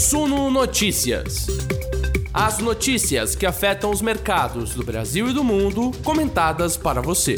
Suno 0.00 0.50
Notícias. 0.50 1.46
As 2.32 2.58
notícias 2.58 3.36
que 3.36 3.44
afetam 3.44 3.90
os 3.90 4.00
mercados 4.00 4.74
do 4.74 4.82
Brasil 4.82 5.28
e 5.28 5.34
do 5.34 5.44
mundo, 5.44 5.90
comentadas 6.02 6.74
para 6.74 7.02
você. 7.02 7.36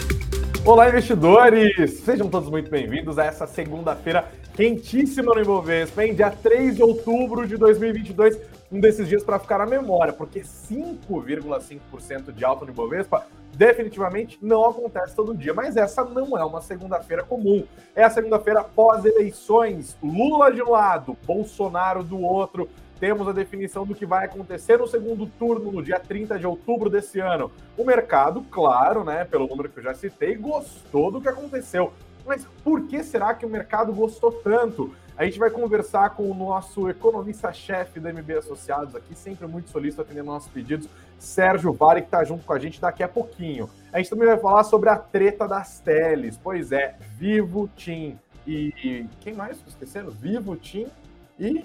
Olá, 0.65 0.89
investidores! 0.89 1.99
Sejam 2.05 2.31
todos 2.31 2.49
muito 2.49 2.71
bem-vindos 2.71 3.19
a 3.19 3.25
essa 3.25 3.49
segunda-feira 3.49 4.31
quentíssima 4.55 5.35
no 5.35 5.41
Ibovespa, 5.41 6.05
hein? 6.05 6.15
Dia 6.15 6.31
3 6.31 6.77
de 6.77 6.85
outubro 6.85 7.49
de 7.49 7.57
2022, 7.57 8.39
um 8.71 8.79
desses 8.79 9.09
dias 9.09 9.25
para 9.25 9.41
ficar 9.41 9.59
na 9.59 9.67
memória, 9.67 10.13
porque 10.13 10.43
5,5% 10.43 12.33
de 12.33 12.45
alta 12.45 12.65
no 12.65 12.71
Ibovespa 12.71 13.27
definitivamente 13.57 14.39
não 14.41 14.65
acontece 14.65 15.15
todo 15.15 15.35
dia, 15.35 15.53
mas 15.53 15.77
essa 15.77 16.05
não 16.05 16.37
é 16.37 16.45
uma 16.45 16.61
segunda-feira 16.61 17.23
comum. 17.23 17.65
É 17.95 18.05
a 18.05 18.11
segunda-feira 18.11 18.65
pós-eleições, 18.65 19.97
Lula 20.03 20.53
de 20.53 20.63
um 20.63 20.71
lado, 20.71 21.17
Bolsonaro 21.27 22.03
do 22.03 22.21
outro. 22.21 22.69
Temos 22.99 23.27
a 23.27 23.33
definição 23.33 23.85
do 23.85 23.95
que 23.95 24.07
vai 24.07 24.27
acontecer 24.27 24.79
no 24.79 24.87
segundo 24.87 25.27
turno, 25.27 25.73
no 25.73 25.83
dia 25.83 25.99
30 25.99 26.39
de 26.39 26.47
outubro 26.47 26.89
desse 26.89 27.19
ano. 27.19 27.51
O 27.77 27.85
mercado, 27.85 28.43
claro, 28.51 29.05
né, 29.05 29.25
pelo 29.25 29.49
número 29.49 29.69
que 29.69 29.81
eu 29.81 29.83
já 29.83 29.93
citei, 29.93 30.37
gostou 30.37 31.11
do 31.11 31.21
que 31.21 31.29
aconteceu. 31.29 31.93
Mas 32.25 32.47
por 32.63 32.87
que 32.87 33.03
será 33.03 33.35
que 33.35 33.45
o 33.45 33.49
mercado 33.49 33.93
gostou 33.93 34.31
tanto? 34.31 34.95
A 35.17 35.25
gente 35.25 35.39
vai 35.39 35.51
conversar 35.51 36.11
com 36.11 36.31
o 36.31 36.35
nosso 36.35 36.89
economista-chefe 36.89 38.01
da 38.01 38.13
MB 38.13 38.39
Associados 38.39 38.95
aqui, 38.97 39.15
sempre 39.15 39.47
muito 39.47 39.71
solícito 39.71 40.01
atendendo 40.01 40.27
nossos 40.27 40.51
pedidos, 40.51 40.89
Sérgio 41.23 41.73
Vale, 41.73 42.01
que 42.01 42.09
está 42.09 42.25
junto 42.25 42.45
com 42.45 42.53
a 42.53 42.59
gente 42.59 42.81
daqui 42.81 43.03
a 43.03 43.09
pouquinho. 43.09 43.71
A 43.93 43.99
gente 43.99 44.11
também 44.11 44.27
vai 44.27 44.39
falar 44.39 44.65
sobre 44.65 44.89
a 44.89 44.97
treta 44.97 45.47
das 45.47 45.79
teles. 45.79 46.37
Pois 46.37 46.73
é, 46.73 46.97
Vivo, 47.17 47.71
Tim 47.77 48.19
e... 48.47 49.07
Quem 49.21 49.33
mais? 49.33 49.57
Esquecendo? 49.67 50.11
Vivo, 50.11 50.57
Tim 50.57 50.89
e... 51.39 51.65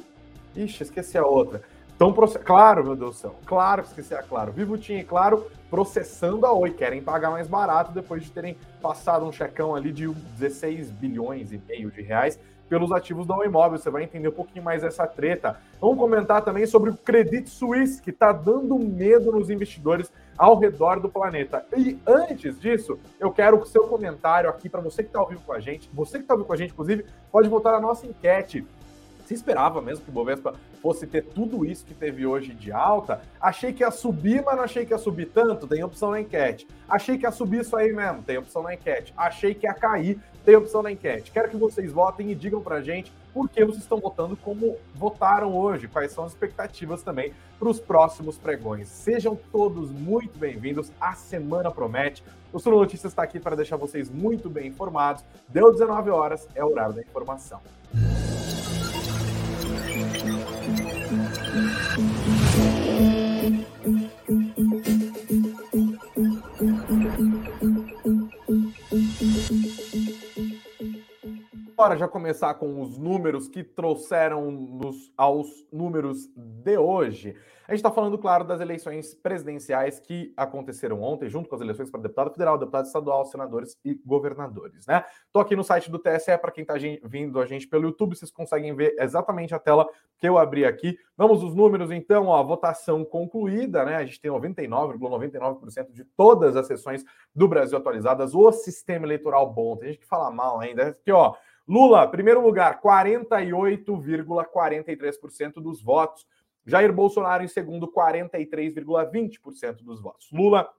Ixi, 0.55 0.83
esqueci 0.83 1.17
a 1.17 1.25
outra. 1.25 1.61
Então, 1.95 2.13
claro, 2.43 2.83
meu 2.83 2.95
Deus 2.95 3.16
do 3.16 3.20
céu, 3.20 3.36
claro 3.45 3.81
que 3.81 3.89
esqueci 3.89 4.14
a 4.14 4.22
Claro. 4.22 4.52
Vivo 4.52 4.77
tinha, 4.77 5.03
claro, 5.03 5.47
processando 5.67 6.45
a 6.45 6.53
Oi, 6.53 6.69
querem 6.69 7.02
pagar 7.02 7.31
mais 7.31 7.47
barato 7.47 7.92
depois 7.92 8.23
de 8.23 8.30
terem 8.30 8.55
passado 8.80 9.25
um 9.25 9.31
checão 9.31 9.75
ali 9.75 9.92
de 9.92 10.08
16 10.08 10.92
bilhões 10.92 11.52
e 11.52 11.58
meio 11.67 11.89
de 11.89 12.03
reais 12.03 12.39
pelos 12.70 12.92
ativos 12.92 13.26
da 13.26 13.36
Imóvel. 13.46 13.78
Você 13.78 13.90
vai 13.90 14.04
entender 14.04 14.28
um 14.28 14.34
pouquinho 14.34 14.64
mais 14.64 14.84
essa 14.84 15.06
treta. 15.08 15.58
Vamos 15.80 15.98
comentar 15.98 16.42
também 16.42 16.66
sobre 16.66 16.90
o 16.90 16.98
Credit 16.98 17.50
Suisse, 17.50 18.02
que 18.02 18.10
está 18.10 18.32
dando 18.32 18.78
medo 18.78 19.32
nos 19.32 19.50
investidores 19.50 20.12
ao 20.38 20.58
redor 20.58 21.00
do 21.00 21.10
planeta. 21.10 21.66
E 21.76 21.98
antes 22.06 22.60
disso, 22.60 23.00
eu 23.20 23.32
quero 23.32 23.60
o 23.60 23.66
seu 23.66 23.88
comentário 23.88 24.50
aqui 24.50 24.70
para 24.70 24.82
você 24.82 25.02
que 25.02 25.10
está 25.10 25.20
ao 25.20 25.28
vivo 25.28 25.42
com 25.45 25.54
a 25.54 25.60
gente. 25.60 25.90
Você 25.94 26.18
que 26.18 26.23
está 26.23 26.34
ao 26.34 26.38
vivo 26.38 26.48
com 26.48 26.54
a 26.54 26.58
gente, 26.58 26.72
inclusive, 26.72 27.06
pode 27.32 27.50
votar 27.50 27.73
na 27.73 27.80
nossa 27.80 28.06
enquete 28.06 28.66
se 29.28 29.33
esperava 29.33 29.81
mesmo 29.81 30.06
que 30.06 30.09
o 30.09 30.14
Bovespa 30.14 30.53
fosse 30.81 31.06
ter 31.06 31.22
tudo 31.22 31.66
isso 31.66 31.86
que 31.86 31.94
teve 31.94 32.25
hoje 32.25 32.53
de 32.53 32.72
alta. 32.72 33.22
Achei 33.42 33.73
que 33.73 33.83
ia 33.83 33.92
subir, 33.92 34.42
mas 34.42 34.56
não 34.56 34.64
achei 34.64 34.86
que 34.86 34.94
ia 34.94 34.97
subir 34.97 35.25
tanto. 35.25 35.67
Tem 35.67 35.83
opção 35.83 36.11
na 36.11 36.22
enquete. 36.22 36.66
Achei 36.88 37.17
que 37.17 37.25
ia 37.25 37.31
subir 37.31 37.59
isso 37.59 37.75
aí 37.75 37.92
mesmo. 37.92 38.23
Tem 38.23 38.38
opção 38.38 38.64
na 38.64 38.73
enquete. 38.73 39.14
Achei 39.17 39.53
que 39.53 39.67
ia 39.67 39.73
cair. 39.73 40.17
Tem 40.45 40.55
opção 40.55 40.81
na 40.81 40.94
enquete. 40.94 41.30
Quero 41.30 41.50
que 41.50 41.58
vocês 41.58 41.92
votem 41.92 42.31
e 42.31 42.36
digam 42.36 42.61
pra 42.61 42.80
gente 42.80 43.11
por 43.33 43.50
que 43.50 43.66
vocês 43.66 43.83
estão 43.83 44.00
votando 44.00 44.38
como 44.38 44.78
votaram 44.95 45.53
hoje. 45.53 45.89
Quais 45.89 46.14
são 46.14 46.23
as 46.23 46.31
expectativas 46.31 47.03
também 47.03 47.33
para 47.59 47.67
os 47.67 47.81
próximos 47.81 48.38
pregões. 48.38 48.88
Sejam 48.88 49.38
todos 49.52 49.92
muito 49.92 50.39
bem-vindos. 50.39 50.89
A 51.02 51.16
semana 51.16 51.70
promete. 51.70 52.23
O 52.53 52.59
Sul 52.59 52.72
Notícias 52.78 53.11
está 53.11 53.23
aqui 53.23 53.42
para 53.42 53.58
deixar 53.58 53.75
vocês 53.75 54.09
muito 54.09 54.50
bem 54.50 54.67
informados. 54.67 55.22
Deu 55.50 55.70
19 55.70 56.11
horas, 56.11 56.48
é 56.55 56.64
o 56.64 56.72
horário 56.72 56.95
da 56.95 57.02
informação. 57.02 57.59
Bora 71.76 71.95
já 71.95 72.08
começar 72.08 72.54
com 72.55 72.82
os 72.82 72.98
números 72.98 73.48
que 73.48 73.64
trouxeram 73.64 74.52
nos, 74.52 75.11
aos 75.15 75.48
números 75.71 76.27
de 76.36 76.77
hoje. 76.77 77.36
A 77.67 77.73
gente 77.73 77.80
está 77.80 77.92
falando, 77.92 78.17
claro, 78.17 78.45
das 78.45 78.61
eleições 78.61 79.14
presidenciais 79.14 80.00
que 80.00 80.33
aconteceram 80.38 81.02
ontem, 81.02 81.28
junto 81.28 81.50
com 81.50 81.55
as 81.55 81.60
eleições 81.60 81.92
para 81.92 82.00
deputado 82.00 82.32
federal, 82.32 82.58
deputado 82.58 82.86
estadual, 82.86 83.26
senadores 83.26 83.78
e 83.83 83.95
governadores, 84.05 84.88
né? 84.88 85.04
Tô 85.33 85.42
aqui 85.42 85.54
no 85.54 85.66
site 85.66 85.92
do 85.92 86.00
TSE 86.00 86.38
para 86.38 86.50
quem 86.50 86.61
está 86.61 86.76
vindo 87.04 87.42
a 87.42 87.45
gente 87.45 87.67
pelo 87.67 87.83
YouTube, 87.83 88.16
vocês 88.16 88.32
conseguem 88.32 88.73
ver 88.73 88.95
exatamente 88.98 89.54
a 89.54 89.60
tela 89.60 89.86
que 90.17 90.30
eu 90.30 90.38
abri 90.38 90.64
aqui. 90.64 90.98
Vamos 91.17 91.44
os 91.44 91.54
números 91.54 91.92
então, 91.92 92.27
ó, 92.27 92.42
votação 92.42 93.04
concluída, 93.04 93.83
né? 93.83 93.98
A 93.98 94.06
gente 94.06 94.22
tem 94.22 94.32
99,99% 94.32 95.33
,99 95.33 95.92
de 95.92 96.06
todas 96.06 96.56
as 96.56 96.67
sessões 96.67 97.04
do 97.36 97.50
Brasil 97.50 97.77
atualizadas. 97.77 98.33
O 98.33 98.50
sistema 98.54 99.06
eleitoral 99.06 99.52
bom, 99.52 99.76
tem 99.76 99.89
gente 99.89 100.00
que 100.00 100.08
fala 100.08 100.32
mal 100.32 100.61
ainda, 100.61 100.88
aqui, 100.88 101.11
ó. 101.11 101.36
Lula, 101.67 102.08
primeiro 102.08 102.42
lugar, 102.42 102.80
48,43% 102.80 105.56
dos 105.56 105.83
votos. 105.83 106.26
Jair 106.67 106.92
Bolsonaro 106.92 107.44
em 107.44 107.48
segundo, 107.48 107.88
43,20% 107.88 109.83
dos 109.83 110.02
votos. 110.02 110.30
Lula 110.32 110.70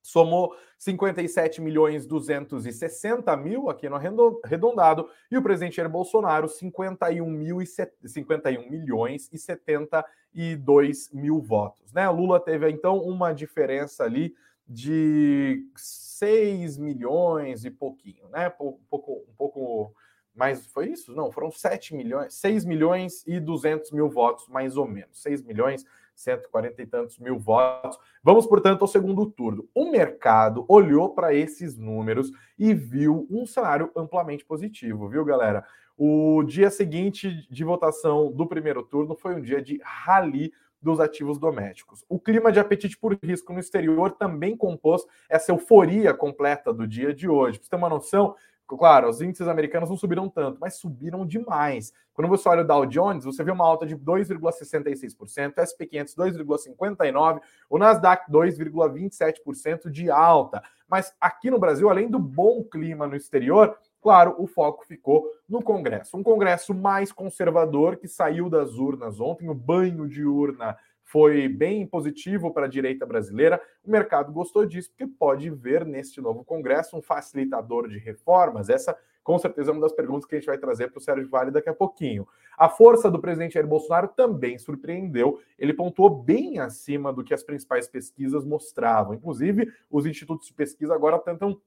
somou 0.00 0.54
57 0.78 1.60
milhões 1.60 2.06
260 2.06 3.36
mil 3.36 3.68
aqui 3.68 3.88
no 3.88 3.96
arredondado 3.96 5.08
e 5.30 5.36
o 5.36 5.42
presidente 5.42 5.76
Jair 5.76 5.88
Bolsonaro 5.88 6.48
51, 6.48 7.28
mil 7.28 7.60
e 7.60 7.66
51 7.66 8.70
milhões 8.70 9.28
e 9.32 9.38
72 9.38 11.10
mil 11.12 11.40
votos. 11.40 11.92
Né? 11.92 12.08
Lula 12.08 12.40
teve 12.40 12.70
então 12.70 12.98
uma 12.98 13.32
diferença 13.32 14.04
ali 14.04 14.34
de 14.66 15.66
6 15.76 16.78
milhões 16.78 17.64
e 17.64 17.70
pouquinho, 17.70 18.28
né? 18.28 18.48
Um 18.60 18.78
pouco, 18.88 19.24
um 19.28 19.34
pouco 19.36 19.94
mas 20.34 20.66
foi 20.66 20.88
isso? 20.88 21.14
Não, 21.14 21.30
foram 21.30 21.50
7 21.50 21.94
milhões, 21.94 22.34
6 22.34 22.64
milhões 22.64 23.26
e 23.26 23.38
200 23.38 23.90
mil 23.92 24.08
votos, 24.08 24.48
mais 24.48 24.76
ou 24.76 24.86
menos. 24.86 25.20
6 25.22 25.42
milhões, 25.42 25.84
140 26.14 26.82
e 26.82 26.86
tantos 26.86 27.18
mil 27.18 27.38
votos. 27.38 27.98
Vamos, 28.22 28.46
portanto, 28.46 28.82
ao 28.82 28.88
segundo 28.88 29.26
turno. 29.26 29.68
O 29.74 29.90
mercado 29.90 30.64
olhou 30.68 31.14
para 31.14 31.34
esses 31.34 31.76
números 31.76 32.30
e 32.58 32.72
viu 32.72 33.26
um 33.30 33.44
cenário 33.44 33.90
amplamente 33.96 34.44
positivo, 34.44 35.08
viu, 35.08 35.24
galera? 35.24 35.64
O 35.96 36.42
dia 36.44 36.70
seguinte 36.70 37.46
de 37.50 37.64
votação 37.64 38.32
do 38.32 38.46
primeiro 38.46 38.82
turno 38.82 39.14
foi 39.14 39.34
um 39.34 39.40
dia 39.40 39.60
de 39.60 39.80
rally 39.82 40.52
dos 40.80 40.98
ativos 40.98 41.38
domésticos. 41.38 42.04
O 42.08 42.18
clima 42.18 42.50
de 42.50 42.58
apetite 42.58 42.98
por 42.98 43.16
risco 43.22 43.52
no 43.52 43.60
exterior 43.60 44.10
também 44.10 44.56
compôs 44.56 45.06
essa 45.28 45.52
euforia 45.52 46.12
completa 46.12 46.72
do 46.72 46.88
dia 46.88 47.14
de 47.14 47.28
hoje. 47.28 47.58
Para 47.58 47.64
você 47.64 47.70
ter 47.70 47.76
uma 47.76 47.88
noção, 47.88 48.34
Claro, 48.66 49.08
os 49.08 49.20
índices 49.20 49.48
americanos 49.48 49.90
não 49.90 49.96
subiram 49.96 50.28
tanto, 50.28 50.58
mas 50.60 50.76
subiram 50.76 51.26
demais. 51.26 51.92
Quando 52.14 52.28
você 52.28 52.48
olha 52.48 52.62
o 52.62 52.66
Dow 52.66 52.86
Jones, 52.86 53.24
você 53.24 53.42
vê 53.44 53.50
uma 53.50 53.66
alta 53.66 53.86
de 53.86 53.96
2,66%, 53.96 55.54
SP 55.60 55.86
500 55.86 56.14
2,59%, 56.14 57.40
o 57.68 57.78
Nasdaq 57.78 58.30
2,27% 58.30 59.90
de 59.90 60.10
alta. 60.10 60.62
Mas 60.88 61.14
aqui 61.20 61.50
no 61.50 61.58
Brasil, 61.58 61.88
além 61.88 62.08
do 62.08 62.18
bom 62.18 62.62
clima 62.64 63.06
no 63.06 63.16
exterior, 63.16 63.76
claro, 64.00 64.34
o 64.38 64.46
foco 64.46 64.84
ficou 64.86 65.26
no 65.48 65.62
Congresso. 65.62 66.16
Um 66.16 66.22
Congresso 66.22 66.74
mais 66.74 67.12
conservador 67.12 67.96
que 67.96 68.08
saiu 68.08 68.48
das 68.48 68.74
urnas 68.74 69.20
ontem, 69.20 69.48
o 69.48 69.54
banho 69.54 70.08
de 70.08 70.24
urna 70.24 70.76
foi 71.12 71.46
bem 71.46 71.86
positivo 71.86 72.50
para 72.54 72.64
a 72.64 72.68
direita 72.68 73.04
brasileira. 73.04 73.60
O 73.84 73.90
mercado 73.90 74.32
gostou 74.32 74.64
disso, 74.64 74.88
porque 74.88 75.06
pode 75.06 75.50
ver 75.50 75.84
neste 75.84 76.22
novo 76.22 76.42
Congresso 76.42 76.96
um 76.96 77.02
facilitador 77.02 77.86
de 77.86 77.98
reformas. 77.98 78.70
Essa, 78.70 78.96
com 79.22 79.38
certeza, 79.38 79.70
é 79.70 79.72
uma 79.74 79.82
das 79.82 79.92
perguntas 79.92 80.24
que 80.24 80.34
a 80.34 80.38
gente 80.38 80.46
vai 80.46 80.56
trazer 80.56 80.88
para 80.88 80.96
o 80.96 81.02
Sérgio 81.02 81.28
Vale 81.28 81.50
daqui 81.50 81.68
a 81.68 81.74
pouquinho. 81.74 82.26
A 82.56 82.66
força 82.66 83.10
do 83.10 83.20
presidente 83.20 83.52
Jair 83.52 83.66
Bolsonaro 83.66 84.08
também 84.08 84.56
surpreendeu. 84.56 85.38
Ele 85.58 85.74
pontuou 85.74 86.08
bem 86.08 86.58
acima 86.58 87.12
do 87.12 87.22
que 87.22 87.34
as 87.34 87.42
principais 87.42 87.86
pesquisas 87.86 88.42
mostravam. 88.42 89.12
Inclusive, 89.12 89.70
os 89.90 90.06
institutos 90.06 90.46
de 90.46 90.54
pesquisa 90.54 90.94
agora 90.94 91.18
tentam 91.18 91.60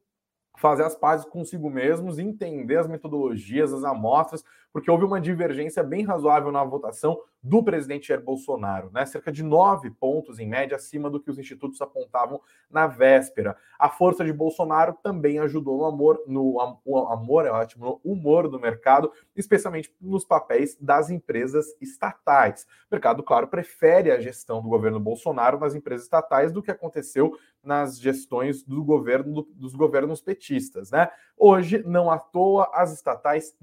fazer 0.57 0.83
as 0.83 0.95
pazes 0.95 1.25
consigo 1.25 1.69
mesmos, 1.69 2.17
entender 2.17 2.77
as 2.77 2.87
metodologias, 2.87 3.73
as 3.73 3.83
amostras, 3.83 4.43
porque 4.73 4.89
houve 4.89 5.05
uma 5.05 5.21
divergência 5.21 5.83
bem 5.83 6.03
razoável 6.03 6.51
na 6.51 6.63
votação 6.63 7.19
do 7.45 7.61
presidente 7.63 8.07
Jair 8.07 8.23
Bolsonaro, 8.23 8.89
né? 8.91 9.05
Cerca 9.05 9.31
de 9.31 9.43
nove 9.43 9.91
pontos 9.91 10.39
em 10.39 10.47
média 10.47 10.75
acima 10.75 11.11
do 11.11 11.19
que 11.19 11.29
os 11.29 11.37
institutos 11.37 11.79
apontavam 11.79 12.41
na 12.71 12.87
véspera. 12.87 13.55
A 13.77 13.87
força 13.87 14.25
de 14.25 14.33
Bolsonaro 14.33 14.97
também 15.03 15.37
ajudou 15.37 15.77
no 15.77 15.85
amor, 15.85 16.23
no 16.25 16.59
amor 17.07 17.45
é 17.45 17.51
ótimo, 17.51 17.85
no 17.85 18.11
humor 18.11 18.49
do 18.49 18.59
mercado, 18.59 19.11
especialmente 19.35 19.95
nos 20.01 20.25
papéis 20.25 20.75
das 20.81 21.11
empresas 21.11 21.67
estatais. 21.79 22.65
O 22.89 22.95
mercado, 22.95 23.21
claro, 23.21 23.47
prefere 23.47 24.09
a 24.09 24.19
gestão 24.19 24.59
do 24.59 24.67
governo 24.67 24.99
Bolsonaro 24.99 25.59
nas 25.59 25.75
empresas 25.75 26.05
estatais 26.05 26.51
do 26.51 26.63
que 26.63 26.71
aconteceu 26.71 27.37
nas 27.63 27.99
gestões 27.99 28.63
do 28.63 28.83
governo 28.83 29.43
dos 29.53 29.75
governos 29.75 30.19
petistas, 30.19 30.89
né? 30.89 31.09
Hoje, 31.37 31.83
não 31.85 32.09
à 32.09 32.17
toa, 32.17 32.71
as 32.73 32.91
estatais 32.91 33.55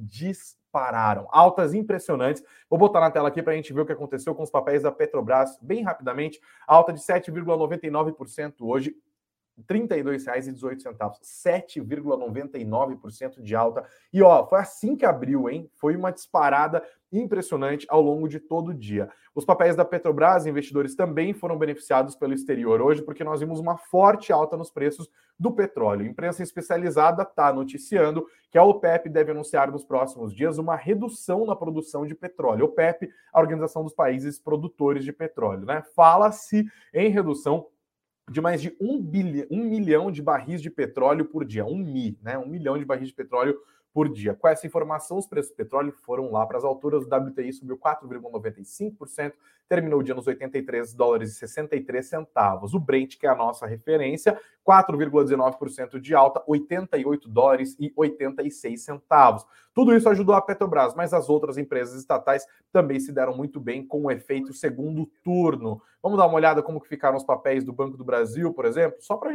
dispararam. 0.73 1.29
Altas 1.31 1.75
impressionantes. 1.75 2.43
Vou 2.69 2.79
botar 2.79 3.01
na 3.01 3.11
tela 3.11 3.29
aqui 3.29 3.43
para 3.43 3.53
a 3.53 3.57
gente 3.57 3.73
ver 3.73 3.83
o 3.83 3.87
que 3.87 3.93
aconteceu 3.93 4.35
com 4.35 4.43
os 4.43 4.51
papéis 4.51 4.83
da 4.83 4.91
Petrobras 4.91 5.59
bem 5.61 5.83
rapidamente. 5.83 6.41
Alta 6.67 6.93
de 6.93 7.01
7,99% 7.01 8.55
hoje, 8.61 8.97
R$ 9.69 9.81
32,18, 9.81 10.85
7,99% 11.23 13.43
de 13.43 13.55
alta. 13.55 13.87
E 14.13 14.23
ó, 14.23 14.47
foi 14.47 14.59
assim 14.59 14.97
que 14.97 15.07
abriu, 15.07 15.49
hein? 15.49 15.71
Foi 15.75 15.97
uma 15.97 16.13
disparada 16.13 16.83
impressionante 17.13 17.87
ao 17.91 18.01
longo 18.01 18.27
de 18.27 18.41
todo 18.41 18.69
o 18.69 18.75
dia. 18.75 19.09
Os 19.35 19.45
papéis 19.45 19.77
da 19.77 19.85
Petrobras, 19.85 20.47
investidores 20.47 20.95
também 20.95 21.33
foram 21.33 21.59
beneficiados 21.59 22.15
pelo 22.15 22.33
exterior 22.33 22.81
hoje, 22.81 23.03
porque 23.03 23.25
nós 23.25 23.41
vimos 23.41 23.61
uma 23.61 23.77
forte 23.77 24.33
alta 24.33 24.57
nos 24.57 24.71
preços 24.71 25.09
do 25.39 25.53
petróleo. 25.53 26.05
A 26.05 26.09
imprensa 26.09 26.43
especializada 26.43 27.23
está 27.23 27.53
noticiando 27.53 28.27
que 28.51 28.59
a 28.59 28.65
OPEP 28.65 29.09
deve 29.09 29.31
anunciar 29.31 29.71
nos 29.71 29.85
próximos 29.85 30.35
dias 30.35 30.59
uma 30.59 30.77
redução 30.77 31.47
na 31.47 31.57
produção 31.57 32.07
de 32.07 32.15
petróleo. 32.15 32.67
OPEP, 32.67 33.11
a 33.33 33.41
Organização 33.41 33.83
dos 33.83 33.95
Países 33.95 34.39
Produtores 34.39 35.05
de 35.05 35.13
Petróleo, 35.13 35.65
né? 35.65 35.83
Fala-se 35.95 36.65
em 36.95 37.09
redução 37.09 37.67
de 38.33 38.41
mais 38.41 38.61
de 38.61 38.75
um, 38.81 39.01
bilhão, 39.01 39.47
um 39.51 39.65
milhão 39.65 40.11
de 40.11 40.23
barris 40.23 40.61
de 40.63 40.71
petróleo 40.71 41.25
por 41.27 41.45
dia, 41.45 41.65
um 41.65 41.77
mi, 41.77 42.19
né? 42.23 42.39
Um 42.39 42.49
milhão 42.49 42.79
de 42.79 42.85
barris 42.85 43.09
de 43.09 43.15
petróleo 43.15 43.59
por 43.93 44.09
dia. 44.09 44.35
Com 44.35 44.49
essa 44.49 44.67
informação, 44.67 45.19
os 45.19 45.27
preços 45.27 45.53
do 45.53 45.57
petróleo 45.57 45.93
foram 45.93 46.33
lá 46.33 46.47
para 46.47 46.57
as 46.57 46.65
alturas. 46.65 47.05
O 47.05 47.15
WTI 47.15 47.53
subiu 47.53 47.79
4,95%, 47.79 49.35
terminou 49.69 50.01
o 50.01 50.03
dia 50.03 50.15
nos 50.15 50.27
83 50.27 50.95
dólares 50.95 51.31
e 51.31 51.35
63 51.35 52.07
centavos. 52.07 52.75
O 52.75 52.81
Brent, 52.81 53.19
que 53.19 53.27
é 53.27 53.31
a 53.31 53.35
nossa 53.35 53.67
referência, 53.67 54.39
4,19% 54.67 55.99
de 55.99 56.15
alta, 56.15 56.43
88 56.47 57.29
dólares 57.29 57.77
e 57.79 57.93
86 57.97 58.83
centavos. 58.83 59.45
Tudo 59.75 59.97
isso 59.97 60.09
ajudou 60.09 60.35
a 60.35 60.43
Petrobras, 60.43 60.95
mas 60.95 61.15
as 61.15 61.29
outras 61.29 61.57
empresas 61.57 61.99
estatais 61.99 62.47
também 62.71 63.01
se 63.01 63.13
deram 63.13 63.37
muito 63.37 63.59
bem 63.59 63.87
com 63.87 64.05
o 64.05 64.11
efeito 64.11 64.53
segundo 64.53 65.07
turno. 65.25 65.81
Vamos 66.03 66.19
dar 66.19 66.27
uma 66.27 66.35
olhada 66.35 66.63
como 66.63 66.81
que 66.81 66.89
ficaram 66.89 67.17
os 67.17 67.25
papéis 67.25 67.65
do 67.65 67.73
Banco 67.73 67.97
do 67.97 68.05
Brasil, 68.05 68.53
por 68.53 68.67
exemplo, 68.67 68.99
só 69.01 69.17
para 69.17 69.35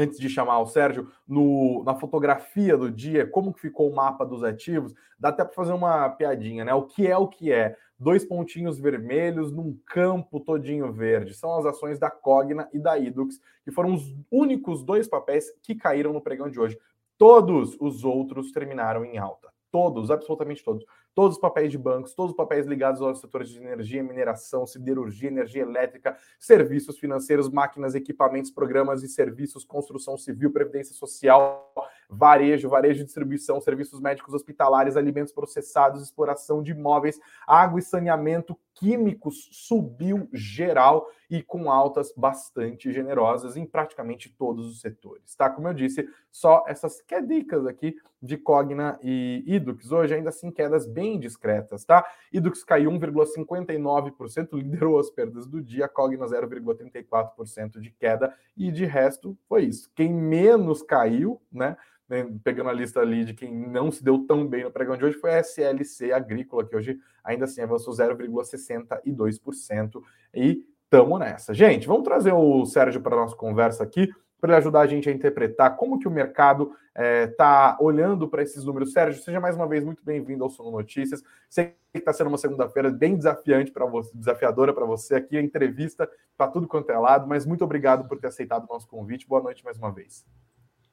antes 0.00 0.18
de 0.18 0.28
chamar 0.28 0.60
o 0.60 0.66
Sérgio, 0.66 1.08
no, 1.26 1.82
na 1.84 1.94
fotografia 1.94 2.76
do 2.76 2.90
dia, 2.90 3.26
como 3.26 3.52
que 3.52 3.60
ficou 3.60 3.90
o 3.90 3.94
mapa 3.94 4.24
dos 4.24 4.42
ativos, 4.42 4.94
dá 5.18 5.28
até 5.28 5.44
para 5.44 5.54
fazer 5.54 5.72
uma 5.72 6.08
piadinha, 6.10 6.64
né? 6.64 6.74
O 6.74 6.82
que 6.82 7.06
é 7.06 7.16
o 7.16 7.28
que 7.28 7.52
é? 7.52 7.76
Dois 7.98 8.24
pontinhos 8.24 8.78
vermelhos 8.78 9.52
num 9.52 9.78
campo 9.86 10.40
todinho 10.40 10.90
verde. 10.92 11.34
São 11.34 11.58
as 11.58 11.66
ações 11.66 11.98
da 11.98 12.10
Cogna 12.10 12.68
e 12.72 12.78
da 12.78 12.98
Idux, 12.98 13.38
que 13.62 13.70
foram 13.70 13.92
os 13.92 14.14
únicos 14.30 14.82
dois 14.82 15.06
papéis 15.06 15.46
que 15.62 15.74
caíram 15.74 16.12
no 16.12 16.20
pregão 16.20 16.48
de 16.48 16.58
hoje. 16.58 16.78
Todos 17.18 17.76
os 17.78 18.02
outros 18.02 18.50
terminaram 18.50 19.04
em 19.04 19.18
alta. 19.18 19.48
Todos, 19.70 20.10
absolutamente 20.10 20.64
todos 20.64 20.84
todos 21.20 21.36
os 21.36 21.40
papéis 21.40 21.70
de 21.70 21.76
bancos, 21.76 22.14
todos 22.14 22.30
os 22.30 22.36
papéis 22.36 22.64
ligados 22.64 23.02
aos 23.02 23.20
setores 23.20 23.50
de 23.50 23.58
energia, 23.58 24.02
mineração, 24.02 24.66
siderurgia, 24.66 25.28
energia 25.28 25.60
elétrica, 25.60 26.16
serviços 26.38 26.98
financeiros, 26.98 27.50
máquinas, 27.50 27.94
equipamentos, 27.94 28.50
programas 28.50 29.02
e 29.02 29.08
serviços, 29.08 29.62
construção 29.62 30.16
civil, 30.16 30.50
previdência 30.50 30.94
social, 30.94 31.74
varejo, 32.08 32.70
varejo 32.70 33.00
de 33.00 33.04
distribuição, 33.04 33.60
serviços 33.60 34.00
médicos 34.00 34.32
hospitalares, 34.32 34.96
alimentos 34.96 35.30
processados, 35.30 36.02
exploração 36.02 36.62
de 36.62 36.70
imóveis, 36.70 37.20
água 37.46 37.78
e 37.78 37.82
saneamento, 37.82 38.58
químicos 38.80 39.50
subiu 39.52 40.26
geral 40.32 41.06
e 41.28 41.42
com 41.42 41.70
altas 41.70 42.12
bastante 42.16 42.90
generosas 42.90 43.54
em 43.54 43.66
praticamente 43.66 44.30
todos 44.30 44.66
os 44.66 44.80
setores, 44.80 45.34
tá? 45.36 45.50
Como 45.50 45.68
eu 45.68 45.74
disse, 45.74 46.08
só 46.32 46.64
essas 46.66 47.02
quedicas 47.02 47.66
aqui 47.66 47.94
de 48.22 48.38
Cogna 48.38 48.98
e 49.02 49.44
Idux, 49.46 49.92
hoje 49.92 50.14
ainda 50.14 50.30
assim 50.30 50.50
quedas 50.50 50.86
bem 50.86 51.20
discretas, 51.20 51.84
tá? 51.84 52.04
Idux 52.32 52.64
caiu 52.64 52.90
1,59%, 52.90 54.54
liderou 54.54 54.98
as 54.98 55.10
perdas 55.10 55.46
do 55.46 55.62
dia, 55.62 55.86
Cogna 55.86 56.24
0,34% 56.24 57.80
de 57.80 57.90
queda 57.90 58.34
e 58.56 58.72
de 58.72 58.86
resto 58.86 59.36
foi 59.46 59.64
isso. 59.64 59.90
Quem 59.94 60.12
menos 60.12 60.82
caiu, 60.82 61.38
né? 61.52 61.76
Né, 62.10 62.28
pegando 62.42 62.68
a 62.68 62.72
lista 62.72 63.00
ali 63.00 63.24
de 63.24 63.32
quem 63.32 63.54
não 63.54 63.92
se 63.92 64.02
deu 64.02 64.26
tão 64.26 64.44
bem 64.44 64.64
no 64.64 64.72
pregão 64.72 64.96
de 64.96 65.04
hoje, 65.04 65.16
foi 65.16 65.30
a 65.30 65.38
SLC 65.38 66.12
Agrícola, 66.12 66.66
que 66.66 66.74
hoje 66.74 66.98
ainda 67.22 67.44
assim 67.44 67.62
avançou 67.62 67.94
0,62%. 67.94 70.02
E 70.34 70.66
tamo 70.90 71.16
nessa. 71.18 71.54
Gente, 71.54 71.86
vamos 71.86 72.02
trazer 72.02 72.32
o 72.32 72.66
Sérgio 72.66 73.00
para 73.00 73.14
a 73.14 73.20
nossa 73.20 73.36
conversa 73.36 73.84
aqui, 73.84 74.12
para 74.40 74.50
ele 74.50 74.58
ajudar 74.58 74.80
a 74.80 74.86
gente 74.86 75.08
a 75.08 75.12
interpretar 75.12 75.76
como 75.76 76.00
que 76.00 76.08
o 76.08 76.10
mercado 76.10 76.72
está 76.94 77.76
é, 77.78 77.84
olhando 77.84 78.26
para 78.26 78.42
esses 78.42 78.64
números. 78.64 78.92
Sérgio, 78.92 79.22
seja 79.22 79.38
mais 79.38 79.54
uma 79.54 79.68
vez 79.68 79.84
muito 79.84 80.04
bem-vindo 80.04 80.42
ao 80.42 80.50
Sono 80.50 80.72
Notícias. 80.72 81.22
Sei 81.48 81.76
que 81.92 81.98
está 81.98 82.12
sendo 82.12 82.26
uma 82.28 82.38
segunda-feira 82.38 82.90
bem 82.90 83.16
desafiante 83.16 83.70
para 83.70 83.86
você, 83.86 84.10
desafiadora 84.14 84.72
para 84.72 84.84
você 84.84 85.14
aqui, 85.14 85.36
a 85.36 85.42
entrevista 85.42 86.10
para 86.36 86.50
tudo 86.50 86.66
quanto 86.66 86.90
é 86.90 86.98
lado, 86.98 87.28
mas 87.28 87.46
muito 87.46 87.64
obrigado 87.64 88.08
por 88.08 88.18
ter 88.18 88.26
aceitado 88.28 88.64
o 88.64 88.72
nosso 88.72 88.88
convite. 88.88 89.28
Boa 89.28 89.42
noite 89.42 89.64
mais 89.64 89.78
uma 89.78 89.92
vez. 89.92 90.24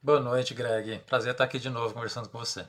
Boa 0.00 0.20
noite, 0.20 0.54
Greg. 0.54 1.00
Prazer 1.08 1.32
estar 1.32 1.42
aqui 1.42 1.58
de 1.58 1.68
novo 1.68 1.92
conversando 1.92 2.28
com 2.28 2.38
você. 2.38 2.64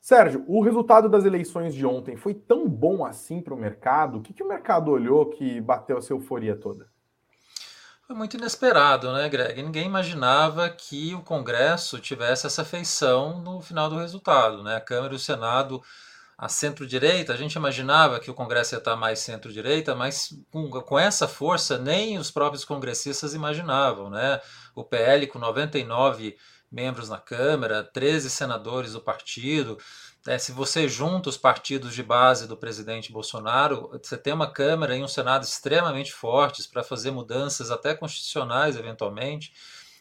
Sérgio, 0.00 0.42
o 0.48 0.62
resultado 0.62 1.06
das 1.06 1.26
eleições 1.26 1.74
de 1.74 1.84
ontem 1.84 2.16
foi 2.16 2.32
tão 2.32 2.66
bom 2.66 3.04
assim 3.04 3.42
para 3.42 3.52
o 3.52 3.56
mercado? 3.56 4.16
O 4.16 4.22
que, 4.22 4.32
que 4.32 4.42
o 4.42 4.48
mercado 4.48 4.90
olhou 4.90 5.28
que 5.28 5.60
bateu 5.60 5.98
essa 5.98 6.14
euforia 6.14 6.56
toda? 6.56 6.88
Foi 8.06 8.16
muito 8.16 8.34
inesperado, 8.38 9.12
né, 9.12 9.28
Greg? 9.28 9.62
Ninguém 9.62 9.84
imaginava 9.84 10.70
que 10.70 11.14
o 11.14 11.20
Congresso 11.20 12.00
tivesse 12.00 12.46
essa 12.46 12.64
feição 12.64 13.38
no 13.42 13.60
final 13.60 13.90
do 13.90 13.98
resultado, 13.98 14.62
né? 14.62 14.76
A 14.76 14.80
Câmara 14.80 15.12
e 15.12 15.16
o 15.16 15.20
Senado 15.20 15.82
a 16.42 16.48
centro-direita, 16.48 17.32
a 17.32 17.36
gente 17.36 17.54
imaginava 17.54 18.18
que 18.18 18.28
o 18.28 18.34
Congresso 18.34 18.74
ia 18.74 18.78
estar 18.78 18.96
mais 18.96 19.20
centro-direita, 19.20 19.94
mas 19.94 20.36
com, 20.50 20.68
com, 20.68 20.98
essa 20.98 21.28
força 21.28 21.78
nem 21.78 22.18
os 22.18 22.32
próprios 22.32 22.64
congressistas 22.64 23.32
imaginavam. 23.32 24.10
Né? 24.10 24.40
O 24.74 24.82
PL 24.82 25.28
com 25.28 25.38
99 25.38 26.36
membros 26.68 27.08
na 27.08 27.18
Câmara, 27.18 27.84
13 27.84 28.28
senadores 28.28 28.94
do 28.94 29.00
partido. 29.00 29.78
É, 30.26 30.36
se 30.36 30.50
você 30.50 30.88
junta 30.88 31.28
os 31.28 31.36
partidos 31.36 31.94
de 31.94 32.02
base 32.02 32.48
do 32.48 32.56
presidente 32.56 33.12
Bolsonaro, 33.12 33.88
você 34.02 34.16
tem 34.16 34.32
uma 34.32 34.50
Câmara 34.50 34.96
e 34.96 35.04
um 35.04 35.06
Senado 35.06 35.44
extremamente 35.44 36.12
fortes 36.12 36.66
para 36.66 36.82
fazer 36.82 37.12
mudanças 37.12 37.70
até 37.70 37.94
constitucionais, 37.94 38.74
eventualmente. 38.74 39.52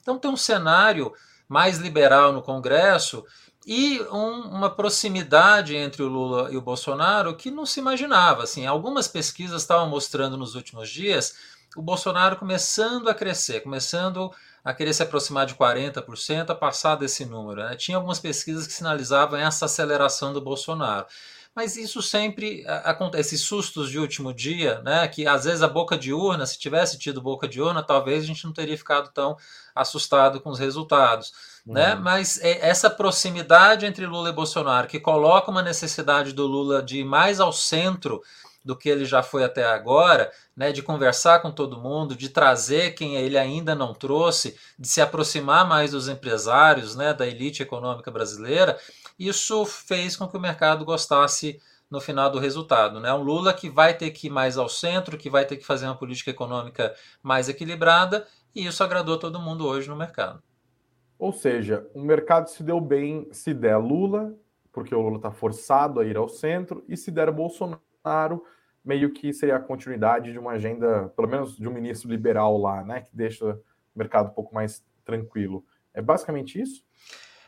Então, 0.01 0.17
tem 0.17 0.31
um 0.31 0.35
cenário 0.35 1.13
mais 1.47 1.77
liberal 1.77 2.33
no 2.33 2.41
Congresso 2.41 3.23
e 3.65 4.01
um, 4.11 4.41
uma 4.49 4.69
proximidade 4.69 5.75
entre 5.75 6.01
o 6.01 6.07
Lula 6.07 6.51
e 6.51 6.57
o 6.57 6.61
Bolsonaro 6.61 7.35
que 7.35 7.51
não 7.51 7.65
se 7.65 7.79
imaginava. 7.79 8.43
Assim, 8.43 8.65
algumas 8.65 9.07
pesquisas 9.07 9.61
estavam 9.61 9.87
mostrando 9.87 10.37
nos 10.37 10.55
últimos 10.55 10.89
dias 10.89 11.35
o 11.75 11.81
Bolsonaro 11.81 12.35
começando 12.35 13.09
a 13.09 13.13
crescer, 13.13 13.61
começando 13.61 14.31
a 14.63 14.73
querer 14.73 14.93
se 14.93 15.03
aproximar 15.03 15.45
de 15.45 15.55
40%, 15.55 16.49
a 16.49 16.55
passar 16.55 16.95
desse 16.95 17.25
número. 17.25 17.63
Né? 17.63 17.75
Tinha 17.75 17.97
algumas 17.97 18.19
pesquisas 18.19 18.67
que 18.67 18.73
sinalizavam 18.73 19.39
essa 19.39 19.65
aceleração 19.65 20.33
do 20.33 20.41
Bolsonaro. 20.41 21.05
Mas 21.53 21.75
isso 21.75 22.01
sempre 22.01 22.65
acontece, 22.65 23.35
esses 23.35 23.45
sustos 23.45 23.89
de 23.89 23.99
último 23.99 24.33
dia, 24.33 24.81
né? 24.83 25.05
Que 25.09 25.27
às 25.27 25.43
vezes 25.43 25.61
a 25.61 25.67
boca 25.67 25.97
de 25.97 26.13
urna, 26.13 26.45
se 26.45 26.57
tivesse 26.57 26.97
tido 26.97 27.21
boca 27.21 27.45
de 27.45 27.61
urna, 27.61 27.83
talvez 27.83 28.23
a 28.23 28.27
gente 28.27 28.45
não 28.45 28.53
teria 28.53 28.77
ficado 28.77 29.11
tão 29.11 29.35
assustado 29.75 30.39
com 30.39 30.49
os 30.49 30.59
resultados. 30.59 31.33
Né? 31.65 31.93
Uhum. 31.93 32.01
Mas 32.01 32.39
é 32.41 32.67
essa 32.67 32.89
proximidade 32.89 33.85
entre 33.85 34.05
Lula 34.05 34.29
e 34.29 34.33
Bolsonaro, 34.33 34.87
que 34.87 34.99
coloca 34.99 35.51
uma 35.51 35.61
necessidade 35.61 36.33
do 36.33 36.47
Lula 36.47 36.81
de 36.81 36.99
ir 36.99 37.05
mais 37.05 37.39
ao 37.39 37.51
centro 37.51 38.21
do 38.63 38.75
que 38.75 38.89
ele 38.89 39.05
já 39.05 39.23
foi 39.23 39.43
até 39.43 39.65
agora, 39.65 40.31
né, 40.55 40.71
de 40.71 40.83
conversar 40.83 41.41
com 41.41 41.51
todo 41.51 41.79
mundo, 41.79 42.15
de 42.15 42.29
trazer 42.29 42.91
quem 42.91 43.15
ele 43.15 43.37
ainda 43.37 43.73
não 43.73 43.93
trouxe, 43.93 44.55
de 44.77 44.87
se 44.87 45.01
aproximar 45.01 45.67
mais 45.67 45.91
dos 45.91 46.07
empresários, 46.07 46.95
né, 46.95 47.13
da 47.13 47.25
elite 47.25 47.63
econômica 47.63 48.11
brasileira, 48.11 48.77
isso 49.17 49.65
fez 49.65 50.15
com 50.15 50.27
que 50.27 50.37
o 50.37 50.39
mercado 50.39 50.85
gostasse 50.85 51.59
no 51.89 51.99
final 51.99 52.29
do 52.29 52.39
resultado. 52.39 52.99
Né? 52.99 53.13
Um 53.13 53.21
Lula 53.21 53.53
que 53.53 53.69
vai 53.69 53.93
ter 53.93 54.11
que 54.11 54.27
ir 54.27 54.29
mais 54.29 54.57
ao 54.57 54.69
centro, 54.69 55.17
que 55.17 55.29
vai 55.29 55.45
ter 55.45 55.57
que 55.57 55.65
fazer 55.65 55.85
uma 55.85 55.97
política 55.97 56.29
econômica 56.29 56.95
mais 57.21 57.49
equilibrada, 57.49 58.25
e 58.55 58.65
isso 58.65 58.83
agradou 58.83 59.17
todo 59.17 59.39
mundo 59.39 59.65
hoje 59.65 59.89
no 59.89 59.95
mercado. 59.95 60.41
Ou 61.21 61.31
seja, 61.31 61.87
o 61.93 62.01
mercado 62.01 62.49
se 62.49 62.63
deu 62.63 62.81
bem 62.81 63.29
se 63.31 63.53
der 63.53 63.77
Lula, 63.77 64.35
porque 64.71 64.95
o 64.95 64.99
Lula 64.99 65.17
está 65.17 65.29
forçado 65.29 65.99
a 65.99 66.03
ir 66.03 66.17
ao 66.17 66.27
centro, 66.27 66.83
e 66.87 66.97
se 66.97 67.11
der 67.11 67.29
Bolsonaro, 67.29 68.43
meio 68.83 69.13
que 69.13 69.31
seria 69.31 69.57
a 69.57 69.59
continuidade 69.59 70.31
de 70.31 70.39
uma 70.39 70.53
agenda, 70.53 71.13
pelo 71.15 71.27
menos 71.27 71.55
de 71.55 71.69
um 71.69 71.71
ministro 71.71 72.09
liberal 72.09 72.57
lá, 72.57 72.83
né, 72.83 73.01
que 73.01 73.15
deixa 73.15 73.45
o 73.45 73.59
mercado 73.95 74.29
um 74.31 74.33
pouco 74.33 74.55
mais 74.55 74.83
tranquilo. 75.05 75.63
É 75.93 76.01
basicamente 76.01 76.59
isso? 76.59 76.83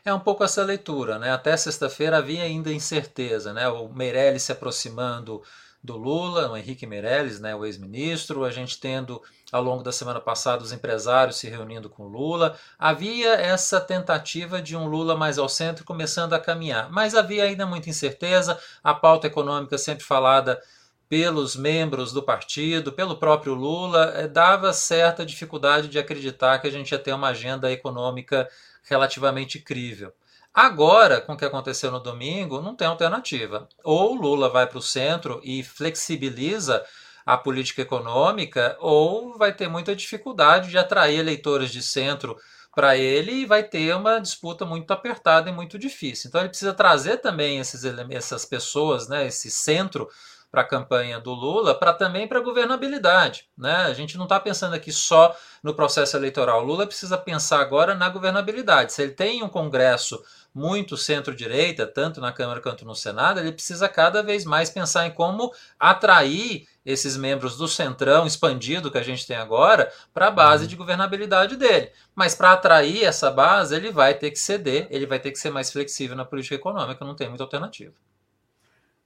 É 0.04 0.14
um 0.14 0.20
pouco 0.20 0.44
essa 0.44 0.62
leitura, 0.62 1.18
né? 1.18 1.32
Até 1.32 1.56
sexta-feira 1.56 2.18
havia 2.18 2.44
ainda 2.44 2.72
incerteza, 2.72 3.52
né? 3.52 3.66
O 3.68 3.88
Meirelles 3.88 4.42
se 4.42 4.52
aproximando 4.52 5.42
do 5.84 5.98
Lula, 5.98 6.50
o 6.50 6.56
Henrique 6.56 6.86
Meirelles, 6.86 7.38
né, 7.38 7.54
o 7.54 7.62
ex-ministro, 7.62 8.42
a 8.42 8.50
gente 8.50 8.80
tendo 8.80 9.20
ao 9.52 9.62
longo 9.62 9.82
da 9.82 9.92
semana 9.92 10.18
passada 10.18 10.62
os 10.62 10.72
empresários 10.72 11.36
se 11.36 11.46
reunindo 11.46 11.90
com 11.90 12.08
Lula. 12.08 12.58
Havia 12.78 13.34
essa 13.34 13.78
tentativa 13.78 14.62
de 14.62 14.74
um 14.74 14.86
Lula 14.86 15.14
mais 15.14 15.38
ao 15.38 15.46
centro 15.46 15.84
começando 15.84 16.32
a 16.32 16.40
caminhar, 16.40 16.90
mas 16.90 17.14
havia 17.14 17.44
ainda 17.44 17.66
muita 17.66 17.90
incerteza, 17.90 18.58
a 18.82 18.94
pauta 18.94 19.26
econômica 19.26 19.76
sempre 19.76 20.02
falada 20.02 20.58
pelos 21.06 21.54
membros 21.54 22.14
do 22.14 22.22
partido, 22.22 22.90
pelo 22.90 23.18
próprio 23.18 23.52
Lula, 23.52 24.10
eh, 24.16 24.26
dava 24.26 24.72
certa 24.72 25.24
dificuldade 25.24 25.88
de 25.88 25.98
acreditar 25.98 26.58
que 26.60 26.66
a 26.66 26.70
gente 26.70 26.92
ia 26.92 26.98
ter 26.98 27.12
uma 27.12 27.28
agenda 27.28 27.70
econômica 27.70 28.48
relativamente 28.84 29.58
crível. 29.58 30.14
Agora, 30.54 31.20
com 31.20 31.32
o 31.32 31.36
que 31.36 31.44
aconteceu 31.44 31.90
no 31.90 31.98
domingo, 31.98 32.62
não 32.62 32.76
tem 32.76 32.86
alternativa. 32.86 33.68
Ou 33.82 34.14
Lula 34.14 34.48
vai 34.48 34.66
para 34.68 34.78
o 34.78 34.82
centro 34.82 35.40
e 35.42 35.64
flexibiliza 35.64 36.84
a 37.26 37.36
política 37.36 37.82
econômica, 37.82 38.76
ou 38.78 39.36
vai 39.36 39.52
ter 39.52 39.68
muita 39.68 39.96
dificuldade 39.96 40.70
de 40.70 40.78
atrair 40.78 41.18
eleitores 41.18 41.70
de 41.70 41.82
centro 41.82 42.36
para 42.74 42.96
ele 42.96 43.32
e 43.32 43.46
vai 43.46 43.62
ter 43.64 43.96
uma 43.96 44.20
disputa 44.20 44.64
muito 44.64 44.90
apertada 44.92 45.48
e 45.48 45.52
muito 45.52 45.78
difícil. 45.78 46.28
Então 46.28 46.40
ele 46.40 46.50
precisa 46.50 46.72
trazer 46.72 47.18
também 47.18 47.58
esses, 47.58 47.82
essas 48.10 48.44
pessoas, 48.44 49.08
né, 49.08 49.26
esse 49.26 49.50
centro 49.50 50.08
para 50.54 50.62
a 50.62 50.64
campanha 50.64 51.18
do 51.18 51.32
Lula, 51.32 51.74
para 51.74 51.92
também 51.92 52.28
para 52.28 52.38
a 52.38 52.42
governabilidade. 52.42 53.48
Né? 53.58 53.74
A 53.74 53.92
gente 53.92 54.16
não 54.16 54.22
está 54.22 54.38
pensando 54.38 54.72
aqui 54.72 54.92
só 54.92 55.36
no 55.64 55.74
processo 55.74 56.16
eleitoral. 56.16 56.62
O 56.62 56.64
Lula 56.64 56.86
precisa 56.86 57.18
pensar 57.18 57.60
agora 57.60 57.92
na 57.92 58.08
governabilidade. 58.08 58.92
Se 58.92 59.02
ele 59.02 59.10
tem 59.10 59.42
um 59.42 59.48
Congresso 59.48 60.22
muito 60.54 60.96
centro-direita, 60.96 61.88
tanto 61.88 62.20
na 62.20 62.30
Câmara 62.30 62.60
quanto 62.60 62.84
no 62.84 62.94
Senado, 62.94 63.40
ele 63.40 63.50
precisa 63.50 63.88
cada 63.88 64.22
vez 64.22 64.44
mais 64.44 64.70
pensar 64.70 65.04
em 65.08 65.10
como 65.10 65.52
atrair 65.76 66.68
esses 66.86 67.16
membros 67.16 67.56
do 67.56 67.66
centrão 67.66 68.24
expandido 68.24 68.92
que 68.92 68.98
a 68.98 69.02
gente 69.02 69.26
tem 69.26 69.36
agora 69.36 69.92
para 70.12 70.28
a 70.28 70.30
base 70.30 70.62
uhum. 70.62 70.68
de 70.68 70.76
governabilidade 70.76 71.56
dele. 71.56 71.90
Mas 72.14 72.36
para 72.36 72.52
atrair 72.52 73.02
essa 73.02 73.28
base, 73.28 73.74
ele 73.74 73.90
vai 73.90 74.14
ter 74.14 74.30
que 74.30 74.38
ceder, 74.38 74.86
ele 74.88 75.06
vai 75.06 75.18
ter 75.18 75.32
que 75.32 75.38
ser 75.38 75.50
mais 75.50 75.72
flexível 75.72 76.14
na 76.14 76.24
política 76.24 76.54
econômica, 76.54 77.04
não 77.04 77.16
tem 77.16 77.28
muita 77.28 77.42
alternativa. 77.42 77.92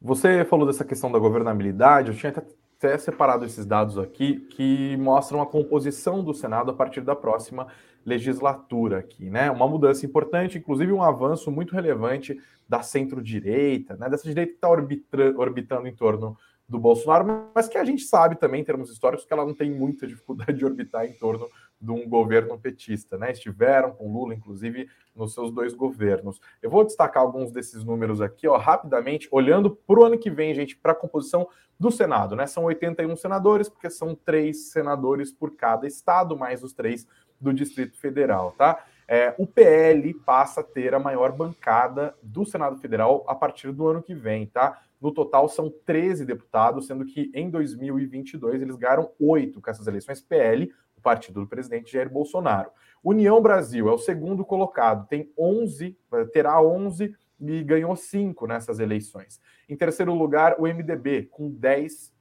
Você 0.00 0.44
falou 0.44 0.64
dessa 0.66 0.84
questão 0.84 1.10
da 1.10 1.18
governabilidade, 1.18 2.10
eu 2.10 2.16
tinha 2.16 2.32
até 2.32 2.96
separado 2.98 3.44
esses 3.44 3.66
dados 3.66 3.98
aqui 3.98 4.40
que 4.50 4.96
mostram 4.96 5.42
a 5.42 5.46
composição 5.46 6.22
do 6.22 6.32
Senado 6.32 6.70
a 6.70 6.74
partir 6.74 7.00
da 7.00 7.16
próxima 7.16 7.66
legislatura 8.06 8.98
aqui, 8.98 9.28
né? 9.28 9.50
Uma 9.50 9.66
mudança 9.66 10.06
importante, 10.06 10.56
inclusive 10.56 10.92
um 10.92 11.02
avanço 11.02 11.50
muito 11.50 11.74
relevante 11.74 12.38
da 12.68 12.80
centro-direita, 12.80 13.96
né? 13.96 14.08
Dessa 14.08 14.28
direita 14.28 14.52
que 14.52 14.56
está 14.56 14.70
orbitando 14.70 15.88
em 15.88 15.94
torno 15.94 16.36
do 16.68 16.78
Bolsonaro, 16.78 17.50
mas 17.52 17.66
que 17.66 17.76
a 17.76 17.84
gente 17.84 18.02
sabe 18.02 18.36
também, 18.36 18.60
em 18.60 18.64
termos 18.64 18.90
históricos, 18.90 19.26
que 19.26 19.32
ela 19.32 19.44
não 19.44 19.54
tem 19.54 19.70
muita 19.70 20.06
dificuldade 20.06 20.52
de 20.58 20.64
orbitar 20.64 21.06
em 21.06 21.14
torno 21.14 21.48
de 21.80 21.90
um 21.90 22.08
governo 22.08 22.58
petista, 22.58 23.16
né? 23.16 23.32
Estiveram 23.32 23.92
com 23.92 24.12
Lula, 24.12 24.34
inclusive, 24.34 24.88
nos 25.14 25.34
seus 25.34 25.52
dois 25.52 25.74
governos. 25.74 26.40
Eu 26.62 26.70
vou 26.70 26.84
destacar 26.84 27.22
alguns 27.22 27.50
desses 27.50 27.84
números 27.84 28.20
aqui, 28.20 28.48
ó, 28.48 28.56
rapidamente, 28.56 29.28
olhando 29.30 29.70
para 29.70 30.00
o 30.00 30.04
ano 30.04 30.18
que 30.18 30.30
vem, 30.30 30.54
gente, 30.54 30.76
para 30.76 30.92
a 30.92 30.96
composição 30.96 31.48
do 31.78 31.90
Senado, 31.90 32.34
né? 32.34 32.46
São 32.46 32.64
81 32.64 33.14
senadores, 33.16 33.68
porque 33.68 33.88
são 33.88 34.14
três 34.14 34.70
senadores 34.70 35.30
por 35.30 35.54
cada 35.54 35.86
estado, 35.86 36.36
mais 36.36 36.62
os 36.62 36.72
três 36.72 37.06
do 37.40 37.52
Distrito 37.52 37.96
Federal, 37.96 38.52
tá? 38.58 38.84
É, 39.06 39.34
o 39.38 39.46
PL 39.46 40.12
passa 40.12 40.60
a 40.60 40.64
ter 40.64 40.92
a 40.94 40.98
maior 40.98 41.32
bancada 41.32 42.14
do 42.22 42.44
Senado 42.44 42.76
Federal 42.76 43.24
a 43.26 43.34
partir 43.34 43.72
do 43.72 43.86
ano 43.86 44.02
que 44.02 44.14
vem, 44.14 44.46
tá? 44.46 44.82
No 45.00 45.12
total 45.12 45.48
são 45.48 45.72
13 45.86 46.26
deputados, 46.26 46.86
sendo 46.86 47.04
que 47.06 47.30
em 47.32 47.48
2022 47.48 48.60
eles 48.60 48.76
ganharam 48.76 49.10
oito 49.18 49.60
com 49.60 49.70
essas 49.70 49.86
eleições. 49.86 50.20
PL 50.20 50.70
o 50.98 51.00
partido 51.00 51.40
do 51.40 51.46
presidente 51.46 51.92
Jair 51.92 52.10
Bolsonaro. 52.10 52.70
União 53.02 53.40
Brasil 53.40 53.88
é 53.88 53.92
o 53.92 53.98
segundo 53.98 54.44
colocado, 54.44 55.06
tem 55.06 55.32
11, 55.38 55.96
terá 56.32 56.60
11 56.60 57.14
e 57.40 57.62
ganhou 57.62 57.94
5 57.94 58.46
nessas 58.46 58.80
eleições. 58.80 59.40
Em 59.68 59.76
terceiro 59.76 60.12
lugar, 60.12 60.56
o 60.58 60.66
MDB, 60.66 61.28
com 61.30 61.50
10 61.50 62.12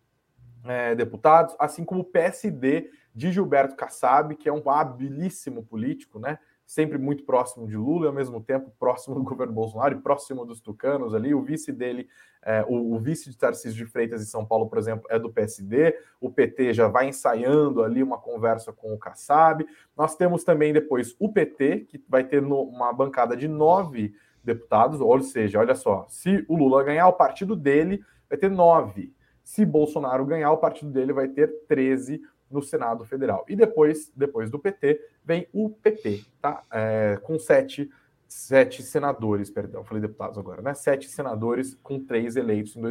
é, 0.65 0.95
deputados, 0.95 1.55
assim 1.59 1.83
como 1.83 2.01
o 2.01 2.05
PSD 2.05 2.91
de 3.13 3.31
Gilberto 3.31 3.75
Kassab, 3.75 4.35
que 4.35 4.47
é 4.47 4.53
um 4.53 4.69
habilíssimo 4.69 5.63
político, 5.63 6.19
né? 6.19 6.37
Sempre 6.67 6.97
muito 6.97 7.23
próximo 7.23 7.65
de 7.65 7.77
Lula 7.77 8.05
e 8.05 8.07
ao 8.09 8.13
mesmo 8.13 8.41
tempo 8.41 8.69
próximo 8.77 9.15
do 9.15 9.23
governo 9.25 9.53
Bolsonaro 9.53 9.95
e 9.95 10.01
próximo 10.01 10.45
dos 10.45 10.59
tucanos 10.59 11.15
ali. 11.15 11.33
O 11.33 11.41
vice 11.41 11.71
dele, 11.71 12.09
é, 12.43 12.63
o, 12.67 12.93
o, 12.93 12.99
vice 12.99 13.29
de 13.29 13.37
Tarcísio 13.37 13.85
de 13.85 13.89
Freitas 13.89 14.21
em 14.21 14.25
São 14.25 14.45
Paulo, 14.45 14.67
por 14.67 14.77
exemplo, 14.77 15.07
é 15.09 15.17
do 15.17 15.31
PSD. 15.31 15.97
O 16.19 16.29
PT 16.29 16.73
já 16.73 16.89
vai 16.89 17.07
ensaiando 17.07 17.81
ali 17.81 18.03
uma 18.03 18.17
conversa 18.17 18.73
com 18.73 18.93
o 18.93 18.99
Kassab. 18.99 19.65
Nós 19.95 20.15
temos 20.15 20.43
também 20.43 20.73
depois 20.73 21.15
o 21.17 21.31
PT, 21.31 21.85
que 21.87 22.03
vai 22.07 22.25
ter 22.25 22.41
no, 22.41 22.61
uma 22.63 22.91
bancada 22.91 23.35
de 23.37 23.47
nove 23.47 24.13
deputados, 24.43 24.99
ou 24.99 25.21
seja, 25.21 25.59
olha 25.59 25.75
só, 25.75 26.05
se 26.09 26.45
o 26.47 26.55
Lula 26.55 26.83
ganhar, 26.83 27.07
o 27.07 27.13
partido 27.13 27.55
dele 27.55 28.03
vai 28.29 28.37
ter 28.37 28.51
nove. 28.51 29.13
Se 29.41 29.65
Bolsonaro 29.65 30.25
ganhar, 30.25 30.51
o 30.51 30.57
partido 30.57 30.91
dele 30.91 31.13
vai 31.13 31.29
ter 31.29 31.47
13 31.67 32.21
no 32.49 32.61
Senado 32.61 33.05
Federal. 33.05 33.45
E 33.47 33.55
depois, 33.55 34.11
depois 34.15 34.49
do 34.49 34.59
PT, 34.59 35.01
vem 35.23 35.47
o 35.53 35.69
PP, 35.69 36.23
tá? 36.41 36.61
É, 36.71 37.19
com 37.23 37.37
sete, 37.37 37.89
sete 38.27 38.83
senadores, 38.83 39.49
perdão, 39.49 39.83
falei 39.83 40.01
deputados 40.01 40.37
agora, 40.37 40.61
né? 40.61 40.73
Sete 40.73 41.07
senadores 41.09 41.75
com 41.83 41.99
três 42.03 42.35
eleitos 42.35 42.75
em 42.75 42.81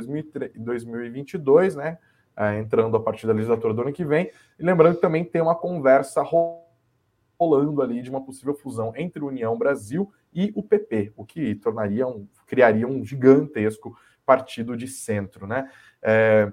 2022, 0.62 1.76
né? 1.76 1.98
é, 2.36 2.58
entrando 2.58 2.96
a 2.96 3.00
partir 3.00 3.26
da 3.26 3.32
legislatura 3.32 3.72
do 3.72 3.80
ano 3.80 3.92
que 3.92 4.04
vem. 4.04 4.30
E 4.58 4.62
lembrando 4.62 4.96
que 4.96 5.00
também 5.00 5.25
tem 5.25 5.40
uma 5.40 5.54
conversa 5.54 6.22
rolando 6.22 7.82
ali 7.82 8.02
de 8.02 8.10
uma 8.10 8.22
possível 8.22 8.54
fusão 8.54 8.92
entre 8.94 9.25
União 9.25 9.56
Brasil 9.56 10.12
e 10.32 10.52
o 10.54 10.62
PP, 10.62 11.12
o 11.16 11.25
que 11.25 11.54
tornaria 11.54 12.06
um, 12.06 12.28
criaria 12.46 12.86
um 12.86 13.04
gigantesco 13.04 13.96
partido 14.25 14.76
de 14.76 14.86
centro, 14.86 15.46
né? 15.46 15.70
É, 16.02 16.52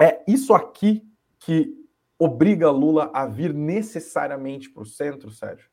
é 0.00 0.24
isso 0.26 0.52
aqui 0.52 1.06
que 1.38 1.72
obriga 2.18 2.70
Lula 2.70 3.10
a 3.12 3.26
vir 3.26 3.52
necessariamente 3.52 4.70
para 4.70 4.82
o 4.82 4.86
centro, 4.86 5.30
Sérgio? 5.30 5.68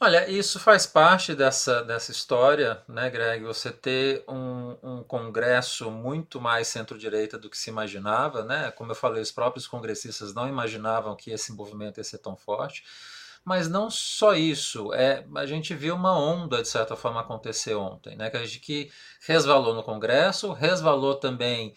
Olha, 0.00 0.28
isso 0.28 0.58
faz 0.58 0.86
parte 0.86 1.34
dessa, 1.34 1.82
dessa 1.82 2.10
história, 2.10 2.82
né, 2.88 3.08
Greg? 3.08 3.44
Você 3.44 3.70
ter 3.70 4.24
um, 4.28 4.76
um 4.82 5.02
congresso 5.02 5.90
muito 5.90 6.40
mais 6.40 6.68
centro-direita 6.68 7.38
do 7.38 7.48
que 7.48 7.56
se 7.56 7.70
imaginava, 7.70 8.44
né? 8.44 8.70
Como 8.72 8.90
eu 8.90 8.96
falei, 8.96 9.22
os 9.22 9.30
próprios 9.30 9.66
congressistas 9.66 10.34
não 10.34 10.48
imaginavam 10.48 11.16
que 11.16 11.30
esse 11.30 11.52
movimento 11.52 11.98
ia 11.98 12.04
ser 12.04 12.18
tão 12.18 12.36
forte. 12.36 12.84
Mas 13.44 13.68
não 13.68 13.88
só 13.88 14.34
isso, 14.34 14.92
é, 14.94 15.24
a 15.36 15.46
gente 15.46 15.74
viu 15.74 15.94
uma 15.94 16.18
onda, 16.18 16.60
de 16.60 16.68
certa 16.68 16.96
forma, 16.96 17.20
acontecer 17.20 17.74
ontem, 17.74 18.16
né? 18.16 18.30
Que 18.30 18.58
que 18.58 18.92
resvalou 19.20 19.74
no 19.74 19.82
Congresso, 19.82 20.52
resvalou 20.52 21.14
também 21.14 21.74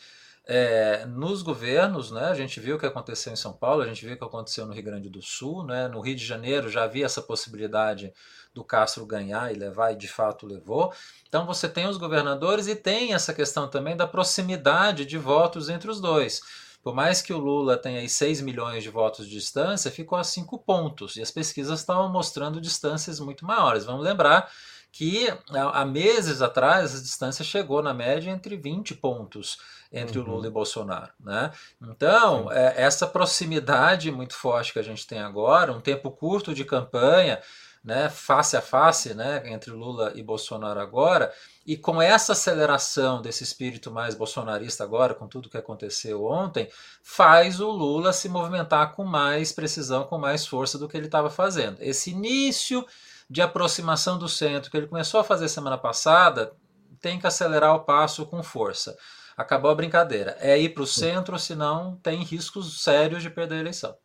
é, 0.47 1.05
nos 1.05 1.41
governos, 1.41 2.09
né, 2.09 2.25
a 2.25 2.33
gente 2.33 2.59
viu 2.59 2.77
o 2.77 2.79
que 2.79 2.85
aconteceu 2.85 3.33
em 3.33 3.35
São 3.35 3.51
Paulo, 3.51 3.81
a 3.81 3.87
gente 3.87 4.05
viu 4.05 4.15
o 4.15 4.17
que 4.17 4.23
aconteceu 4.23 4.65
no 4.65 4.73
Rio 4.73 4.83
Grande 4.83 5.09
do 5.09 5.21
Sul, 5.21 5.65
né, 5.65 5.89
no 5.89 5.99
Rio 5.99 6.15
de 6.15 6.25
Janeiro 6.25 6.69
já 6.69 6.85
havia 6.85 7.05
essa 7.05 7.21
possibilidade 7.21 8.13
do 8.53 8.63
Castro 8.63 9.05
ganhar 9.05 9.53
e 9.53 9.57
levar, 9.57 9.91
e 9.91 9.97
de 9.97 10.07
fato 10.07 10.47
levou. 10.47 10.93
Então 11.27 11.45
você 11.45 11.67
tem 11.67 11.85
os 11.85 11.97
governadores 11.97 12.67
e 12.67 12.75
tem 12.75 13.13
essa 13.13 13.33
questão 13.33 13.69
também 13.69 13.95
da 13.95 14.07
proximidade 14.07 15.05
de 15.05 15.17
votos 15.17 15.67
entre 15.69 15.91
os 15.91 15.99
dois. 15.99 16.41
Por 16.81 16.95
mais 16.95 17.21
que 17.21 17.33
o 17.33 17.37
Lula 17.37 17.75
tenha 17.75 17.99
aí 17.99 18.07
6 18.07 18.39
milhões 18.39 18.81
de 18.81 18.89
votos 18.89 19.27
de 19.27 19.33
distância, 19.33 19.91
ficou 19.91 20.17
a 20.17 20.23
5 20.23 20.57
pontos. 20.59 21.17
E 21.17 21.21
as 21.21 21.29
pesquisas 21.29 21.81
estavam 21.81 22.09
mostrando 22.09 22.61
distâncias 22.61 23.19
muito 23.19 23.45
maiores. 23.45 23.83
Vamos 23.83 24.05
lembrar 24.05 24.49
que 24.91 25.27
há 25.49 25.85
meses 25.85 26.41
atrás 26.41 26.95
a 26.95 27.01
distância 27.01 27.43
chegou 27.43 27.83
na 27.83 27.93
média 27.93 28.31
entre 28.31 28.55
20 28.55 28.95
pontos 28.95 29.57
entre 29.91 30.19
uhum. 30.19 30.25
o 30.25 30.29
Lula 30.31 30.47
e 30.47 30.51
Bolsonaro. 30.51 31.11
Né? 31.19 31.51
Então, 31.81 32.51
é, 32.51 32.73
essa 32.77 33.07
proximidade 33.07 34.11
muito 34.11 34.33
forte 34.33 34.73
que 34.73 34.79
a 34.79 34.83
gente 34.83 35.05
tem 35.07 35.19
agora, 35.19 35.71
um 35.71 35.81
tempo 35.81 36.11
curto 36.11 36.53
de 36.53 36.65
campanha, 36.65 37.41
né, 37.87 38.09
face 38.09 38.57
a 38.57 38.61
face 38.61 39.13
né, 39.13 39.43
entre 39.45 39.71
Lula 39.71 40.11
e 40.13 40.21
Bolsonaro 40.21 40.77
agora, 40.77 41.31
e 41.65 41.77
com 41.77 42.01
essa 42.01 42.33
aceleração 42.33 43.21
desse 43.21 43.45
espírito 43.45 43.89
mais 43.89 44.13
bolsonarista 44.13 44.83
agora, 44.83 45.13
com 45.13 45.25
tudo 45.25 45.49
que 45.49 45.57
aconteceu 45.57 46.25
ontem, 46.25 46.69
faz 47.01 47.61
o 47.61 47.69
Lula 47.69 48.11
se 48.11 48.27
movimentar 48.27 48.93
com 48.93 49.05
mais 49.05 49.53
precisão, 49.53 50.03
com 50.03 50.17
mais 50.17 50.45
força 50.45 50.77
do 50.77 50.87
que 50.87 50.97
ele 50.97 51.05
estava 51.05 51.29
fazendo. 51.29 51.77
Esse 51.79 52.11
início 52.11 52.85
de 53.29 53.41
aproximação 53.41 54.17
do 54.17 54.27
centro 54.27 54.69
que 54.69 54.75
ele 54.75 54.87
começou 54.87 55.21
a 55.21 55.23
fazer 55.23 55.47
semana 55.47 55.77
passada 55.77 56.51
tem 56.99 57.17
que 57.17 57.27
acelerar 57.27 57.73
o 57.73 57.85
passo 57.85 58.25
com 58.25 58.43
força 58.43 58.97
acabou 59.37 59.69
a 59.69 59.75
brincadeira. 59.75 60.35
É 60.39 60.57
ir 60.57 60.69
para 60.73 60.83
o 60.83 60.87
centro, 60.87 61.37
senão 61.37 61.95
tem 61.97 62.23
riscos 62.23 62.83
sérios 62.83 63.21
de 63.21 63.29
perder 63.29 63.55
a 63.55 63.59
eleição. 63.59 63.95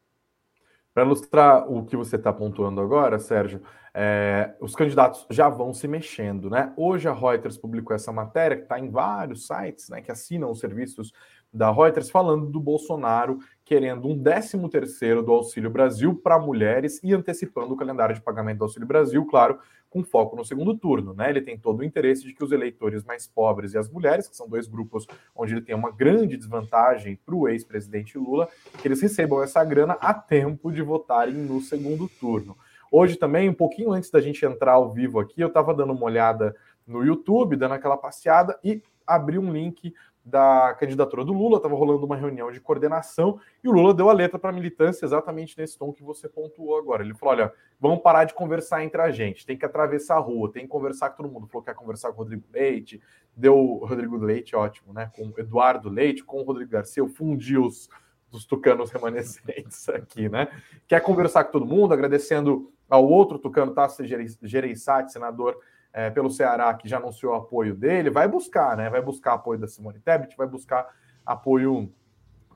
Para 0.93 1.05
ilustrar 1.05 1.73
o 1.73 1.87
que 1.87 1.97
você 1.97 2.17
está 2.17 2.31
pontuando 2.31 2.83
agora, 2.83 3.19
Sérgio, 3.19 3.63
é, 3.95 4.55
os 4.61 4.77
candidatos 4.77 5.27
já 5.31 5.49
vão 5.49 5.73
se 5.73 5.89
mexendo, 5.89 6.51
né? 6.51 6.73
Hoje 6.77 7.09
a 7.09 7.15
Reuters 7.15 7.57
publicou 7.57 7.97
essa 7.97 8.13
matéria 8.13 8.59
que 8.59 8.65
está 8.65 8.79
em 8.79 8.91
vários 8.91 9.47
sites, 9.47 9.89
né, 9.89 10.03
que 10.03 10.13
assinam 10.13 10.51
os 10.51 10.61
serviços 10.61 11.13
da 11.53 11.71
Reuters 11.71 12.09
falando 12.09 12.47
do 12.47 12.59
Bolsonaro 12.59 13.39
querendo 13.65 14.09
um 14.09 14.21
13 14.21 14.69
terceiro 14.69 15.23
do 15.23 15.33
Auxílio 15.33 15.71
Brasil 15.71 16.15
para 16.15 16.39
mulheres 16.39 17.01
e 17.03 17.13
antecipando 17.15 17.75
o 17.75 17.77
calendário 17.77 18.15
de 18.15 18.21
pagamento 18.21 18.59
do 18.59 18.65
Auxílio 18.65 18.89
Brasil, 18.89 19.25
claro, 19.27 19.59
com 19.89 20.03
foco 20.03 20.35
no 20.35 20.45
segundo 20.45 20.77
turno, 20.77 21.13
né? 21.13 21.29
Ele 21.29 21.43
tem 21.43 21.59
todo 21.59 21.81
o 21.81 21.85
interesse 21.85 22.25
de 22.25 22.33
que 22.33 22.43
os 22.43 22.51
eleitores 22.51 23.05
mais 23.05 23.27
pobres 23.27 23.75
e 23.75 23.79
as 23.79 23.91
mulheres, 23.91 24.27
que 24.27 24.37
são 24.37 24.49
dois 24.49 24.67
grupos 24.67 25.07
onde 25.37 25.53
ele 25.53 25.61
tem 25.61 25.75
uma 25.75 25.91
grande 25.91 26.37
desvantagem 26.37 27.19
para 27.25 27.35
o 27.35 27.47
ex-presidente 27.47 28.17
Lula, 28.17 28.49
que 28.81 28.89
eles 28.89 29.01
recebam 29.01 29.43
essa 29.43 29.63
grana 29.63 29.95
a 30.01 30.15
tempo 30.15 30.73
de 30.73 30.81
votarem 30.81 31.35
no 31.35 31.61
segundo 31.61 32.09
turno. 32.21 32.57
Hoje 32.91 33.17
também, 33.17 33.49
um 33.49 33.55
pouquinho 33.55 33.93
antes 33.93 34.11
da 34.11 34.21
gente 34.21 34.45
entrar 34.45 34.73
ao 34.73 34.91
vivo 34.91 35.21
aqui, 35.21 35.41
eu 35.41 35.49
estava 35.49 35.75
dando 35.75 35.93
uma 35.93 36.05
olhada 36.05 36.55
no 36.87 37.05
YouTube, 37.05 37.57
dando 37.57 37.73
aquela 37.73 37.97
passeada 37.97 38.59
e 38.65 38.83
abri 39.07 39.39
um 39.39 39.53
link 39.53 39.95
da 40.25 40.75
candidatura 40.79 41.25
do 41.25 41.33
Lula, 41.33 41.57
estava 41.57 41.75
rolando 41.75 42.07
uma 42.07 42.17
reunião 42.17 42.53
de 42.53 42.61
coordenação 42.61 43.41
e 43.63 43.69
o 43.69 43.73
Lula 43.73 43.93
deu 43.93 44.09
a 44.09 44.13
letra 44.13 44.39
para 44.39 44.51
a 44.51 44.53
militância 44.53 45.05
exatamente 45.05 45.59
nesse 45.59 45.77
tom 45.77 45.93
que 45.93 46.03
você 46.03 46.29
pontuou 46.29 46.79
agora. 46.79 47.03
Ele 47.03 47.15
falou: 47.15 47.35
olha, 47.35 47.53
vamos 47.81 48.01
parar 48.01 48.25
de 48.25 48.33
conversar 48.33 48.85
entre 48.85 49.01
a 49.01 49.11
gente, 49.11 49.45
tem 49.45 49.57
que 49.57 49.65
atravessar 49.65 50.17
a 50.17 50.21
rua, 50.21 50.53
tem 50.53 50.63
que 50.63 50.69
conversar 50.69 51.11
com 51.11 51.23
todo 51.23 51.33
mundo. 51.33 51.49
Falou 51.49 51.63
que 51.63 51.73
quer 51.73 51.77
conversar 51.77 52.09
com 52.11 52.15
o 52.15 52.19
Rodrigo 52.19 52.45
Leite, 52.53 53.03
deu 53.37 53.81
Rodrigo 53.85 54.17
Leite, 54.17 54.55
ótimo, 54.55 54.93
né? 54.93 55.11
Com 55.17 55.27
o 55.27 55.35
Eduardo 55.41 55.89
Leite, 55.89 56.23
com 56.23 56.41
o 56.41 56.45
Rodrigo 56.45 56.71
Garcia, 56.71 57.01
eu 57.01 57.09
fundi 57.09 57.59
os 57.59 57.89
dos 58.31 58.47
tucanos 58.47 58.91
remanescentes 58.91 59.89
aqui, 59.91 60.29
né? 60.29 60.49
Quer 60.89 61.01
conversar 61.01 61.45
com 61.45 61.53
todo 61.53 61.67
mundo, 61.67 61.93
agradecendo 61.93 62.73
ao 62.89 63.07
outro 63.07 63.39
tucano, 63.39 63.75
Tasso 63.75 64.03
Gereissati, 64.43 65.13
senador 65.13 65.59
é, 65.93 66.11
pelo 66.11 66.31
Ceará, 66.31 66.73
que 66.75 66.89
já 66.89 66.97
anunciou 66.97 67.35
apoio 67.35 67.75
dele, 67.75 68.11
vai 68.11 68.27
buscar, 68.27 68.77
né? 68.77 68.89
Vai 68.89 69.03
buscar 69.03 69.35
apoio 69.35 69.59
da 69.59 69.69
Simone 69.69 70.01
Tebet, 70.01 70.37
vai 70.37 70.47
buscar 70.47 70.89
apoio 71.25 71.93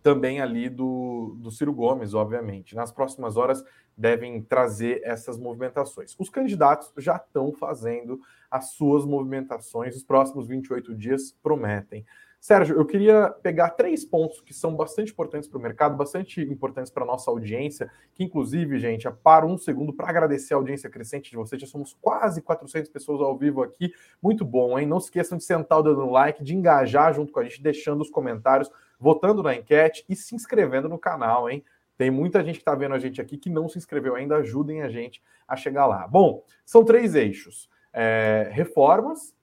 também 0.03 0.41
ali 0.41 0.69
do, 0.69 1.37
do 1.41 1.51
Ciro 1.51 1.73
Gomes, 1.73 2.15
obviamente. 2.15 2.77
Nas 2.77 2.93
próximas 2.93 3.37
horas 3.37 3.65
devem 3.97 4.41
trazer 4.41 5.01
essas 5.03 5.39
movimentações. 5.39 6.15
Os 6.19 6.29
candidatos 6.29 6.93
já 6.99 7.17
estão 7.17 7.53
fazendo 7.53 8.21
as 8.51 8.71
suas 8.71 9.05
movimentações, 9.05 9.97
os 9.97 10.05
próximos 10.05 10.47
28 10.47 10.95
dias 10.95 11.37
prometem. 11.43 12.07
Sérgio, 12.41 12.77
eu 12.77 12.85
queria 12.85 13.29
pegar 13.43 13.71
três 13.71 14.05
pontos 14.05 14.41
que 14.41 14.55
são 14.55 14.75
bastante 14.77 15.11
importantes 15.11 15.49
para 15.49 15.59
o 15.59 15.63
mercado, 15.63 15.97
bastante 15.97 16.41
importantes 16.41 16.93
para 16.93 17.03
a 17.03 17.07
nossa 17.07 17.31
audiência, 17.31 17.91
que 18.15 18.23
inclusive, 18.23 18.79
gente, 18.79 19.11
paro 19.23 19.49
um 19.49 19.59
segundo 19.59 19.93
para 19.93 20.09
agradecer 20.09 20.55
a 20.55 20.57
audiência 20.57 20.89
crescente 20.89 21.31
de 21.31 21.37
vocês, 21.37 21.61
já 21.61 21.67
somos 21.67 21.97
quase 22.01 22.41
400 22.41 22.91
pessoas 22.91 23.21
ao 23.21 23.37
vivo 23.37 23.63
aqui, 23.63 23.93
muito 24.23 24.45
bom, 24.45 24.79
hein? 24.79 24.87
Não 24.87 25.01
se 25.01 25.07
esqueçam 25.07 25.37
de 25.37 25.45
sentar 25.45 25.81
o 25.81 25.83
dedo 25.83 25.97
no 25.97 26.13
like, 26.13 26.45
de 26.45 26.55
engajar 26.55 27.13
junto 27.13 27.33
com 27.33 27.41
a 27.41 27.45
gente, 27.45 27.63
deixando 27.63 28.01
os 28.01 28.11
comentários, 28.11 28.71
votando 28.99 29.43
na 29.43 29.55
enquete 29.55 30.05
e 30.09 30.15
se 30.15 30.35
inscrevendo 30.35 30.89
no 30.89 30.99
canal, 30.99 31.51
hein? 31.51 31.65
Tem 31.97 32.11
muita 32.11 32.45
gente 32.45 32.57
que 32.57 32.63
está 32.63 32.75
vendo 32.75 32.95
a 32.95 32.99
gente 32.99 33.21
aqui 33.21 33.39
que 33.39 33.49
não 33.49 33.69
se 33.69 33.79
inscreveu 33.79 34.15
ainda, 34.15 34.37
ajudem 34.37 34.83
a 34.83 34.89
gente 34.89 35.23
a 35.49 35.57
chegar 35.57 35.87
lá. 35.87 36.07
Bom, 36.07 36.45
são 36.65 36.85
três 36.85 37.15
eixos: 37.15 37.69
é, 37.93 38.49
reformas, 38.53 39.35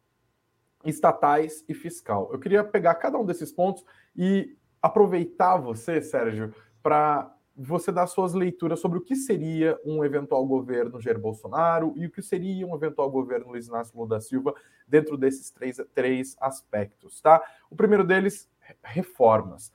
estatais 0.85 1.63
e 1.67 1.73
fiscal. 1.73 2.29
Eu 2.31 2.39
queria 2.39 2.63
pegar 2.63 2.95
cada 2.95 3.17
um 3.17 3.25
desses 3.25 3.51
pontos 3.51 3.83
e 4.15 4.55
aproveitar 4.81 5.57
você, 5.57 6.01
Sérgio, 6.01 6.53
para 6.81 7.33
você 7.55 7.91
dar 7.91 8.07
suas 8.07 8.33
leituras 8.33 8.79
sobre 8.79 8.97
o 8.97 9.01
que 9.01 9.15
seria 9.15 9.79
um 9.85 10.03
eventual 10.03 10.45
governo 10.45 10.99
Jair 10.99 11.19
Bolsonaro 11.19 11.93
e 11.95 12.05
o 12.05 12.11
que 12.11 12.21
seria 12.21 12.65
um 12.65 12.75
eventual 12.75 13.09
governo 13.11 13.49
Luiz 13.49 13.67
Inácio 13.67 13.95
Lula 13.95 14.09
da 14.09 14.21
Silva 14.21 14.53
dentro 14.87 15.17
desses 15.17 15.51
três, 15.51 15.79
três 15.93 16.35
aspectos, 16.39 17.21
tá? 17.21 17.41
O 17.69 17.75
primeiro 17.75 18.03
deles, 18.03 18.49
reformas. 18.81 19.71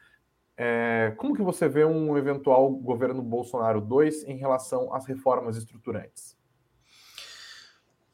É, 0.57 1.15
como 1.17 1.37
que 1.37 1.43
você 1.43 1.69
vê 1.69 1.85
um 1.85 2.19
eventual 2.19 2.69
governo 2.71 3.23
Bolsonaro 3.23 3.81
2 3.81 4.25
em 4.25 4.37
relação 4.37 4.93
às 4.93 5.07
reformas 5.07 5.57
estruturantes? 5.57 6.38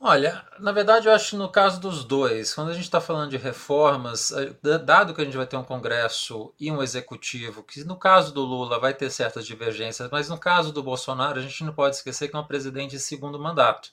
Olha, 0.07 0.45
na 0.59 0.71
verdade 0.71 1.09
eu 1.09 1.15
acho 1.15 1.31
que 1.31 1.37
no 1.37 1.49
caso 1.49 1.81
dos 1.81 2.05
dois, 2.05 2.53
quando 2.53 2.69
a 2.69 2.75
gente 2.75 2.85
está 2.85 3.01
falando 3.01 3.31
de 3.31 3.39
reformas, 3.39 4.33
eh, 4.33 4.79
dado 4.79 5.15
que 5.15 5.23
a 5.23 5.25
gente 5.25 5.35
vai 5.35 5.47
ter 5.47 5.57
um 5.57 5.65
Congresso 5.65 6.53
e 6.61 6.71
um 6.71 6.83
Executivo, 6.83 7.63
que 7.63 7.83
no 7.85 7.97
caso 7.97 8.31
do 8.35 8.43
Lula 8.43 8.79
vai 8.79 8.93
ter 8.93 9.09
certas 9.09 9.47
divergências, 9.47 10.11
mas 10.13 10.29
no 10.29 10.37
caso 10.37 10.75
do 10.75 10.83
Bolsonaro 10.83 11.39
a 11.39 11.43
gente 11.43 11.65
não 11.65 11.73
pode 11.73 11.97
esquecer 11.97 12.29
que 12.29 12.37
é 12.37 12.39
um 12.39 12.47
presidente 12.47 12.91
de 12.91 12.99
segundo 12.99 13.39
mandato. 13.39 13.89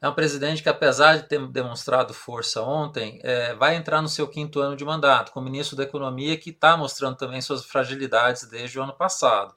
É 0.00 0.08
um 0.08 0.14
presidente 0.14 0.62
que, 0.62 0.68
apesar 0.68 1.16
de 1.16 1.24
ter 1.24 1.44
demonstrado 1.48 2.14
força 2.14 2.62
ontem, 2.62 3.18
é, 3.24 3.54
vai 3.54 3.74
entrar 3.74 4.00
no 4.00 4.08
seu 4.08 4.28
quinto 4.28 4.60
ano 4.60 4.76
de 4.76 4.84
mandato, 4.84 5.32
com 5.32 5.40
o 5.40 5.42
ministro 5.42 5.76
da 5.76 5.82
Economia 5.82 6.36
que 6.36 6.50
está 6.50 6.76
mostrando 6.76 7.16
também 7.16 7.40
suas 7.40 7.64
fragilidades 7.64 8.44
desde 8.44 8.78
o 8.78 8.84
ano 8.84 8.92
passado. 8.92 9.52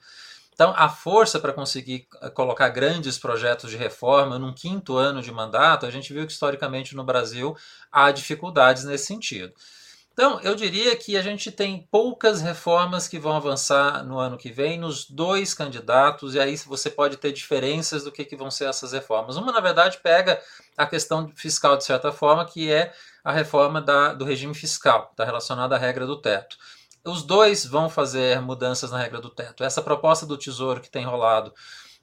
Então, 0.58 0.74
a 0.76 0.90
força 0.90 1.40
para 1.40 1.54
conseguir 1.54 2.08
eh, 2.20 2.32
colocar 2.32 2.70
grandes 2.70 3.16
projetos 3.20 3.70
de 3.70 3.78
reforma 3.78 4.40
num 4.40 4.52
quinto 4.52 4.98
ano 4.98 5.22
de 5.22 5.32
mandato, 5.32 5.86
a 5.86 5.92
gente 5.92 6.12
viu 6.12 6.26
que 6.26 6.32
historicamente 6.32 6.96
no 6.96 7.04
Brasil 7.04 7.56
há 7.92 8.10
dificuldades 8.10 8.84
nesse 8.84 9.06
sentido. 9.06 9.54
Então, 10.14 10.40
eu 10.42 10.56
diria 10.56 10.96
que 10.96 11.16
a 11.16 11.22
gente 11.22 11.52
tem 11.52 11.88
poucas 11.92 12.42
reformas 12.42 13.08
que 13.08 13.20
vão 13.20 13.34
avançar 13.36 14.04
no 14.04 14.18
ano 14.18 14.36
que 14.36 14.52
vem 14.52 14.80
nos 14.80 15.08
dois 15.08 15.54
candidatos, 15.54 16.34
e 16.34 16.40
aí 16.40 16.58
você 16.58 16.90
pode 16.90 17.18
ter 17.18 17.32
diferenças 17.32 18.04
do 18.04 18.12
que, 18.12 18.26
que 18.26 18.36
vão 18.36 18.50
ser 18.50 18.66
essas 18.66 18.94
reformas. 18.94 19.38
Uma, 19.38 19.52
na 19.52 19.60
verdade, 19.60 20.00
pega 20.02 20.42
a 20.76 20.88
questão 20.88 21.32
fiscal, 21.36 21.78
de 21.78 21.84
certa 21.84 22.12
forma, 22.12 22.44
que 22.44 22.72
é 22.72 22.92
a 23.24 23.32
reforma 23.32 23.80
da, 23.80 24.12
do 24.12 24.26
regime 24.26 24.56
fiscal, 24.56 25.10
está 25.12 25.24
relacionada 25.24 25.76
à 25.76 25.78
regra 25.78 26.08
do 26.08 26.20
teto. 26.20 26.58
Os 27.10 27.24
dois 27.24 27.66
vão 27.66 27.90
fazer 27.90 28.42
mudanças 28.42 28.92
na 28.92 28.98
regra 28.98 29.22
do 29.22 29.30
teto. 29.30 29.64
Essa 29.64 29.82
proposta 29.82 30.26
do 30.26 30.38
Tesouro 30.38 30.82
que 30.82 30.90
tem 30.90 31.06
rolado, 31.06 31.54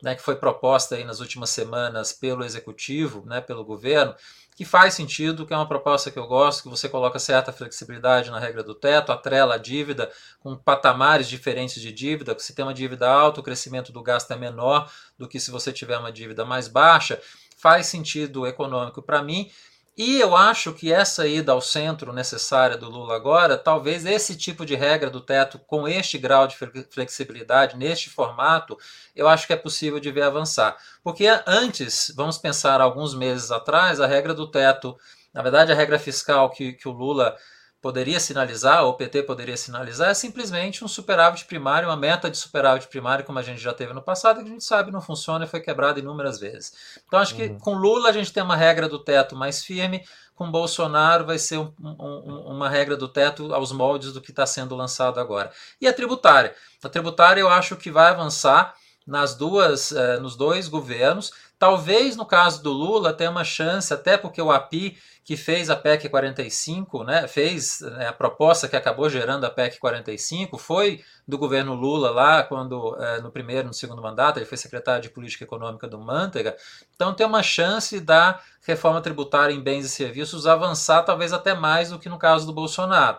né, 0.02 0.14
que 0.14 0.22
foi 0.22 0.36
proposta 0.36 0.96
aí 0.96 1.04
nas 1.04 1.20
últimas 1.20 1.50
semanas 1.50 2.12
pelo 2.12 2.44
Executivo, 2.44 3.24
né, 3.26 3.40
pelo 3.40 3.64
governo, 3.64 4.14
que 4.56 4.64
faz 4.64 4.94
sentido, 4.94 5.44
que 5.44 5.52
é 5.52 5.56
uma 5.56 5.68
proposta 5.68 6.10
que 6.10 6.18
eu 6.18 6.26
gosto, 6.26 6.62
que 6.62 6.68
você 6.68 6.88
coloca 6.88 7.18
certa 7.18 7.52
flexibilidade 7.52 8.30
na 8.30 8.38
regra 8.38 8.62
do 8.62 8.74
teto, 8.74 9.10
atrela 9.10 9.56
a 9.56 9.58
dívida 9.58 10.10
com 10.38 10.56
patamares 10.56 11.28
diferentes 11.28 11.82
de 11.82 11.92
dívida, 11.92 12.36
se 12.38 12.54
tem 12.54 12.64
uma 12.64 12.74
dívida 12.74 13.08
alta, 13.08 13.40
o 13.40 13.42
crescimento 13.42 13.92
do 13.92 14.02
gasto 14.02 14.30
é 14.32 14.36
menor 14.36 14.90
do 15.18 15.26
que 15.26 15.40
se 15.40 15.50
você 15.50 15.72
tiver 15.72 15.98
uma 15.98 16.12
dívida 16.12 16.44
mais 16.44 16.68
baixa, 16.68 17.20
faz 17.56 17.86
sentido 17.86 18.46
econômico 18.46 19.02
para 19.02 19.22
mim 19.22 19.50
e 19.96 20.18
eu 20.18 20.36
acho 20.36 20.72
que 20.72 20.92
essa 20.92 21.26
ida 21.26 21.52
ao 21.52 21.60
centro 21.60 22.12
necessária 22.12 22.76
do 22.76 22.90
Lula 22.90 23.14
agora, 23.14 23.56
talvez 23.56 24.04
esse 24.04 24.36
tipo 24.36 24.66
de 24.66 24.74
regra 24.74 25.08
do 25.08 25.20
teto, 25.20 25.58
com 25.58 25.86
este 25.86 26.18
grau 26.18 26.48
de 26.48 26.56
flexibilidade, 26.90 27.76
neste 27.76 28.10
formato, 28.10 28.76
eu 29.14 29.28
acho 29.28 29.46
que 29.46 29.52
é 29.52 29.56
possível 29.56 30.00
de 30.00 30.10
ver 30.10 30.22
avançar. 30.22 30.76
Porque 31.02 31.26
antes, 31.46 32.12
vamos 32.16 32.38
pensar 32.38 32.80
alguns 32.80 33.14
meses 33.14 33.52
atrás, 33.52 34.00
a 34.00 34.06
regra 34.06 34.34
do 34.34 34.50
teto, 34.50 34.96
na 35.32 35.42
verdade, 35.42 35.70
a 35.70 35.76
regra 35.76 35.98
fiscal 35.98 36.50
que, 36.50 36.72
que 36.72 36.88
o 36.88 36.92
Lula 36.92 37.36
poderia 37.84 38.18
sinalizar, 38.18 38.82
ou 38.82 38.92
o 38.92 38.94
PT 38.94 39.24
poderia 39.24 39.58
sinalizar, 39.58 40.08
é 40.08 40.14
simplesmente 40.14 40.82
um 40.82 40.88
superávit 40.88 41.44
primário, 41.44 41.86
uma 41.86 41.96
meta 41.98 42.30
de 42.30 42.38
superávit 42.38 42.88
primário, 42.88 43.26
como 43.26 43.38
a 43.38 43.42
gente 43.42 43.60
já 43.60 43.74
teve 43.74 43.92
no 43.92 44.00
passado, 44.00 44.40
que 44.42 44.48
a 44.48 44.52
gente 44.52 44.64
sabe 44.64 44.90
não 44.90 45.02
funciona 45.02 45.44
e 45.44 45.46
foi 45.46 45.60
quebrada 45.60 46.00
inúmeras 46.00 46.40
vezes. 46.40 46.72
Então, 47.06 47.18
acho 47.18 47.34
que 47.34 47.44
uhum. 47.44 47.58
com 47.58 47.74
Lula 47.74 48.08
a 48.08 48.12
gente 48.12 48.32
tem 48.32 48.42
uma 48.42 48.56
regra 48.56 48.88
do 48.88 48.98
teto 48.98 49.36
mais 49.36 49.62
firme, 49.62 50.02
com 50.34 50.50
Bolsonaro 50.50 51.26
vai 51.26 51.36
ser 51.38 51.58
um, 51.58 51.74
um, 51.78 52.52
uma 52.52 52.70
regra 52.70 52.96
do 52.96 53.06
teto 53.06 53.52
aos 53.52 53.70
moldes 53.70 54.14
do 54.14 54.20
que 54.22 54.30
está 54.30 54.46
sendo 54.46 54.74
lançado 54.74 55.20
agora. 55.20 55.52
E 55.78 55.86
a 55.86 55.92
tributária. 55.92 56.54
A 56.82 56.88
tributária 56.88 57.42
eu 57.42 57.50
acho 57.50 57.76
que 57.76 57.90
vai 57.90 58.08
avançar 58.08 58.74
nas 59.06 59.34
duas, 59.34 59.92
eh, 59.92 60.18
nos 60.18 60.36
dois 60.36 60.68
governos. 60.68 61.32
Talvez 61.58 62.16
no 62.16 62.26
caso 62.26 62.62
do 62.62 62.72
Lula 62.72 63.12
tenha 63.12 63.30
uma 63.30 63.44
chance, 63.44 63.92
até 63.92 64.16
porque 64.16 64.40
o 64.40 64.50
API 64.50 64.96
que 65.24 65.38
fez 65.38 65.70
a 65.70 65.76
PEC 65.76 66.10
45, 66.10 67.02
né, 67.02 67.26
fez 67.26 67.80
né, 67.80 68.08
a 68.08 68.12
proposta 68.12 68.68
que 68.68 68.76
acabou 68.76 69.08
gerando 69.08 69.44
a 69.46 69.50
PEC 69.50 69.78
45, 69.78 70.58
foi 70.58 71.02
do 71.26 71.38
governo 71.38 71.72
Lula 71.72 72.10
lá, 72.10 72.42
quando 72.42 72.94
é, 73.00 73.22
no 73.22 73.30
primeiro, 73.30 73.68
no 73.68 73.72
segundo 73.72 74.02
mandato, 74.02 74.38
ele 74.38 74.44
foi 74.44 74.58
secretário 74.58 75.02
de 75.02 75.08
Política 75.08 75.44
Econômica 75.44 75.88
do 75.88 75.98
Manteiga. 75.98 76.54
Então 76.94 77.14
tem 77.14 77.26
uma 77.26 77.42
chance 77.42 77.98
da 78.00 78.38
reforma 78.66 79.00
tributária 79.00 79.54
em 79.54 79.62
bens 79.62 79.86
e 79.86 79.88
serviços 79.88 80.46
avançar 80.46 81.02
talvez 81.02 81.32
até 81.32 81.54
mais 81.54 81.88
do 81.88 81.98
que 81.98 82.10
no 82.10 82.18
caso 82.18 82.44
do 82.44 82.52
Bolsonaro. 82.52 83.16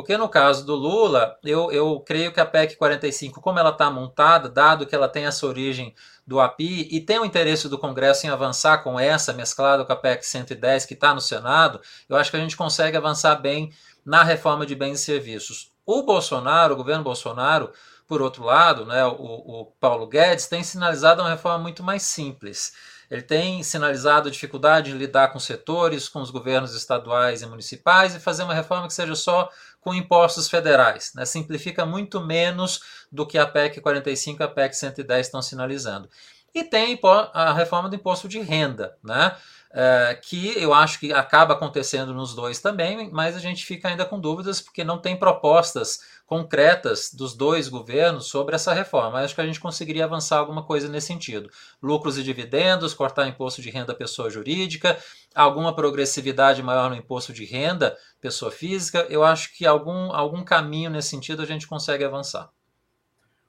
Porque 0.00 0.16
no 0.16 0.30
caso 0.30 0.64
do 0.64 0.74
Lula, 0.74 1.38
eu, 1.44 1.70
eu 1.70 2.00
creio 2.00 2.32
que 2.32 2.40
a 2.40 2.46
PEC 2.46 2.76
45, 2.76 3.38
como 3.42 3.58
ela 3.58 3.68
está 3.68 3.90
montada, 3.90 4.48
dado 4.48 4.86
que 4.86 4.94
ela 4.94 5.08
tem 5.08 5.26
essa 5.26 5.46
origem 5.46 5.94
do 6.26 6.40
API 6.40 6.88
e 6.90 7.02
tem 7.02 7.18
o 7.18 7.24
interesse 7.24 7.68
do 7.68 7.78
Congresso 7.78 8.26
em 8.26 8.30
avançar 8.30 8.78
com 8.78 8.98
essa, 8.98 9.34
mesclado 9.34 9.84
com 9.84 9.92
a 9.92 9.96
PEC 9.96 10.24
110 10.24 10.86
que 10.86 10.94
está 10.94 11.12
no 11.12 11.20
Senado, 11.20 11.82
eu 12.08 12.16
acho 12.16 12.30
que 12.30 12.38
a 12.38 12.40
gente 12.40 12.56
consegue 12.56 12.96
avançar 12.96 13.34
bem 13.36 13.74
na 14.02 14.22
reforma 14.22 14.64
de 14.64 14.74
bens 14.74 15.00
e 15.00 15.04
serviços. 15.04 15.70
O 15.84 16.02
Bolsonaro, 16.02 16.72
o 16.72 16.76
governo 16.78 17.04
Bolsonaro, 17.04 17.70
por 18.08 18.22
outro 18.22 18.42
lado, 18.42 18.86
né, 18.86 19.04
o, 19.04 19.12
o 19.12 19.66
Paulo 19.78 20.06
Guedes 20.06 20.46
tem 20.46 20.62
sinalizado 20.62 21.20
uma 21.20 21.28
reforma 21.28 21.58
muito 21.58 21.82
mais 21.82 22.04
simples. 22.04 22.72
Ele 23.10 23.22
tem 23.22 23.62
sinalizado 23.62 24.30
dificuldade 24.30 24.90
em 24.90 24.96
lidar 24.96 25.32
com 25.32 25.40
setores, 25.40 26.08
com 26.08 26.20
os 26.20 26.30
governos 26.30 26.74
estaduais 26.76 27.42
e 27.42 27.46
municipais 27.46 28.14
e 28.14 28.20
fazer 28.20 28.44
uma 28.44 28.54
reforma 28.54 28.86
que 28.86 28.94
seja 28.94 29.16
só 29.16 29.50
com 29.80 29.92
impostos 29.92 30.48
federais. 30.48 31.12
Né? 31.14 31.24
Simplifica 31.24 31.84
muito 31.84 32.20
menos 32.20 32.80
do 33.10 33.26
que 33.26 33.36
a 33.36 33.46
PEC 33.46 33.80
45 33.80 34.42
e 34.42 34.44
a 34.44 34.48
PEC 34.48 34.76
110 34.76 35.26
estão 35.26 35.42
sinalizando. 35.42 36.08
E 36.54 36.62
tem 36.62 36.98
a 37.32 37.52
reforma 37.52 37.88
do 37.88 37.96
imposto 37.96 38.28
de 38.28 38.40
renda, 38.40 38.96
né? 39.02 39.36
É, 39.72 40.18
que 40.20 40.60
eu 40.60 40.74
acho 40.74 40.98
que 40.98 41.12
acaba 41.12 41.54
acontecendo 41.54 42.12
nos 42.12 42.34
dois 42.34 42.58
também, 42.58 43.08
mas 43.12 43.36
a 43.36 43.38
gente 43.38 43.64
fica 43.64 43.86
ainda 43.86 44.04
com 44.04 44.18
dúvidas 44.18 44.60
porque 44.60 44.82
não 44.82 44.98
tem 44.98 45.16
propostas 45.16 46.00
concretas 46.26 47.12
dos 47.14 47.36
dois 47.36 47.68
governos 47.68 48.26
sobre 48.26 48.56
essa 48.56 48.72
reforma. 48.72 49.10
Mas 49.10 49.26
acho 49.26 49.34
que 49.36 49.40
a 49.40 49.46
gente 49.46 49.60
conseguiria 49.60 50.04
avançar 50.04 50.38
alguma 50.38 50.64
coisa 50.64 50.88
nesse 50.88 51.06
sentido. 51.06 51.48
Lucros 51.80 52.18
e 52.18 52.22
dividendos, 52.24 52.94
cortar 52.94 53.28
imposto 53.28 53.62
de 53.62 53.70
renda 53.70 53.94
pessoa 53.94 54.28
jurídica, 54.28 54.98
alguma 55.34 55.74
progressividade 55.74 56.62
maior 56.62 56.90
no 56.90 56.96
imposto 56.96 57.32
de 57.32 57.44
renda 57.44 57.96
pessoa 58.20 58.50
física. 58.50 59.06
Eu 59.08 59.22
acho 59.22 59.56
que 59.56 59.64
algum, 59.64 60.12
algum 60.12 60.42
caminho 60.42 60.90
nesse 60.90 61.08
sentido 61.08 61.42
a 61.42 61.46
gente 61.46 61.68
consegue 61.68 62.04
avançar. 62.04 62.50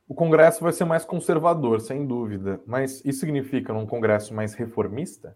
O 0.07 0.13
Congresso 0.13 0.61
vai 0.61 0.73
ser 0.73 0.85
mais 0.85 1.05
conservador, 1.05 1.79
sem 1.81 2.05
dúvida, 2.05 2.59
mas 2.67 3.01
isso 3.05 3.21
significa 3.21 3.73
um 3.73 3.87
Congresso 3.87 4.33
mais 4.33 4.53
reformista? 4.53 5.35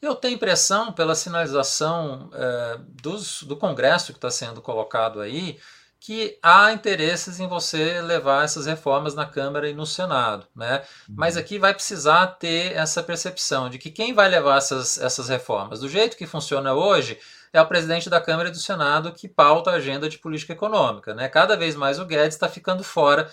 Eu 0.00 0.14
tenho 0.14 0.34
impressão, 0.34 0.92
pela 0.92 1.14
sinalização 1.14 2.30
é, 2.32 2.78
dos, 3.02 3.42
do 3.42 3.56
Congresso 3.56 4.12
que 4.12 4.18
está 4.18 4.30
sendo 4.30 4.62
colocado 4.62 5.20
aí, 5.20 5.58
que 6.00 6.38
há 6.40 6.72
interesses 6.72 7.40
em 7.40 7.48
você 7.48 8.00
levar 8.00 8.44
essas 8.44 8.66
reformas 8.66 9.14
na 9.14 9.26
Câmara 9.26 9.68
e 9.68 9.74
no 9.74 9.84
Senado, 9.84 10.46
né? 10.54 10.82
Mas 11.08 11.34
uhum. 11.34 11.40
aqui 11.40 11.58
vai 11.58 11.74
precisar 11.74 12.26
ter 12.28 12.72
essa 12.72 13.02
percepção 13.02 13.68
de 13.68 13.78
que 13.78 13.90
quem 13.90 14.14
vai 14.14 14.28
levar 14.28 14.58
essas, 14.58 14.96
essas 14.98 15.28
reformas, 15.28 15.80
do 15.80 15.88
jeito 15.88 16.16
que 16.16 16.26
funciona 16.26 16.72
hoje, 16.72 17.18
é 17.52 17.60
o 17.60 17.66
presidente 17.66 18.08
da 18.08 18.20
Câmara 18.20 18.48
e 18.48 18.52
do 18.52 18.58
Senado 18.58 19.12
que 19.12 19.26
pauta 19.26 19.70
a 19.70 19.74
agenda 19.74 20.08
de 20.08 20.18
política 20.18 20.52
econômica, 20.52 21.14
né? 21.14 21.28
Cada 21.28 21.56
vez 21.56 21.74
mais 21.74 21.98
o 21.98 22.04
Guedes 22.04 22.36
está 22.36 22.48
ficando 22.48 22.84
fora 22.84 23.28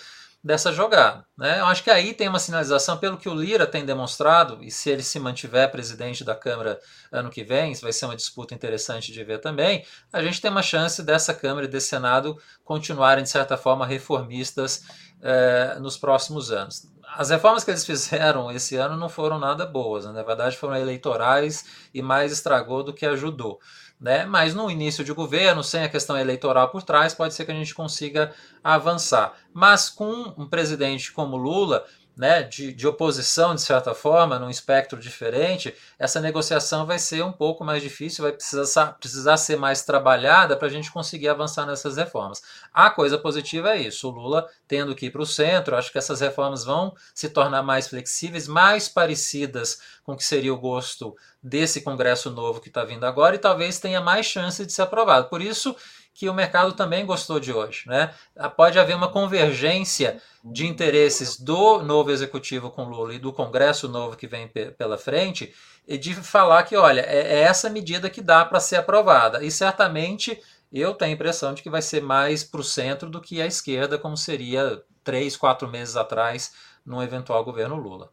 dessa 0.46 0.72
jogada. 0.72 1.26
Né? 1.36 1.60
Eu 1.60 1.66
acho 1.66 1.84
que 1.84 1.90
aí 1.90 2.14
tem 2.14 2.30
uma 2.30 2.38
sinalização, 2.38 3.00
pelo 3.00 3.18
que 3.18 3.28
o 3.28 3.34
Lira 3.34 3.66
tem 3.66 3.84
demonstrado, 3.84 4.64
e 4.64 4.70
se 4.70 4.92
ele 4.92 5.02
se 5.02 5.20
mantiver 5.20 5.72
presidente 5.72 6.24
da 6.24 6.36
Câmara 6.36 6.80
ano 7.12 7.32
que 7.32 7.44
vem, 7.44 7.74
vai 7.82 7.92
ser 7.92 8.06
uma 8.06 8.16
disputa 8.16 8.54
interessante 8.54 9.12
de 9.12 9.24
ver 9.24 9.40
também, 9.40 9.84
a 10.14 10.22
gente 10.22 10.40
tem 10.40 10.52
uma 10.52 10.62
chance 10.62 11.02
dessa 11.02 11.34
Câmara 11.34 11.66
e 11.66 11.68
desse 11.68 11.88
Senado 11.88 12.38
continuarem, 12.64 13.24
de 13.24 13.30
certa 13.32 13.58
forma, 13.58 13.88
reformistas 13.88 14.84
eh, 15.20 15.78
nos 15.80 15.98
próximos 15.98 16.52
anos. 16.52 16.88
As 17.18 17.32
reformas 17.32 17.64
que 17.64 17.72
eles 17.72 17.86
fizeram 17.86 18.52
esse 18.52 18.76
ano 18.76 18.96
não 18.98 19.10
foram 19.10 19.40
nada 19.40 19.66
boas, 19.66 20.06
né? 20.06 20.12
na 20.12 20.22
verdade 20.22 20.58
foram 20.58 20.76
eleitorais 20.76 21.88
e 21.92 22.04
mais 22.04 22.32
estragou 22.32 22.84
do 22.84 22.94
que 22.94 23.06
ajudou 23.06 23.60
né? 24.00 24.26
Mas 24.26 24.54
no 24.54 24.70
início 24.70 25.04
de 25.04 25.14
governo, 25.14 25.64
sem 25.64 25.84
a 25.84 25.90
questão 25.90 26.18
eleitoral 26.18 26.70
por 26.70 26.84
trás, 26.84 27.14
pode 27.14 27.34
ser 27.34 27.46
que 27.46 27.52
a 27.52 27.56
gente 27.56 27.74
consiga 27.74 28.34
avançar. 28.64 29.34
Mas 29.54 29.90
com 29.90 30.34
um 30.38 30.48
presidente 30.48 31.12
como 31.12 31.38
Lula, 31.38 31.86
né, 32.16 32.44
de, 32.44 32.72
de 32.72 32.88
oposição, 32.88 33.54
de 33.54 33.62
certa 33.62 33.94
forma, 33.94 34.40
num 34.40 34.50
espectro 34.50 35.00
diferente, 35.00 35.76
essa 36.00 36.22
negociação 36.22 36.86
vai 36.86 36.98
ser 36.98 37.24
um 37.24 37.32
pouco 37.32 37.64
mais 37.64 37.84
difícil, 37.84 38.24
vai 38.24 38.32
precisar, 38.32 38.94
precisar 38.94 39.38
ser 39.38 39.58
mais 39.58 39.84
trabalhada 39.84 40.56
para 40.56 40.68
a 40.68 40.72
gente 40.72 40.92
conseguir 40.92 41.28
avançar 41.28 41.66
nessas 41.66 41.98
reformas. 41.98 42.42
A 42.74 42.90
coisa 42.90 43.18
positiva 43.18 43.72
é 43.72 43.82
isso: 43.82 44.08
o 44.08 44.12
Lula 44.12 44.48
tendo 44.68 44.96
que 44.96 45.08
ir 45.08 45.12
para 45.12 45.22
o 45.22 45.26
centro, 45.26 45.76
acho 45.76 45.92
que 45.92 45.98
essas 45.98 46.22
reformas 46.22 46.64
vão 46.64 46.96
se 47.14 47.30
tornar 47.30 47.62
mais 47.62 47.88
flexíveis, 47.88 48.48
mais 48.48 48.88
parecidas 48.88 49.80
com 50.04 50.14
o 50.14 50.18
que 50.18 50.24
seria 50.24 50.54
o 50.54 50.58
gosto 50.58 51.16
desse 51.42 51.82
Congresso 51.82 52.30
novo 52.30 52.62
que 52.62 52.70
está 52.70 52.84
vindo 52.84 53.06
agora 53.06 53.36
e 53.36 53.40
talvez 53.40 53.80
tenha 53.80 54.02
mais 54.02 54.26
chance 54.26 54.66
de 54.66 54.72
ser 54.72 54.84
aprovado. 54.84 55.30
Por 55.30 55.42
isso 55.42 55.76
que 56.16 56.30
o 56.30 56.34
mercado 56.34 56.72
também 56.72 57.06
gostou 57.06 57.42
de 57.42 57.52
hoje. 57.52 57.84
Né? 57.88 58.12
Pode 58.56 58.80
haver 58.80 58.96
uma 58.96 59.12
convergência 59.12 60.22
de 60.44 60.66
interesses 60.66 61.38
do 61.38 61.84
novo 61.84 62.10
executivo 62.10 62.72
com 62.72 62.86
Lula 62.86 63.14
e 63.14 63.20
do 63.20 63.34
Congresso 63.34 63.90
novo 63.90 64.16
que 64.16 64.26
vem 64.26 64.48
pela 64.48 64.98
frente, 64.98 65.54
e 65.86 65.98
de 65.98 66.16
falar 66.16 66.64
que, 66.64 66.78
olha, 66.78 67.02
é, 67.02 67.36
é 67.36 67.40
essa 67.42 67.70
medida 67.70 68.10
que 68.10 68.22
dá 68.22 68.46
para 68.46 68.62
ser 68.62 68.78
aprovada. 68.78 69.44
E 69.44 69.52
certamente 69.52 70.42
eu 70.72 70.94
tenho 70.94 71.12
a 71.12 71.16
impressão 71.16 71.54
de 71.54 71.62
que 71.62 71.70
vai 71.70 71.82
ser 71.82 72.02
mais 72.02 72.46
para 72.46 72.62
o 72.62 72.64
centro 72.64 73.10
do 73.10 73.20
que 73.20 73.42
a 73.42 73.46
esquerda, 73.46 74.00
como 74.00 74.16
seria 74.16 74.82
três, 75.04 75.36
quatro 75.36 75.68
meses 75.68 75.98
atrás, 75.98 76.54
num 76.86 77.04
eventual 77.04 77.44
governo 77.44 77.76
Lula. 77.76 78.10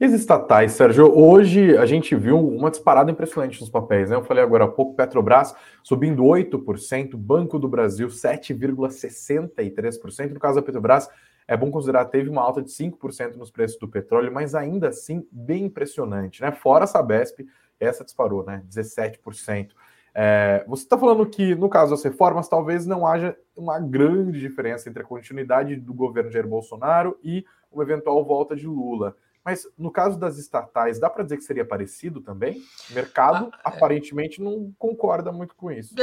E 0.00 0.04
as 0.04 0.12
estatais, 0.12 0.72
Sérgio? 0.72 1.16
Hoje 1.16 1.78
a 1.78 1.86
gente 1.86 2.16
viu 2.16 2.36
uma 2.36 2.68
disparada 2.68 3.12
impressionante 3.12 3.60
nos 3.60 3.70
papéis. 3.70 4.10
Né? 4.10 4.16
Eu 4.16 4.24
falei 4.24 4.42
agora 4.42 4.64
há 4.64 4.68
pouco, 4.68 4.96
Petrobras 4.96 5.54
subindo 5.84 6.24
8%, 6.24 7.16
Banco 7.16 7.60
do 7.60 7.68
Brasil 7.68 8.08
7,63%. 8.08 10.32
No 10.32 10.40
caso 10.40 10.56
da 10.56 10.62
Petrobras, 10.62 11.08
é 11.46 11.56
bom 11.56 11.70
considerar 11.70 12.06
teve 12.06 12.28
uma 12.28 12.42
alta 12.42 12.60
de 12.60 12.70
5% 12.70 13.36
nos 13.36 13.52
preços 13.52 13.78
do 13.78 13.86
petróleo, 13.86 14.32
mas 14.32 14.56
ainda 14.56 14.88
assim 14.88 15.24
bem 15.30 15.66
impressionante. 15.66 16.42
Né? 16.42 16.50
Fora 16.50 16.82
a 16.84 16.88
Sabesp, 16.88 17.46
essa 17.78 18.04
disparou, 18.04 18.44
né? 18.44 18.64
17%. 18.68 19.68
É, 20.12 20.64
você 20.66 20.82
está 20.82 20.98
falando 20.98 21.24
que, 21.24 21.54
no 21.54 21.68
caso 21.68 21.92
das 21.92 22.02
reformas, 22.02 22.48
talvez 22.48 22.84
não 22.84 23.06
haja 23.06 23.36
uma 23.56 23.78
grande 23.78 24.40
diferença 24.40 24.88
entre 24.88 25.04
a 25.04 25.06
continuidade 25.06 25.76
do 25.76 25.94
governo 25.94 26.32
Jair 26.32 26.48
Bolsonaro 26.48 27.16
e 27.22 27.44
uma 27.70 27.84
eventual 27.84 28.24
volta 28.24 28.56
de 28.56 28.66
Lula. 28.66 29.16
Mas 29.44 29.68
no 29.76 29.90
caso 29.90 30.18
das 30.18 30.38
estatais, 30.38 30.98
dá 30.98 31.10
para 31.10 31.22
dizer 31.22 31.36
que 31.36 31.44
seria 31.44 31.66
parecido 31.66 32.20
também? 32.22 32.64
O 32.90 32.94
mercado 32.94 33.50
ah, 33.52 33.56
é. 33.56 33.60
aparentemente 33.68 34.40
é... 34.40 34.44
não 34.44 34.72
concorda 34.78 35.30
muito 35.30 35.54
com 35.54 35.70
isso. 35.70 35.94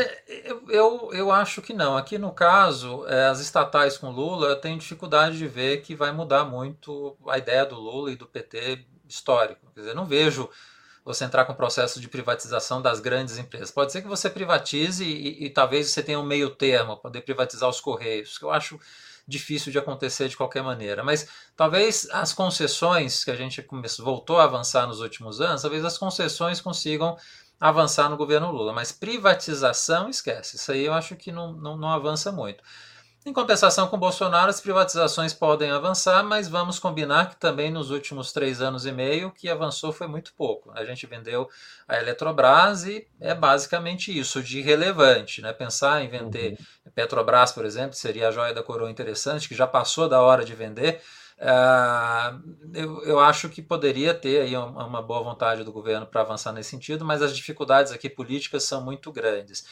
Eu, 0.43 0.69
eu, 0.69 1.13
eu, 1.13 1.31
acho 1.31 1.61
que 1.61 1.73
não. 1.73 1.97
Aqui 1.97 2.19
no 2.19 2.31
caso, 2.31 3.05
é, 3.07 3.25
as 3.25 3.39
estatais 3.39 3.97
com 3.97 4.11
Lula, 4.11 4.49
eu 4.49 4.61
tenho 4.61 4.77
dificuldade 4.77 5.39
de 5.39 5.47
ver 5.47 5.81
que 5.81 5.95
vai 5.95 6.11
mudar 6.11 6.45
muito 6.45 7.17
a 7.27 7.37
ideia 7.37 7.65
do 7.65 7.75
Lula 7.75 8.11
e 8.11 8.15
do 8.15 8.27
PT 8.27 8.85
histórico. 9.09 9.71
Quer 9.73 9.81
dizer, 9.81 9.95
não 9.95 10.05
vejo 10.05 10.47
você 11.03 11.25
entrar 11.25 11.45
com 11.45 11.53
o 11.53 11.55
processo 11.55 11.99
de 11.99 12.07
privatização 12.07 12.79
das 12.79 12.99
grandes 12.99 13.39
empresas. 13.39 13.71
Pode 13.71 13.91
ser 13.91 14.03
que 14.03 14.07
você 14.07 14.29
privatize 14.29 15.03
e, 15.03 15.43
e, 15.43 15.45
e 15.45 15.49
talvez 15.49 15.89
você 15.89 16.03
tenha 16.03 16.19
um 16.19 16.25
meio 16.25 16.51
termo, 16.51 16.95
poder 16.95 17.21
privatizar 17.21 17.67
os 17.67 17.81
Correios, 17.81 18.37
que 18.37 18.45
eu 18.45 18.51
acho 18.51 18.79
difícil 19.27 19.71
de 19.71 19.79
acontecer 19.79 20.27
de 20.27 20.37
qualquer 20.37 20.63
maneira. 20.63 21.03
Mas 21.03 21.27
talvez 21.55 22.07
as 22.11 22.33
concessões 22.33 23.23
que 23.23 23.31
a 23.31 23.35
gente 23.35 23.61
começou, 23.61 24.05
voltou 24.05 24.39
a 24.39 24.43
avançar 24.43 24.87
nos 24.87 24.99
últimos 24.99 25.41
anos, 25.41 25.61
talvez 25.61 25.85
as 25.85 25.97
concessões 25.97 26.61
consigam 26.61 27.17
avançar 27.59 28.09
no 28.09 28.17
governo 28.17 28.51
Lula. 28.51 28.73
Mas 28.73 28.91
privatização, 28.91 30.09
esquece. 30.09 30.55
Isso 30.55 30.71
aí 30.71 30.85
eu 30.85 30.93
acho 30.93 31.15
que 31.15 31.31
não, 31.31 31.53
não, 31.53 31.77
não 31.77 31.89
avança 31.89 32.31
muito. 32.31 32.63
Em 33.23 33.31
compensação 33.31 33.87
com 33.87 33.99
Bolsonaro, 33.99 34.49
as 34.49 34.59
privatizações 34.59 35.31
podem 35.31 35.69
avançar, 35.69 36.23
mas 36.23 36.47
vamos 36.47 36.79
combinar 36.79 37.29
que 37.29 37.35
também 37.35 37.69
nos 37.69 37.91
últimos 37.91 38.33
três 38.33 38.61
anos 38.61 38.87
e 38.87 38.91
meio 38.91 39.27
o 39.27 39.31
que 39.31 39.47
avançou 39.47 39.93
foi 39.93 40.07
muito 40.07 40.33
pouco. 40.33 40.71
A 40.73 40.83
gente 40.83 41.05
vendeu 41.05 41.47
a 41.87 41.97
Eletrobras 41.97 42.83
e 42.83 43.07
é 43.19 43.35
basicamente 43.35 44.17
isso 44.17 44.41
de 44.41 44.59
relevante. 44.61 45.39
Né? 45.39 45.53
Pensar 45.53 46.03
em 46.03 46.09
vender 46.09 46.57
uhum. 46.59 46.91
Petrobras, 46.95 47.51
por 47.51 47.63
exemplo, 47.63 47.93
seria 47.93 48.29
a 48.29 48.31
joia 48.31 48.55
da 48.55 48.63
coroa 48.63 48.89
interessante, 48.89 49.47
que 49.47 49.53
já 49.53 49.67
passou 49.67 50.09
da 50.09 50.19
hora 50.19 50.43
de 50.43 50.55
vender. 50.55 50.99
Uh, 51.37 52.41
eu, 52.73 53.03
eu, 53.03 53.19
acho 53.19 53.49
que 53.49 53.61
poderia 53.61 54.15
ter 54.15 54.41
aí 54.41 54.55
uma, 54.55 54.85
uma 54.85 55.01
boa 55.01 55.23
vontade 55.23 55.63
do 55.63 55.71
governo 55.71 56.07
para 56.07 56.21
avançar 56.21 56.51
nesse 56.53 56.71
sentido, 56.71 57.05
mas 57.05 57.21
as 57.21 57.35
dificuldades 57.35 57.91
aqui 57.91 58.09
políticas 58.09 58.63
são 58.63 58.83
muito 58.83 59.11
grandes. 59.11 59.65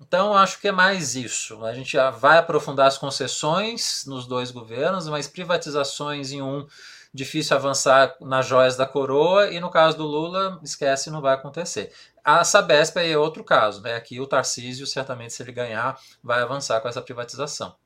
Então, 0.00 0.36
acho 0.36 0.60
que 0.60 0.68
é 0.68 0.72
mais 0.72 1.14
isso. 1.14 1.64
A 1.64 1.72
gente 1.72 1.96
vai 2.18 2.38
aprofundar 2.38 2.86
as 2.86 2.98
concessões 2.98 4.04
nos 4.06 4.26
dois 4.26 4.50
governos, 4.50 5.08
mas 5.08 5.28
privatizações 5.28 6.32
em 6.32 6.42
um, 6.42 6.66
difícil 7.12 7.56
avançar 7.56 8.16
nas 8.20 8.46
joias 8.46 8.76
da 8.76 8.86
coroa, 8.86 9.50
e 9.50 9.60
no 9.60 9.70
caso 9.70 9.96
do 9.96 10.04
Lula, 10.04 10.60
esquece, 10.62 11.10
não 11.10 11.20
vai 11.20 11.34
acontecer. 11.34 11.92
A 12.24 12.42
Sabesp 12.42 12.96
é 12.96 13.16
outro 13.16 13.44
caso. 13.44 13.82
Né? 13.82 13.94
Aqui 13.94 14.20
o 14.20 14.26
Tarcísio, 14.26 14.86
certamente, 14.86 15.32
se 15.32 15.42
ele 15.42 15.52
ganhar, 15.52 15.96
vai 16.22 16.42
avançar 16.42 16.80
com 16.80 16.88
essa 16.88 17.00
privatização. 17.00 17.76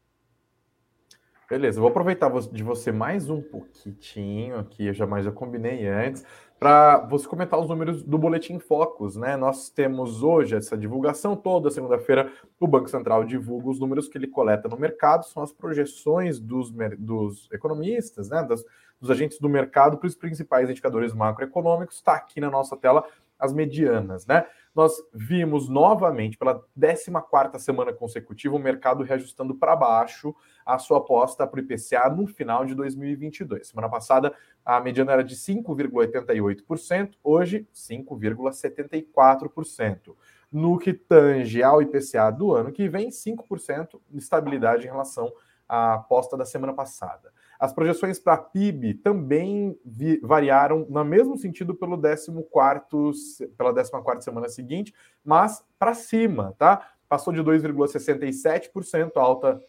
Beleza, 1.48 1.80
vou 1.80 1.88
aproveitar 1.88 2.30
de 2.52 2.62
você 2.62 2.92
mais 2.92 3.30
um 3.30 3.40
pouquinho 3.40 4.58
aqui, 4.58 4.86
eu 4.86 4.92
jamais 4.92 5.24
já 5.24 5.32
combinei 5.32 5.86
antes 5.86 6.22
para 6.58 6.98
você 7.06 7.26
comentar 7.28 7.58
os 7.58 7.68
números 7.68 8.02
do 8.02 8.18
Boletim 8.18 8.58
Focus, 8.58 9.16
né? 9.16 9.36
Nós 9.36 9.70
temos 9.70 10.22
hoje 10.22 10.56
essa 10.56 10.76
divulgação 10.76 11.36
toda, 11.36 11.70
segunda-feira, 11.70 12.32
o 12.58 12.66
Banco 12.66 12.88
Central 12.88 13.24
divulga 13.24 13.68
os 13.68 13.78
números 13.78 14.08
que 14.08 14.18
ele 14.18 14.26
coleta 14.26 14.68
no 14.68 14.76
mercado, 14.76 15.24
são 15.24 15.42
as 15.42 15.52
projeções 15.52 16.40
dos, 16.40 16.72
dos 16.98 17.48
economistas, 17.52 18.28
né? 18.28 18.42
Das, 18.42 18.64
dos 19.00 19.10
agentes 19.10 19.38
do 19.38 19.48
mercado 19.48 19.96
para 19.96 20.08
os 20.08 20.16
principais 20.16 20.68
indicadores 20.68 21.12
macroeconômicos. 21.12 21.96
Está 21.96 22.14
aqui 22.14 22.40
na 22.40 22.50
nossa 22.50 22.76
tela 22.76 23.04
as 23.38 23.52
medianas, 23.52 24.26
né? 24.26 24.44
Nós 24.78 24.94
vimos 25.12 25.68
novamente, 25.68 26.38
pela 26.38 26.54
14 26.54 27.10
semana 27.58 27.92
consecutiva, 27.92 28.54
o 28.54 28.60
mercado 28.60 29.02
reajustando 29.02 29.52
para 29.52 29.74
baixo 29.74 30.32
a 30.64 30.78
sua 30.78 30.98
aposta 30.98 31.44
para 31.48 31.58
o 31.58 31.62
IPCA 31.64 32.08
no 32.08 32.28
final 32.28 32.64
de 32.64 32.76
2022. 32.76 33.66
Semana 33.66 33.88
passada, 33.88 34.32
a 34.64 34.80
mediana 34.80 35.14
era 35.14 35.24
de 35.24 35.34
5,88%, 35.34 37.14
hoje 37.24 37.66
5,74%. 37.74 40.14
No 40.52 40.78
que 40.78 40.94
tange 40.94 41.60
ao 41.60 41.82
IPCA 41.82 42.30
do 42.30 42.54
ano 42.54 42.70
que 42.70 42.88
vem, 42.88 43.08
5% 43.08 44.00
de 44.08 44.18
estabilidade 44.18 44.86
em 44.86 44.90
relação 44.90 45.32
à 45.68 45.94
aposta 45.94 46.36
da 46.36 46.46
semana 46.46 46.72
passada. 46.72 47.32
As 47.58 47.72
projeções 47.72 48.18
para 48.20 48.36
PIB 48.36 48.94
também 48.94 49.76
variaram 50.22 50.86
no 50.88 51.04
mesmo 51.04 51.36
sentido 51.36 51.74
pelo 51.74 51.96
14 51.96 53.48
pela 53.56 53.74
14 53.74 54.22
semana 54.22 54.48
seguinte, 54.48 54.94
mas 55.24 55.64
para 55.78 55.92
cima, 55.92 56.54
tá? 56.56 56.88
Passou 57.08 57.32
de 57.32 57.40
2,67% 57.42 59.12
alta 59.16 59.60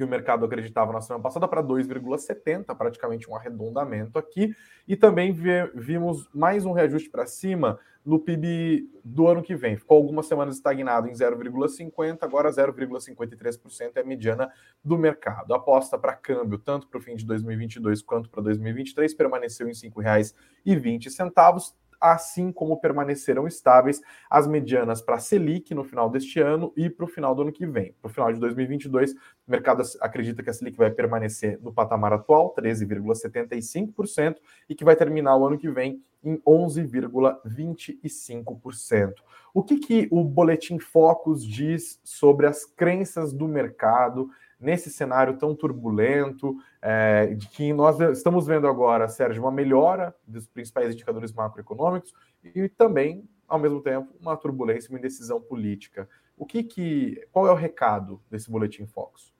que 0.00 0.04
o 0.04 0.08
mercado 0.08 0.46
acreditava 0.46 0.94
na 0.94 1.02
semana 1.02 1.22
passada 1.22 1.46
para 1.46 1.62
2,70, 1.62 2.74
praticamente 2.74 3.28
um 3.28 3.36
arredondamento 3.36 4.18
aqui, 4.18 4.56
e 4.88 4.96
também 4.96 5.30
vimos 5.74 6.26
mais 6.32 6.64
um 6.64 6.72
reajuste 6.72 7.10
para 7.10 7.26
cima 7.26 7.78
no 8.02 8.18
PIB 8.18 8.88
do 9.04 9.28
ano 9.28 9.42
que 9.42 9.54
vem. 9.54 9.76
Ficou 9.76 9.98
algumas 9.98 10.24
semanas 10.24 10.56
estagnado 10.56 11.06
em 11.06 11.12
0,50, 11.12 12.18
agora 12.22 12.48
0,53% 12.48 13.92
é 13.96 14.00
a 14.00 14.04
mediana 14.04 14.50
do 14.82 14.96
mercado. 14.96 15.52
A 15.52 15.58
aposta 15.58 15.98
para 15.98 16.14
câmbio, 16.14 16.56
tanto 16.56 16.88
para 16.88 16.96
o 16.96 17.02
fim 17.02 17.14
de 17.14 17.26
2022 17.26 18.00
quanto 18.00 18.30
para 18.30 18.42
2023, 18.42 19.12
permaneceu 19.12 19.68
em 19.68 19.72
R$ 19.72 19.90
5,20 19.90 21.74
assim 22.00 22.50
como 22.50 22.80
permaneceram 22.80 23.46
estáveis 23.46 24.00
as 24.30 24.46
medianas 24.46 25.02
para 25.02 25.16
a 25.16 25.18
Selic 25.18 25.74
no 25.74 25.84
final 25.84 26.08
deste 26.08 26.40
ano 26.40 26.72
e 26.76 26.88
para 26.88 27.04
o 27.04 27.08
final 27.08 27.34
do 27.34 27.42
ano 27.42 27.52
que 27.52 27.66
vem. 27.66 27.94
Para 28.00 28.08
o 28.08 28.12
final 28.12 28.32
de 28.32 28.40
2022, 28.40 29.12
o 29.12 29.16
mercado 29.46 29.82
acredita 30.00 30.42
que 30.42 30.50
a 30.50 30.52
Selic 30.52 30.76
vai 30.76 30.90
permanecer 30.90 31.60
no 31.60 31.72
patamar 31.72 32.12
atual, 32.12 32.52
13,75%, 32.54 34.36
e 34.68 34.74
que 34.74 34.84
vai 34.84 34.96
terminar 34.96 35.36
o 35.36 35.46
ano 35.46 35.56
que 35.58 35.70
vem 35.70 36.02
em 36.22 36.36
11,25%. 36.38 39.14
O 39.52 39.62
que, 39.62 39.78
que 39.78 40.06
o 40.10 40.22
Boletim 40.22 40.78
Focus 40.78 41.42
diz 41.44 41.98
sobre 42.04 42.46
as 42.46 42.64
crenças 42.64 43.32
do 43.32 43.48
mercado 43.48 44.30
nesse 44.60 44.90
cenário 44.90 45.38
tão 45.38 45.54
turbulento, 45.54 46.56
é, 46.82 47.34
de 47.34 47.48
que 47.48 47.72
nós 47.72 47.98
estamos 48.00 48.46
vendo 48.46 48.68
agora, 48.68 49.08
Sérgio, 49.08 49.42
uma 49.42 49.50
melhora 49.50 50.14
dos 50.26 50.46
principais 50.46 50.92
indicadores 50.92 51.32
macroeconômicos 51.32 52.12
e 52.44 52.68
também, 52.68 53.28
ao 53.48 53.58
mesmo 53.58 53.80
tempo, 53.80 54.14
uma 54.20 54.36
turbulência, 54.36 54.90
uma 54.90 54.98
indecisão 54.98 55.40
política. 55.40 56.08
O 56.36 56.44
que 56.44 56.62
que, 56.62 57.26
qual 57.32 57.46
é 57.46 57.50
o 57.50 57.56
recado 57.56 58.22
desse 58.30 58.50
boletim 58.50 58.86
Focus? 58.86 59.32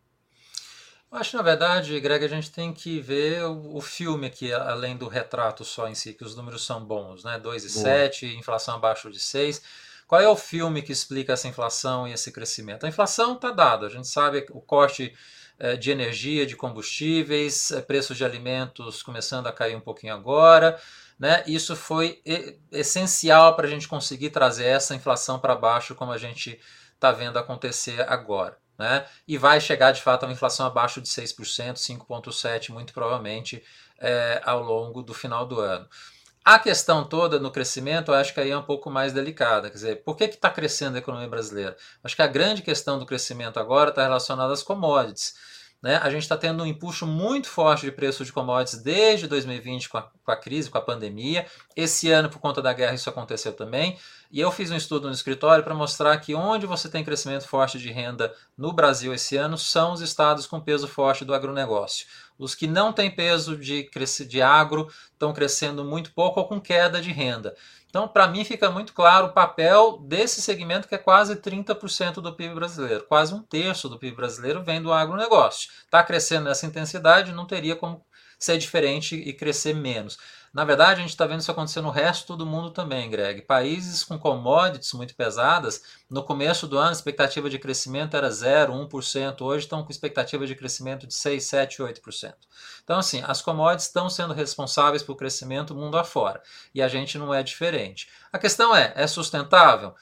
Eu 1.12 1.18
acho, 1.18 1.36
na 1.36 1.42
verdade, 1.42 1.98
Greg, 1.98 2.24
a 2.24 2.28
gente 2.28 2.52
tem 2.52 2.72
que 2.72 3.00
ver 3.00 3.44
o, 3.44 3.76
o, 3.76 3.80
filme 3.80 4.28
aqui, 4.28 4.52
além 4.52 4.96
do 4.96 5.08
retrato 5.08 5.64
só 5.64 5.88
em 5.88 5.94
si, 5.94 6.14
que 6.14 6.22
os 6.22 6.36
números 6.36 6.64
são 6.64 6.84
bons, 6.84 7.24
né? 7.24 7.38
2,7, 7.40 8.38
inflação 8.38 8.76
abaixo 8.76 9.10
de 9.10 9.18
6 9.18 9.89
qual 10.10 10.20
é 10.20 10.28
o 10.28 10.34
filme 10.34 10.82
que 10.82 10.90
explica 10.90 11.34
essa 11.34 11.46
inflação 11.46 12.08
e 12.08 12.12
esse 12.12 12.32
crescimento? 12.32 12.84
A 12.84 12.88
inflação 12.88 13.34
está 13.34 13.52
dada, 13.52 13.86
a 13.86 13.88
gente 13.88 14.08
sabe 14.08 14.44
o 14.50 14.60
corte 14.60 15.14
eh, 15.56 15.76
de 15.76 15.92
energia, 15.92 16.44
de 16.44 16.56
combustíveis, 16.56 17.70
eh, 17.70 17.80
preços 17.80 18.16
de 18.16 18.24
alimentos 18.24 19.04
começando 19.04 19.46
a 19.46 19.52
cair 19.52 19.76
um 19.76 19.80
pouquinho 19.80 20.12
agora. 20.12 20.80
Né? 21.16 21.44
Isso 21.46 21.76
foi 21.76 22.20
essencial 22.72 23.54
para 23.54 23.68
a 23.68 23.70
gente 23.70 23.86
conseguir 23.86 24.30
trazer 24.30 24.64
essa 24.64 24.96
inflação 24.96 25.38
para 25.38 25.54
baixo, 25.54 25.94
como 25.94 26.10
a 26.10 26.18
gente 26.18 26.58
está 26.92 27.12
vendo 27.12 27.38
acontecer 27.38 28.00
agora. 28.10 28.58
Né? 28.76 29.06
E 29.28 29.38
vai 29.38 29.60
chegar 29.60 29.92
de 29.92 30.02
fato 30.02 30.24
a 30.24 30.26
uma 30.26 30.32
inflação 30.32 30.66
abaixo 30.66 31.00
de 31.00 31.08
6%, 31.08 31.74
5,7%, 31.74 32.70
muito 32.70 32.92
provavelmente, 32.92 33.62
é, 34.00 34.42
ao 34.44 34.60
longo 34.60 35.04
do 35.04 35.14
final 35.14 35.46
do 35.46 35.60
ano. 35.60 35.88
A 36.50 36.58
questão 36.58 37.04
toda 37.04 37.38
no 37.38 37.52
crescimento, 37.52 38.10
eu 38.10 38.16
acho 38.16 38.34
que 38.34 38.40
aí 38.40 38.50
é 38.50 38.58
um 38.58 38.62
pouco 38.64 38.90
mais 38.90 39.12
delicada. 39.12 39.70
Quer 39.70 39.74
dizer, 39.76 40.02
por 40.02 40.16
que 40.16 40.24
está 40.24 40.50
crescendo 40.50 40.96
a 40.96 40.98
economia 40.98 41.28
brasileira? 41.28 41.76
Acho 42.02 42.16
que 42.16 42.22
a 42.22 42.26
grande 42.26 42.60
questão 42.60 42.98
do 42.98 43.06
crescimento 43.06 43.60
agora 43.60 43.90
está 43.90 44.02
relacionada 44.02 44.52
às 44.52 44.60
commodities. 44.60 45.36
Né? 45.80 46.00
A 46.02 46.10
gente 46.10 46.22
está 46.22 46.36
tendo 46.36 46.64
um 46.64 46.66
empuxo 46.66 47.06
muito 47.06 47.48
forte 47.48 47.86
de 47.86 47.92
preço 47.92 48.24
de 48.24 48.32
commodities 48.32 48.82
desde 48.82 49.28
2020 49.28 49.88
com 49.88 49.98
a, 49.98 50.02
com 50.02 50.30
a, 50.32 50.36
crise, 50.36 50.68
com 50.68 50.76
a 50.76 50.82
pandemia. 50.82 51.46
Esse 51.76 52.10
ano, 52.10 52.28
por 52.28 52.40
conta 52.40 52.60
da 52.60 52.72
guerra, 52.72 52.94
isso 52.94 53.08
aconteceu 53.08 53.52
também. 53.52 53.96
E 54.28 54.40
eu 54.40 54.50
fiz 54.50 54.72
um 54.72 54.76
estudo 54.76 55.06
no 55.06 55.14
escritório 55.14 55.62
para 55.62 55.74
mostrar 55.74 56.18
que 56.18 56.34
onde 56.34 56.66
você 56.66 56.88
tem 56.88 57.04
crescimento 57.04 57.46
forte 57.46 57.78
de 57.78 57.92
renda 57.92 58.34
no 58.58 58.72
Brasil 58.72 59.14
esse 59.14 59.36
ano 59.36 59.56
são 59.56 59.92
os 59.92 60.00
estados 60.00 60.48
com 60.48 60.60
peso 60.60 60.88
forte 60.88 61.24
do 61.24 61.32
agronegócio. 61.32 62.06
Os 62.40 62.54
que 62.54 62.66
não 62.66 62.90
têm 62.90 63.10
peso 63.10 63.54
de, 63.54 63.88
de 64.26 64.42
agro 64.42 64.88
estão 65.12 65.32
crescendo 65.32 65.84
muito 65.84 66.12
pouco 66.12 66.40
ou 66.40 66.48
com 66.48 66.58
queda 66.58 67.00
de 67.00 67.12
renda. 67.12 67.54
Então, 67.90 68.08
para 68.08 68.26
mim, 68.28 68.44
fica 68.44 68.70
muito 68.70 68.94
claro 68.94 69.26
o 69.26 69.32
papel 69.32 69.98
desse 69.98 70.40
segmento 70.40 70.88
que 70.88 70.94
é 70.94 70.98
quase 70.98 71.36
30% 71.36 72.14
do 72.14 72.34
PIB 72.34 72.54
brasileiro. 72.54 73.04
Quase 73.06 73.34
um 73.34 73.42
terço 73.42 73.88
do 73.88 73.98
PIB 73.98 74.16
brasileiro 74.16 74.64
vem 74.64 74.80
do 74.80 74.92
agronegócio. 74.92 75.68
Está 75.84 76.02
crescendo 76.02 76.44
nessa 76.44 76.66
intensidade, 76.66 77.32
não 77.32 77.46
teria 77.46 77.76
como 77.76 78.02
ser 78.38 78.56
diferente 78.56 79.16
e 79.16 79.34
crescer 79.34 79.74
menos. 79.74 80.16
Na 80.52 80.64
verdade, 80.64 80.98
a 80.98 81.02
gente 81.02 81.10
está 81.10 81.26
vendo 81.26 81.40
isso 81.40 81.50
acontecer 81.50 81.80
no 81.80 81.90
resto 81.90 82.36
do 82.36 82.44
mundo 82.44 82.72
também, 82.72 83.08
Greg. 83.08 83.42
Países 83.42 84.02
com 84.02 84.18
commodities 84.18 84.92
muito 84.94 85.14
pesadas, 85.14 85.82
no 86.10 86.24
começo 86.24 86.66
do 86.66 86.76
ano, 86.76 86.88
a 86.88 86.92
expectativa 86.92 87.48
de 87.48 87.56
crescimento 87.56 88.16
era 88.16 88.28
0, 88.28 88.72
1%, 88.72 89.42
hoje 89.42 89.66
estão 89.66 89.84
com 89.84 89.92
expectativa 89.92 90.44
de 90.44 90.56
crescimento 90.56 91.06
de 91.06 91.14
6, 91.14 91.44
7, 91.44 91.82
8%. 91.82 92.34
Então, 92.82 92.98
assim, 92.98 93.22
as 93.24 93.40
commodities 93.40 93.86
estão 93.86 94.10
sendo 94.10 94.34
responsáveis 94.34 95.04
pelo 95.04 95.16
crescimento 95.16 95.72
mundo 95.72 95.96
afora, 95.96 96.42
e 96.74 96.82
a 96.82 96.88
gente 96.88 97.16
não 97.16 97.32
é 97.32 97.44
diferente. 97.44 98.08
A 98.32 98.38
questão 98.38 98.74
é, 98.74 98.92
é 98.96 99.06
sustentável? 99.06 99.94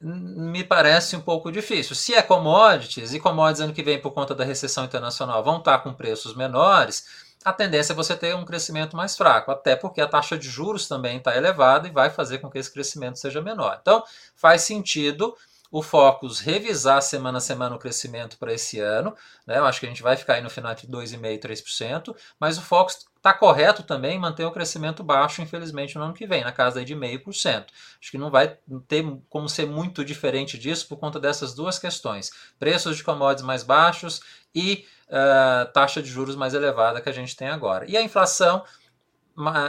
me 0.00 0.62
parece 0.62 1.16
um 1.16 1.20
pouco 1.20 1.50
difícil. 1.50 1.96
Se 1.96 2.14
é 2.14 2.20
commodities, 2.20 3.14
e 3.14 3.20
commodities 3.20 3.60
ano 3.60 3.72
que 3.72 3.82
vem, 3.82 4.00
por 4.00 4.12
conta 4.12 4.34
da 4.34 4.44
recessão 4.44 4.84
internacional, 4.84 5.42
vão 5.42 5.58
estar 5.58 5.78
com 5.78 5.92
preços 5.92 6.36
menores, 6.36 7.06
a 7.46 7.52
tendência 7.52 7.92
é 7.92 7.96
você 7.96 8.16
ter 8.16 8.34
um 8.34 8.44
crescimento 8.44 8.96
mais 8.96 9.16
fraco, 9.16 9.52
até 9.52 9.76
porque 9.76 10.00
a 10.00 10.08
taxa 10.08 10.36
de 10.36 10.48
juros 10.50 10.88
também 10.88 11.18
está 11.18 11.36
elevada 11.36 11.86
e 11.86 11.92
vai 11.92 12.10
fazer 12.10 12.38
com 12.38 12.50
que 12.50 12.58
esse 12.58 12.72
crescimento 12.72 13.20
seja 13.20 13.40
menor. 13.40 13.78
Então, 13.80 14.02
faz 14.34 14.62
sentido 14.62 15.32
o 15.70 15.80
Focus 15.80 16.40
revisar 16.40 17.00
semana 17.00 17.38
a 17.38 17.40
semana 17.40 17.76
o 17.76 17.78
crescimento 17.78 18.36
para 18.36 18.52
esse 18.52 18.80
ano. 18.80 19.14
Né? 19.46 19.58
Eu 19.58 19.64
acho 19.64 19.78
que 19.78 19.86
a 19.86 19.88
gente 19.88 20.02
vai 20.02 20.16
ficar 20.16 20.34
aí 20.34 20.42
no 20.42 20.50
final 20.50 20.74
de 20.74 20.88
2,5% 20.88 21.34
e 21.34 21.38
3%, 21.38 22.16
mas 22.40 22.58
o 22.58 22.62
Focus 22.62 23.06
está 23.16 23.32
correto 23.32 23.84
também 23.84 24.18
manter 24.18 24.44
o 24.44 24.50
crescimento 24.50 25.04
baixo, 25.04 25.40
infelizmente, 25.40 25.96
no 25.96 26.02
ano 26.02 26.14
que 26.14 26.26
vem, 26.26 26.42
na 26.42 26.50
casa 26.50 26.80
aí 26.80 26.84
de 26.84 26.96
0,5%. 26.96 27.66
Acho 28.00 28.10
que 28.10 28.18
não 28.18 28.30
vai 28.30 28.58
ter 28.88 29.04
como 29.30 29.48
ser 29.48 29.68
muito 29.68 30.04
diferente 30.04 30.58
disso 30.58 30.88
por 30.88 30.96
conta 30.96 31.20
dessas 31.20 31.54
duas 31.54 31.78
questões: 31.78 32.32
preços 32.58 32.96
de 32.96 33.04
commodities 33.04 33.46
mais 33.46 33.62
baixos 33.62 34.20
e 34.52 34.84
uh, 35.08 35.70
taxa 35.72 36.02
de 36.02 36.08
juros 36.08 36.36
mais 36.36 36.54
elevada 36.54 37.00
que 37.00 37.08
a 37.08 37.12
gente 37.12 37.36
tem 37.36 37.48
agora. 37.48 37.84
E 37.88 37.96
a 37.96 38.02
inflação 38.02 38.64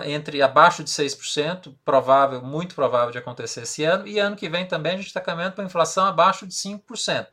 entre 0.05 0.41
abaixo 0.41 0.83
de 0.83 0.89
6%, 0.89 1.75
provável, 1.83 2.41
muito 2.41 2.73
provável 2.73 3.11
de 3.11 3.17
acontecer 3.17 3.63
esse 3.63 3.83
ano, 3.83 4.07
e 4.07 4.17
ano 4.17 4.35
que 4.35 4.47
vem 4.47 4.65
também 4.65 4.93
a 4.93 4.97
gente 4.97 5.07
está 5.07 5.19
caminhando 5.19 5.55
para 5.55 5.65
inflação 5.65 6.05
abaixo 6.05 6.47
de 6.47 6.53
5%. 6.53 7.27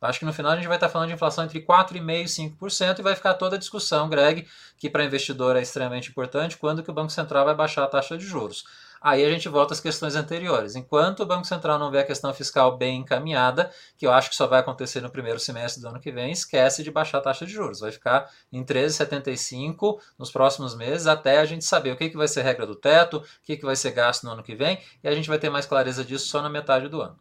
Acho 0.00 0.18
que 0.18 0.24
no 0.24 0.32
final 0.32 0.52
a 0.52 0.56
gente 0.56 0.66
vai 0.66 0.76
estar 0.76 0.86
tá 0.86 0.92
falando 0.92 1.08
de 1.08 1.14
inflação 1.14 1.44
entre 1.44 1.60
4,5% 1.60 2.22
e 2.22 2.24
5% 2.58 2.98
e 2.98 3.02
vai 3.02 3.14
ficar 3.14 3.34
toda 3.34 3.56
a 3.56 3.58
discussão, 3.58 4.08
Greg, 4.08 4.46
que 4.78 4.90
para 4.90 5.04
investidor 5.04 5.56
é 5.56 5.62
extremamente 5.62 6.10
importante, 6.10 6.58
quando 6.58 6.82
que 6.82 6.90
o 6.90 6.94
Banco 6.94 7.10
Central 7.10 7.44
vai 7.44 7.54
baixar 7.54 7.84
a 7.84 7.86
taxa 7.86 8.16
de 8.16 8.24
juros. 8.24 8.64
Aí 9.04 9.22
a 9.22 9.30
gente 9.30 9.50
volta 9.50 9.74
às 9.74 9.80
questões 9.80 10.16
anteriores. 10.16 10.74
Enquanto 10.74 11.20
o 11.20 11.26
Banco 11.26 11.44
Central 11.46 11.78
não 11.78 11.90
vê 11.90 11.98
a 11.98 12.06
questão 12.06 12.32
fiscal 12.32 12.74
bem 12.74 13.00
encaminhada, 13.00 13.70
que 13.98 14.06
eu 14.06 14.10
acho 14.10 14.30
que 14.30 14.34
só 14.34 14.46
vai 14.46 14.60
acontecer 14.60 15.02
no 15.02 15.10
primeiro 15.10 15.38
semestre 15.38 15.82
do 15.82 15.88
ano 15.88 16.00
que 16.00 16.10
vem, 16.10 16.32
esquece 16.32 16.82
de 16.82 16.90
baixar 16.90 17.18
a 17.18 17.20
taxa 17.20 17.44
de 17.44 17.52
juros. 17.52 17.80
Vai 17.80 17.92
ficar 17.92 18.30
em 18.50 18.64
13,75 18.64 20.00
nos 20.18 20.30
próximos 20.32 20.74
meses, 20.74 21.06
até 21.06 21.38
a 21.38 21.44
gente 21.44 21.66
saber 21.66 21.92
o 21.92 21.96
que, 21.98 22.08
que 22.08 22.16
vai 22.16 22.26
ser 22.26 22.40
regra 22.40 22.66
do 22.66 22.74
teto, 22.74 23.18
o 23.18 23.22
que, 23.42 23.58
que 23.58 23.66
vai 23.66 23.76
ser 23.76 23.90
gasto 23.90 24.24
no 24.24 24.30
ano 24.30 24.42
que 24.42 24.54
vem, 24.54 24.78
e 25.02 25.06
a 25.06 25.14
gente 25.14 25.28
vai 25.28 25.38
ter 25.38 25.50
mais 25.50 25.66
clareza 25.66 26.02
disso 26.02 26.28
só 26.28 26.40
na 26.40 26.48
metade 26.48 26.88
do 26.88 27.02
ano. 27.02 27.20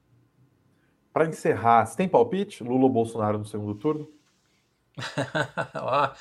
Para 1.11 1.25
encerrar, 1.25 1.85
você 1.85 1.97
tem 1.97 2.07
palpite? 2.07 2.63
Lula 2.63 2.83
ou 2.83 2.89
Bolsonaro 2.89 3.37
no 3.37 3.45
segundo 3.45 3.75
turno? 3.75 4.09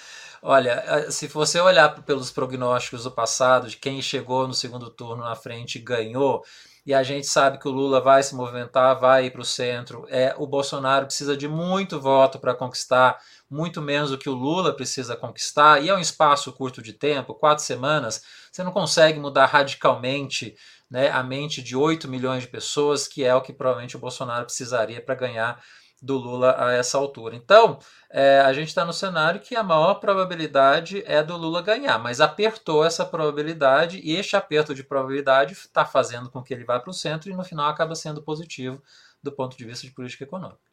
Olha, 0.42 1.10
se 1.10 1.28
você 1.28 1.60
olhar 1.60 2.02
pelos 2.02 2.30
prognósticos 2.30 3.04
do 3.04 3.10
passado, 3.10 3.68
de 3.68 3.76
quem 3.76 4.00
chegou 4.00 4.48
no 4.48 4.54
segundo 4.54 4.90
turno 4.90 5.22
na 5.22 5.36
frente 5.36 5.76
e 5.76 5.82
ganhou, 5.82 6.42
e 6.84 6.92
a 6.92 7.02
gente 7.02 7.26
sabe 7.28 7.58
que 7.58 7.68
o 7.68 7.70
Lula 7.70 8.00
vai 8.00 8.22
se 8.22 8.34
movimentar, 8.34 8.98
vai 8.98 9.26
ir 9.26 9.30
para 9.30 9.42
o 9.42 9.44
centro, 9.44 10.04
é, 10.08 10.34
o 10.36 10.46
Bolsonaro 10.46 11.06
precisa 11.06 11.36
de 11.36 11.46
muito 11.46 12.00
voto 12.00 12.40
para 12.40 12.54
conquistar, 12.54 13.20
muito 13.48 13.80
menos 13.80 14.10
do 14.10 14.18
que 14.18 14.28
o 14.28 14.34
Lula 14.34 14.74
precisa 14.74 15.14
conquistar, 15.14 15.80
e 15.80 15.90
é 15.90 15.94
um 15.94 16.00
espaço 16.00 16.52
curto 16.52 16.82
de 16.82 16.92
tempo, 16.92 17.34
quatro 17.34 17.62
semanas, 17.62 18.22
você 18.50 18.64
não 18.64 18.72
consegue 18.72 19.20
mudar 19.20 19.46
radicalmente 19.46 20.56
né, 20.90 21.08
a 21.10 21.22
mente 21.22 21.62
de 21.62 21.76
8 21.76 22.08
milhões 22.08 22.42
de 22.42 22.48
pessoas, 22.48 23.06
que 23.06 23.22
é 23.24 23.34
o 23.34 23.40
que 23.40 23.52
provavelmente 23.52 23.96
o 23.96 24.00
Bolsonaro 24.00 24.44
precisaria 24.44 25.00
para 25.00 25.14
ganhar 25.14 25.62
do 26.02 26.18
Lula 26.18 26.56
a 26.58 26.72
essa 26.72 26.98
altura. 26.98 27.36
Então, 27.36 27.78
é, 28.10 28.40
a 28.40 28.52
gente 28.52 28.68
está 28.68 28.84
no 28.84 28.92
cenário 28.92 29.40
que 29.40 29.54
a 29.54 29.62
maior 29.62 29.94
probabilidade 29.94 31.04
é 31.06 31.22
do 31.22 31.36
Lula 31.36 31.62
ganhar, 31.62 31.96
mas 31.98 32.20
apertou 32.20 32.84
essa 32.84 33.06
probabilidade 33.06 34.00
e 34.02 34.16
este 34.16 34.34
aperto 34.34 34.74
de 34.74 34.82
probabilidade 34.82 35.52
está 35.52 35.84
fazendo 35.84 36.28
com 36.28 36.42
que 36.42 36.52
ele 36.52 36.64
vá 36.64 36.80
para 36.80 36.90
o 36.90 36.94
centro 36.94 37.30
e 37.30 37.34
no 37.34 37.44
final 37.44 37.68
acaba 37.68 37.94
sendo 37.94 38.20
positivo 38.20 38.82
do 39.22 39.30
ponto 39.30 39.56
de 39.56 39.64
vista 39.64 39.86
de 39.86 39.92
política 39.92 40.24
econômica. 40.24 40.72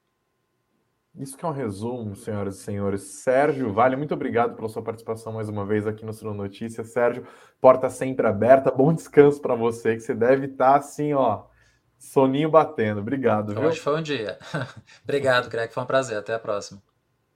Isso 1.16 1.38
que 1.38 1.44
é 1.44 1.48
um 1.48 1.52
resumo, 1.52 2.16
senhoras 2.16 2.58
e 2.58 2.64
senhores. 2.64 3.02
Sérgio 3.02 3.74
Vale, 3.74 3.96
muito 3.96 4.14
obrigado 4.14 4.56
pela 4.56 4.70
sua 4.70 4.82
participação 4.82 5.34
mais 5.34 5.50
uma 5.50 5.66
vez 5.66 5.86
aqui 5.86 6.06
no 6.06 6.14
Suro 6.14 6.34
Notícias. 6.34 6.88
Sérgio, 6.92 7.26
porta 7.60 7.90
sempre 7.90 8.26
aberta. 8.26 8.72
Bom 8.72 8.94
descanso 8.94 9.42
para 9.42 9.54
você, 9.54 9.96
que 9.96 10.02
você 10.02 10.16
deve 10.16 10.48
estar 10.48 10.74
tá, 10.74 10.78
assim, 10.78 11.14
ó, 11.14 11.44
Soninho 12.00 12.50
batendo. 12.50 13.02
Obrigado. 13.02 13.54
Viu? 13.54 13.68
Hoje 13.68 13.80
foi 13.80 14.00
um 14.00 14.02
dia. 14.02 14.40
obrigado, 15.04 15.50
Greg. 15.50 15.72
Foi 15.74 15.84
um 15.84 15.86
prazer. 15.86 16.18
Até 16.18 16.34
a 16.34 16.40
próxima. 16.40 16.82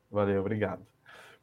Valeu, 0.09 0.39
obrigado. 0.39 0.81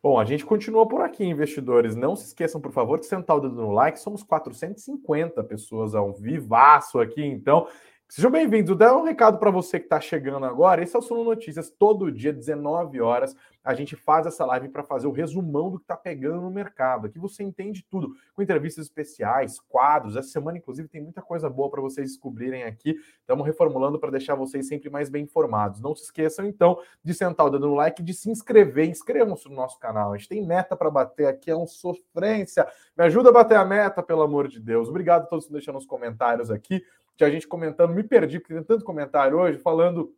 Bom, 0.02 0.18
a 0.18 0.24
gente 0.24 0.46
continua 0.46 0.88
por 0.88 1.02
aqui, 1.02 1.22
investidores. 1.22 1.94
Não 1.94 2.16
se 2.16 2.28
esqueçam, 2.28 2.58
por 2.58 2.72
favor, 2.72 2.98
de 2.98 3.04
sentar 3.04 3.36
o 3.36 3.40
dedo 3.40 3.54
no 3.56 3.70
like. 3.70 4.00
Somos 4.00 4.22
450 4.22 5.44
pessoas 5.44 5.94
ao 5.94 6.14
vivaço 6.14 6.98
aqui, 6.98 7.22
então. 7.22 7.68
Sejam 8.10 8.28
bem-vindos. 8.28 8.76
Dá 8.76 8.92
um 8.96 9.04
recado 9.04 9.38
para 9.38 9.52
você 9.52 9.78
que 9.78 9.86
está 9.86 10.00
chegando 10.00 10.44
agora. 10.44 10.82
Esse 10.82 10.96
é 10.96 10.98
o 10.98 11.02
Suno 11.02 11.22
Notícias. 11.22 11.70
Todo 11.70 12.10
dia, 12.10 12.32
19 12.32 13.00
horas, 13.00 13.36
a 13.62 13.72
gente 13.72 13.94
faz 13.94 14.26
essa 14.26 14.44
live 14.46 14.68
para 14.68 14.82
fazer 14.82 15.06
o 15.06 15.12
resumão 15.12 15.70
do 15.70 15.78
que 15.78 15.84
está 15.84 15.96
pegando 15.96 16.40
no 16.40 16.50
mercado. 16.50 17.06
Aqui 17.06 17.20
você 17.20 17.44
entende 17.44 17.86
tudo, 17.88 18.16
com 18.34 18.42
entrevistas 18.42 18.86
especiais, 18.86 19.60
quadros. 19.60 20.16
Essa 20.16 20.26
semana, 20.26 20.58
inclusive, 20.58 20.88
tem 20.88 21.00
muita 21.00 21.22
coisa 21.22 21.48
boa 21.48 21.70
para 21.70 21.80
vocês 21.80 22.10
descobrirem 22.10 22.64
aqui. 22.64 22.96
Estamos 23.20 23.46
reformulando 23.46 23.96
para 23.96 24.10
deixar 24.10 24.34
vocês 24.34 24.66
sempre 24.66 24.90
mais 24.90 25.08
bem 25.08 25.22
informados. 25.22 25.80
Não 25.80 25.94
se 25.94 26.02
esqueçam, 26.02 26.44
então, 26.44 26.80
de 27.04 27.14
sentar 27.14 27.46
o 27.46 27.50
dedo 27.50 27.68
no 27.68 27.76
like, 27.76 28.02
de 28.02 28.12
se 28.12 28.28
inscrever. 28.28 28.88
Inscrevam-se 28.88 29.48
no 29.48 29.54
nosso 29.54 29.78
canal. 29.78 30.12
A 30.12 30.16
gente 30.16 30.28
tem 30.28 30.44
meta 30.44 30.74
para 30.74 30.90
bater 30.90 31.28
aqui, 31.28 31.48
é 31.48 31.54
uma 31.54 31.68
sofrência. 31.68 32.66
Me 32.98 33.04
ajuda 33.04 33.28
a 33.28 33.32
bater 33.32 33.56
a 33.56 33.64
meta, 33.64 34.02
pelo 34.02 34.22
amor 34.22 34.48
de 34.48 34.58
Deus. 34.58 34.88
Obrigado 34.88 35.22
a 35.22 35.26
todos 35.26 35.46
que 35.46 35.52
deixam 35.52 35.72
nos 35.72 35.86
comentários 35.86 36.50
aqui 36.50 36.82
tinha 37.20 37.30
gente 37.30 37.46
comentando, 37.46 37.92
me 37.92 38.02
perdi, 38.02 38.40
porque 38.40 38.54
tem 38.54 38.62
tanto 38.62 38.84
comentário 38.84 39.38
hoje, 39.38 39.58
falando 39.58 40.14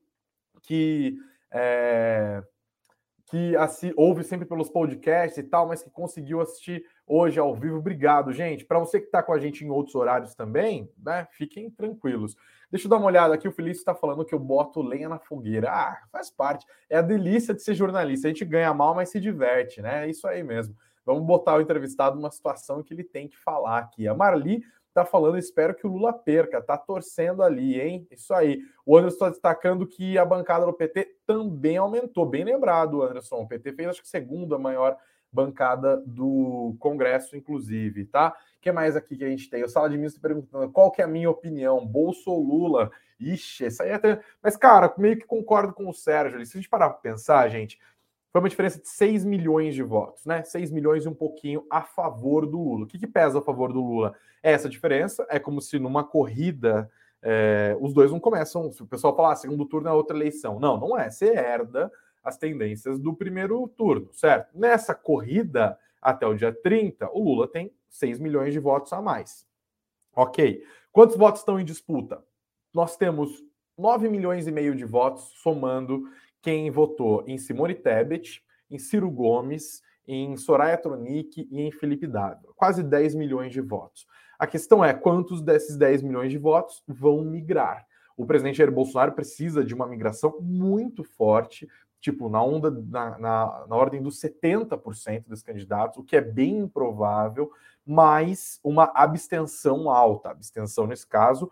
que. 0.62 1.16
É, 1.50 2.42
que 3.26 3.56
assi, 3.56 3.94
ouve 3.96 4.22
sempre 4.22 4.46
pelos 4.46 4.68
podcasts 4.68 5.38
e 5.38 5.42
tal, 5.42 5.66
mas 5.66 5.82
que 5.82 5.90
conseguiu 5.90 6.40
assistir 6.40 6.84
hoje 7.06 7.40
ao 7.40 7.54
vivo. 7.54 7.78
Obrigado, 7.78 8.30
gente. 8.30 8.64
Para 8.64 8.78
você 8.78 9.00
que 9.00 9.06
está 9.06 9.22
com 9.22 9.32
a 9.32 9.38
gente 9.38 9.64
em 9.64 9.70
outros 9.70 9.94
horários 9.94 10.34
também, 10.34 10.90
né? 10.98 11.26
Fiquem 11.32 11.70
tranquilos. 11.70 12.36
Deixa 12.70 12.86
eu 12.86 12.90
dar 12.90 12.98
uma 12.98 13.06
olhada 13.06 13.34
aqui. 13.34 13.48
O 13.48 13.52
Felício 13.52 13.80
está 13.80 13.94
falando 13.94 14.24
que 14.24 14.34
eu 14.34 14.38
boto 14.38 14.82
lenha 14.82 15.08
na 15.08 15.18
fogueira. 15.18 15.70
Ah, 15.70 16.02
faz 16.12 16.30
parte. 16.30 16.66
É 16.90 16.98
a 16.98 17.02
delícia 17.02 17.54
de 17.54 17.62
ser 17.62 17.74
jornalista. 17.74 18.28
A 18.28 18.30
gente 18.30 18.44
ganha 18.44 18.74
mal, 18.74 18.94
mas 18.94 19.08
se 19.08 19.18
diverte, 19.18 19.80
né? 19.80 20.06
É 20.06 20.10
isso 20.10 20.28
aí 20.28 20.42
mesmo. 20.42 20.76
Vamos 21.04 21.24
botar 21.24 21.56
o 21.56 21.60
entrevistado 21.62 22.16
numa 22.16 22.30
situação 22.30 22.82
que 22.82 22.92
ele 22.92 23.04
tem 23.04 23.28
que 23.28 23.38
falar 23.38 23.78
aqui. 23.78 24.06
A 24.06 24.14
Marli 24.14 24.62
tá 24.92 25.04
falando, 25.04 25.38
espero 25.38 25.74
que 25.74 25.86
o 25.86 25.90
Lula 25.90 26.12
perca, 26.12 26.60
tá 26.60 26.76
torcendo 26.76 27.42
ali, 27.42 27.80
hein? 27.80 28.06
Isso 28.10 28.32
aí. 28.34 28.60
O 28.84 28.96
Anderson 28.96 29.16
está 29.16 29.28
destacando 29.30 29.86
que 29.86 30.18
a 30.18 30.24
bancada 30.24 30.66
do 30.66 30.72
PT 30.72 31.16
também 31.26 31.76
aumentou. 31.76 32.26
Bem 32.26 32.44
lembrado, 32.44 33.02
Anderson. 33.02 33.42
O 33.42 33.48
PT 33.48 33.72
fez, 33.72 33.88
acho 33.88 34.02
que, 34.02 34.08
segunda 34.08 34.58
maior 34.58 34.96
bancada 35.32 35.96
do 36.06 36.76
Congresso, 36.78 37.36
inclusive, 37.36 38.04
tá? 38.04 38.36
O 38.58 38.60
que 38.60 38.70
mais 38.70 38.94
aqui 38.94 39.16
que 39.16 39.24
a 39.24 39.28
gente 39.28 39.48
tem? 39.48 39.64
O 39.64 39.68
Sala 39.68 39.88
de 39.88 39.96
Ministros 39.96 40.20
perguntando 40.20 40.70
qual 40.70 40.90
que 40.90 41.00
é 41.00 41.04
a 41.04 41.08
minha 41.08 41.30
opinião, 41.30 41.84
Bolso 41.86 42.30
ou 42.30 42.42
Lula? 42.42 42.90
Ixi, 43.18 43.66
isso 43.66 43.82
aí 43.82 43.90
é 43.90 43.94
até... 43.94 44.20
Mas, 44.42 44.56
cara, 44.56 44.92
meio 44.98 45.16
que 45.16 45.24
concordo 45.24 45.72
com 45.72 45.88
o 45.88 45.94
Sérgio. 45.94 46.44
Se 46.44 46.56
a 46.56 46.60
gente 46.60 46.68
parar 46.68 46.90
para 46.90 46.98
pensar, 46.98 47.48
gente, 47.48 47.80
foi 48.32 48.40
uma 48.40 48.48
diferença 48.48 48.80
de 48.80 48.88
6 48.88 49.26
milhões 49.26 49.74
de 49.74 49.82
votos, 49.82 50.24
né? 50.24 50.42
6 50.42 50.70
milhões 50.70 51.04
e 51.04 51.08
um 51.08 51.14
pouquinho 51.14 51.66
a 51.70 51.82
favor 51.82 52.46
do 52.46 52.58
Lula. 52.58 52.84
O 52.84 52.86
que, 52.86 52.98
que 52.98 53.06
pesa 53.06 53.40
a 53.40 53.42
favor 53.42 53.70
do 53.70 53.82
Lula? 53.82 54.14
É 54.42 54.52
essa 54.52 54.70
diferença 54.70 55.26
é 55.28 55.38
como 55.38 55.60
se 55.60 55.78
numa 55.78 56.02
corrida 56.02 56.90
é, 57.22 57.76
os 57.78 57.92
dois 57.92 58.10
não 58.10 58.18
começam. 58.18 58.72
Se 58.72 58.82
o 58.82 58.86
pessoal 58.86 59.14
falar, 59.14 59.32
ah, 59.32 59.36
segundo 59.36 59.66
turno 59.66 59.88
é 59.88 59.92
outra 59.92 60.16
eleição. 60.16 60.58
Não, 60.58 60.80
não 60.80 60.98
é. 60.98 61.10
Você 61.10 61.26
herda 61.26 61.92
as 62.24 62.38
tendências 62.38 62.98
do 62.98 63.14
primeiro 63.14 63.68
turno, 63.76 64.08
certo? 64.14 64.56
Nessa 64.56 64.94
corrida, 64.94 65.78
até 66.00 66.26
o 66.26 66.34
dia 66.34 66.52
30, 66.52 67.10
o 67.12 67.22
Lula 67.22 67.46
tem 67.46 67.70
6 67.90 68.18
milhões 68.18 68.54
de 68.54 68.58
votos 68.58 68.94
a 68.94 69.02
mais. 69.02 69.46
Ok. 70.16 70.64
Quantos 70.90 71.16
votos 71.16 71.42
estão 71.42 71.60
em 71.60 71.64
disputa? 71.64 72.24
Nós 72.72 72.96
temos 72.96 73.44
9 73.76 74.08
milhões 74.08 74.46
e 74.46 74.52
meio 74.52 74.74
de 74.74 74.84
votos, 74.84 75.32
somando 75.42 76.08
quem 76.42 76.70
votou 76.70 77.22
em 77.26 77.38
Simone 77.38 77.74
Tebet, 77.74 78.42
em 78.68 78.78
Ciro 78.78 79.10
Gomes, 79.10 79.82
em 80.06 80.36
Soraya 80.36 80.76
Tronic 80.76 81.48
e 81.50 81.60
em 81.62 81.70
Felipe 81.70 82.06
Dávila. 82.06 82.52
Quase 82.56 82.82
10 82.82 83.14
milhões 83.14 83.52
de 83.52 83.60
votos. 83.60 84.06
A 84.38 84.46
questão 84.46 84.84
é 84.84 84.92
quantos 84.92 85.40
desses 85.40 85.76
10 85.76 86.02
milhões 86.02 86.32
de 86.32 86.38
votos 86.38 86.82
vão 86.86 87.22
migrar. 87.22 87.86
O 88.16 88.26
presidente 88.26 88.58
Jair 88.58 88.72
Bolsonaro 88.72 89.12
precisa 89.12 89.64
de 89.64 89.72
uma 89.72 89.86
migração 89.86 90.36
muito 90.40 91.04
forte, 91.04 91.68
tipo, 92.00 92.28
na 92.28 92.42
onda, 92.42 92.70
na, 92.70 93.18
na, 93.18 93.66
na 93.68 93.76
ordem 93.76 94.02
dos 94.02 94.20
70% 94.20 95.28
dos 95.28 95.42
candidatos, 95.42 95.98
o 95.98 96.02
que 96.02 96.16
é 96.16 96.20
bem 96.20 96.58
improvável, 96.58 97.52
mais 97.86 98.58
uma 98.64 98.90
abstenção 98.94 99.88
alta. 99.88 100.30
Abstenção, 100.30 100.86
nesse 100.86 101.06
caso, 101.06 101.50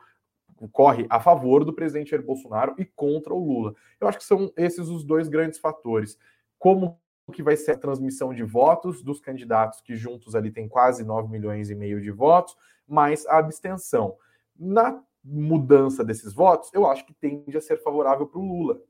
corre 0.68 1.06
a 1.08 1.20
favor 1.20 1.64
do 1.64 1.72
presidente 1.72 2.10
Jair 2.10 2.24
Bolsonaro 2.24 2.74
e 2.78 2.84
contra 2.84 3.32
o 3.32 3.38
Lula. 3.38 3.74
Eu 4.00 4.08
acho 4.08 4.18
que 4.18 4.24
são 4.24 4.52
esses 4.56 4.88
os 4.88 5.04
dois 5.04 5.28
grandes 5.28 5.58
fatores. 5.58 6.18
Como 6.58 7.00
que 7.30 7.42
vai 7.42 7.56
ser 7.56 7.72
a 7.72 7.78
transmissão 7.78 8.34
de 8.34 8.42
votos 8.42 9.02
dos 9.02 9.20
candidatos 9.20 9.80
que 9.80 9.96
juntos 9.96 10.34
ali 10.34 10.50
tem 10.50 10.68
quase 10.68 11.04
9 11.04 11.30
milhões 11.30 11.70
e 11.70 11.74
meio 11.74 12.00
de 12.00 12.10
votos, 12.10 12.56
mais 12.86 13.26
a 13.26 13.38
abstenção. 13.38 14.16
Na 14.58 15.02
mudança 15.22 16.04
desses 16.04 16.32
votos, 16.32 16.70
eu 16.72 16.86
acho 16.86 17.06
que 17.06 17.14
tende 17.14 17.56
a 17.56 17.60
ser 17.60 17.82
favorável 17.82 18.26
para 18.26 18.38
o 18.38 18.44
Lula. 18.44 18.80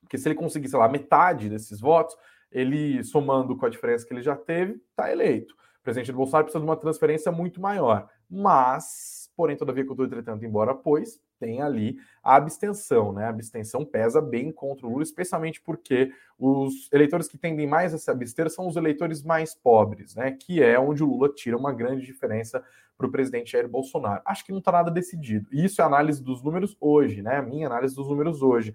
Porque 0.00 0.18
se 0.18 0.28
ele 0.28 0.34
conseguir, 0.34 0.68
sei 0.68 0.78
lá, 0.78 0.88
metade 0.88 1.48
desses 1.48 1.80
votos, 1.80 2.16
ele 2.50 3.02
somando 3.04 3.56
com 3.56 3.66
a 3.66 3.68
diferença 3.68 4.06
que 4.06 4.12
ele 4.12 4.22
já 4.22 4.36
teve, 4.36 4.80
está 4.90 5.10
eleito. 5.10 5.54
O 5.80 5.82
presidente 5.82 6.12
Bolsonaro 6.12 6.44
precisa 6.44 6.60
de 6.60 6.68
uma 6.68 6.76
transferência 6.76 7.32
muito 7.32 7.60
maior. 7.60 8.08
Mas, 8.28 9.27
porém, 9.38 9.56
todavia, 9.56 9.84
estou 9.84 10.04
entretanto, 10.04 10.44
embora 10.44 10.74
pois, 10.74 11.20
tem 11.38 11.62
ali 11.62 11.96
a 12.20 12.34
abstenção, 12.34 13.12
né? 13.12 13.26
A 13.26 13.28
abstenção 13.28 13.84
pesa 13.84 14.20
bem 14.20 14.50
contra 14.50 14.84
o 14.84 14.90
Lula, 14.90 15.04
especialmente 15.04 15.60
porque 15.60 16.10
os 16.36 16.92
eleitores 16.92 17.28
que 17.28 17.38
tendem 17.38 17.64
mais 17.64 17.94
a 17.94 17.98
se 17.98 18.10
abster 18.10 18.50
são 18.50 18.66
os 18.66 18.74
eleitores 18.74 19.22
mais 19.22 19.54
pobres, 19.54 20.16
né? 20.16 20.32
Que 20.32 20.60
é 20.60 20.76
onde 20.76 21.04
o 21.04 21.06
Lula 21.06 21.28
tira 21.32 21.56
uma 21.56 21.72
grande 21.72 22.04
diferença 22.04 22.60
para 22.96 23.06
o 23.06 23.12
presidente 23.12 23.52
Jair 23.52 23.68
Bolsonaro. 23.68 24.20
Acho 24.24 24.44
que 24.44 24.50
não 24.50 24.58
está 24.58 24.72
nada 24.72 24.90
decidido. 24.90 25.48
E 25.52 25.64
isso 25.64 25.80
é 25.80 25.84
análise 25.84 26.20
dos 26.20 26.42
números 26.42 26.76
hoje, 26.80 27.22
né? 27.22 27.36
A 27.36 27.42
minha 27.42 27.68
análise 27.68 27.94
dos 27.94 28.08
números 28.08 28.42
hoje. 28.42 28.74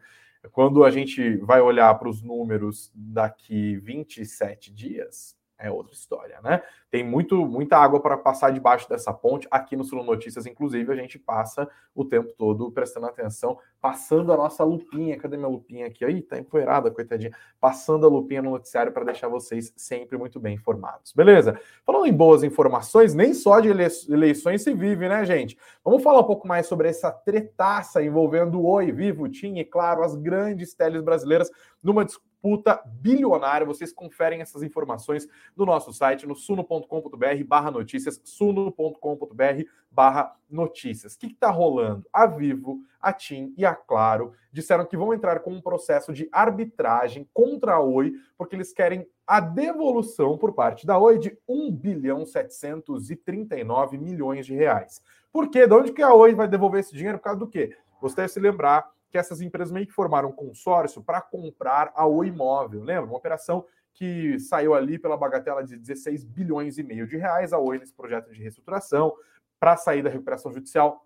Quando 0.54 0.86
a 0.86 0.90
gente 0.90 1.36
vai 1.40 1.60
olhar 1.60 1.94
para 2.00 2.08
os 2.08 2.24
números 2.24 2.90
daqui 2.96 3.76
27 3.80 4.74
dias, 4.74 5.36
é 5.64 5.72
outra 5.72 5.94
história, 5.94 6.40
né? 6.44 6.62
Tem 6.92 7.04
muito, 7.04 7.46
muita 7.46 7.78
água 7.78 8.00
para 8.02 8.18
passar 8.18 8.52
debaixo 8.52 8.88
dessa 8.90 9.14
ponte. 9.14 9.48
Aqui 9.50 9.76
no 9.78 9.84
Sul 9.86 10.04
Notícias, 10.04 10.46
inclusive, 10.46 10.92
a 10.92 10.96
gente 10.96 11.18
passa 11.18 11.68
o 11.96 12.04
tempo 12.04 12.34
todo 12.38 12.70
prestando 12.70 13.08
atenção, 13.08 13.58
passando 13.82 14.34
a 14.34 14.38
nossa 14.38 14.64
lupinha. 14.64 15.18
Cadê 15.18 15.38
minha 15.38 15.48
lupinha 15.48 15.88
aqui? 15.88 16.04
Aí, 16.04 16.22
tá 16.22 16.38
empoeirada, 16.38 16.92
coitadinha. 16.92 17.32
Passando 17.62 18.06
a 18.06 18.10
lupinha 18.10 18.42
no 18.42 18.52
noticiário 18.52 18.92
para 18.92 19.06
deixar 19.06 19.30
vocês 19.30 19.74
sempre 19.78 20.18
muito 20.18 20.38
bem 20.38 20.56
informados. 20.56 21.14
Beleza? 21.14 21.58
Falando 21.86 22.06
em 22.06 22.14
boas 22.14 22.44
informações, 22.44 23.16
nem 23.16 23.34
só 23.34 23.62
de 23.62 23.70
eleições 23.70 24.64
se 24.64 24.74
vive, 24.74 25.08
né, 25.08 25.24
gente? 25.26 25.58
Vamos 25.84 26.04
falar 26.04 26.20
um 26.20 26.26
pouco 26.26 26.46
mais 26.46 26.68
sobre 26.68 26.90
essa 26.90 27.10
tretaça 27.10 28.04
envolvendo 28.04 28.60
o 28.60 28.68
Oi, 28.68 28.92
Vivo, 28.92 29.30
TIM 29.30 29.58
e, 29.60 29.64
claro, 29.64 30.04
as 30.04 30.14
grandes 30.16 30.74
teles 30.74 31.02
brasileiras 31.02 31.50
numa 31.82 32.06
disputa 32.44 32.82
bilionária. 32.86 33.66
Vocês 33.66 33.94
conferem 33.94 34.42
essas 34.42 34.62
informações 34.62 35.28
no 35.56 35.66
nosso 35.66 35.94
site, 35.94 36.28
no 36.28 36.36
suno.com.br 36.36 37.44
barra 37.48 37.72
notícias, 37.72 38.20
suno.com.br 38.24 39.64
barra 39.90 40.36
notícias. 40.50 41.14
O 41.14 41.20
que 41.20 41.28
está 41.28 41.50
rolando? 41.50 42.06
A 42.12 42.26
Vivo, 42.26 42.82
a 43.02 43.14
TIM 43.14 43.54
e 43.58 43.66
a 43.66 43.74
Claro 43.74 44.34
disseram 44.52 44.86
que 44.86 44.98
vão 44.98 45.14
entrar 45.14 45.40
com 45.40 45.52
um 45.52 45.62
processo 45.62 46.12
de 46.12 46.28
arbitragem 46.32 47.28
contra 47.34 47.76
a 47.76 47.80
Oi, 47.80 48.14
porque 48.38 48.56
eles 48.56 48.74
querem 48.74 49.08
a 49.26 49.40
devolução 49.40 50.38
por 50.38 50.54
parte 50.54 50.86
da 50.86 51.00
Oi 51.00 51.18
de 51.18 51.38
1 51.48 51.72
bilhão 51.72 52.26
739 52.26 53.98
milhões 53.98 54.46
de 54.46 54.54
reais. 54.54 55.02
Por 55.32 55.50
quê? 55.50 55.66
De 55.66 55.74
onde 55.74 55.94
que 55.94 56.02
a 56.02 56.14
Oi 56.14 56.36
vai 56.36 56.48
devolver 56.48 56.82
esse 56.82 56.94
dinheiro? 56.94 57.18
Por 57.18 57.24
causa 57.24 57.40
do 57.40 57.48
quê? 57.48 57.76
Você 58.02 58.18
deve 58.18 58.28
se 58.28 58.40
lembrar 58.40 58.92
que 59.14 59.18
essas 59.20 59.42
empresas 59.42 59.72
meio 59.72 59.86
que 59.86 59.94
formaram 59.94 60.30
um 60.30 60.34
consórcio 60.34 61.04
para 61.04 61.22
comprar 61.22 61.94
a 61.96 62.08
Oi 62.08 62.30
Imóvel. 62.30 62.82
Lembra? 62.82 63.06
Uma 63.06 63.18
operação 63.18 63.64
que 63.94 64.40
saiu 64.40 64.74
ali 64.74 64.98
pela 64.98 65.16
bagatela 65.16 65.64
de 65.64 65.78
16 65.78 66.24
bilhões 66.24 66.80
e 66.80 66.84
meio 66.84 67.06
de 67.06 67.16
reais, 67.16 67.54
a 67.54 67.60
Oi 67.60 67.78
nesse 67.78 67.94
projeto 67.94 68.32
de 68.32 68.42
reestruturação, 68.42 69.14
para 69.60 69.78
sair 69.78 70.02
da 70.02 70.10
recuperação 70.10 70.52
judicial, 70.52 71.06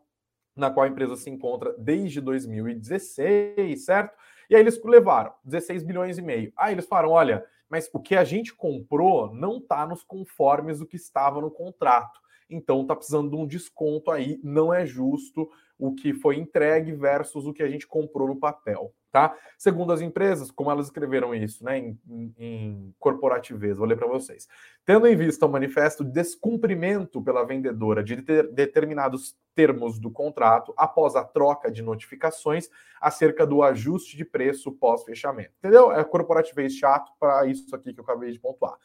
na 0.56 0.72
qual 0.72 0.86
a 0.86 0.88
empresa 0.88 1.18
se 1.18 1.30
encontra 1.30 1.76
desde 1.78 2.22
2016, 2.22 3.84
certo? 3.84 4.16
E 4.50 4.56
aí 4.56 4.62
eles 4.62 4.82
levaram 4.82 5.34
16 5.44 5.84
bilhões 5.84 6.18
e 6.18 6.22
meio. 6.22 6.54
Aí 6.56 6.74
eles 6.74 6.88
falaram: 6.88 7.10
olha, 7.10 7.46
mas 7.70 7.90
o 7.92 8.00
que 8.00 8.16
a 8.16 8.24
gente 8.24 8.56
comprou 8.56 9.36
não 9.36 9.58
está 9.58 9.86
nos 9.86 10.02
conformes 10.02 10.80
do 10.80 10.88
que 10.88 10.96
estava 10.96 11.42
no 11.42 11.52
contrato. 11.52 12.22
Então 12.50 12.82
está 12.82 12.96
precisando 12.96 13.30
de 13.30 13.36
um 13.36 13.46
desconto 13.46 14.12
aí, 14.12 14.40
não 14.44 14.74
é 14.74 14.86
justo 14.86 15.50
o 15.78 15.94
que 15.94 16.14
foi 16.14 16.38
entregue 16.38 16.92
versus 16.92 17.46
o 17.46 17.54
que 17.54 17.62
a 17.62 17.70
gente 17.70 17.86
comprou 17.86 18.28
no 18.28 18.36
papel, 18.36 18.92
tá? 19.12 19.36
Segundo 19.58 19.94
as 19.94 20.02
empresas, 20.02 20.50
como 20.50 20.72
elas 20.72 20.88
escreveram 20.88 21.36
isso, 21.36 21.64
né, 21.64 21.78
em, 21.78 22.00
em, 22.10 22.34
em 22.38 22.96
corporativez, 22.98 23.78
vou 23.78 23.86
ler 23.86 23.96
para 23.96 24.08
vocês. 24.08 24.48
Tendo 24.84 25.06
em 25.06 25.16
vista 25.16 25.46
o 25.46 25.50
manifesto 25.50 26.04
descumprimento 26.04 27.22
pela 27.22 27.46
vendedora 27.46 28.04
de 28.04 28.22
ter, 28.24 28.52
determinados 28.52 29.36
termos 29.54 30.00
do 30.00 30.10
contrato 30.10 30.74
após 30.76 31.16
a 31.16 31.24
troca 31.24 31.72
de 31.72 31.82
notificações 31.82 32.70
acerca 33.00 33.46
do 33.46 33.62
ajuste 33.62 34.18
de 34.18 34.26
preço 34.26 34.72
pós-fechamento. 34.72 35.52
Entendeu? 35.60 35.92
É 35.92 36.04
corporativez 36.04 36.74
chato 36.74 37.12
para 37.20 37.46
isso 37.46 37.76
aqui 37.76 37.94
que 37.94 38.00
eu 38.00 38.04
acabei 38.04 38.32
de 38.32 38.40
pontuar. 38.40 38.78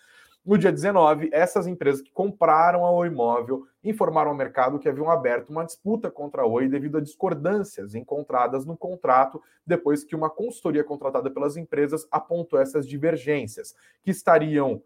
No 0.44 0.58
dia 0.58 0.72
19, 0.72 1.30
essas 1.32 1.68
empresas 1.68 2.02
que 2.02 2.10
compraram 2.10 2.84
a 2.84 2.90
Oi 2.90 3.06
Imóvel 3.06 3.64
informaram 3.84 4.32
ao 4.32 4.36
mercado 4.36 4.78
que 4.78 4.88
haviam 4.88 5.08
aberto 5.08 5.50
uma 5.50 5.64
disputa 5.64 6.10
contra 6.10 6.42
a 6.42 6.46
Oi 6.46 6.68
devido 6.68 6.98
a 6.98 7.00
discordâncias 7.00 7.94
encontradas 7.94 8.66
no 8.66 8.76
contrato 8.76 9.40
depois 9.64 10.02
que 10.02 10.16
uma 10.16 10.28
consultoria 10.28 10.82
contratada 10.82 11.30
pelas 11.30 11.56
empresas 11.56 12.08
apontou 12.10 12.58
essas 12.58 12.88
divergências, 12.88 13.72
que 14.02 14.10
estariam 14.10 14.82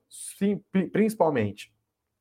principalmente 0.92 1.72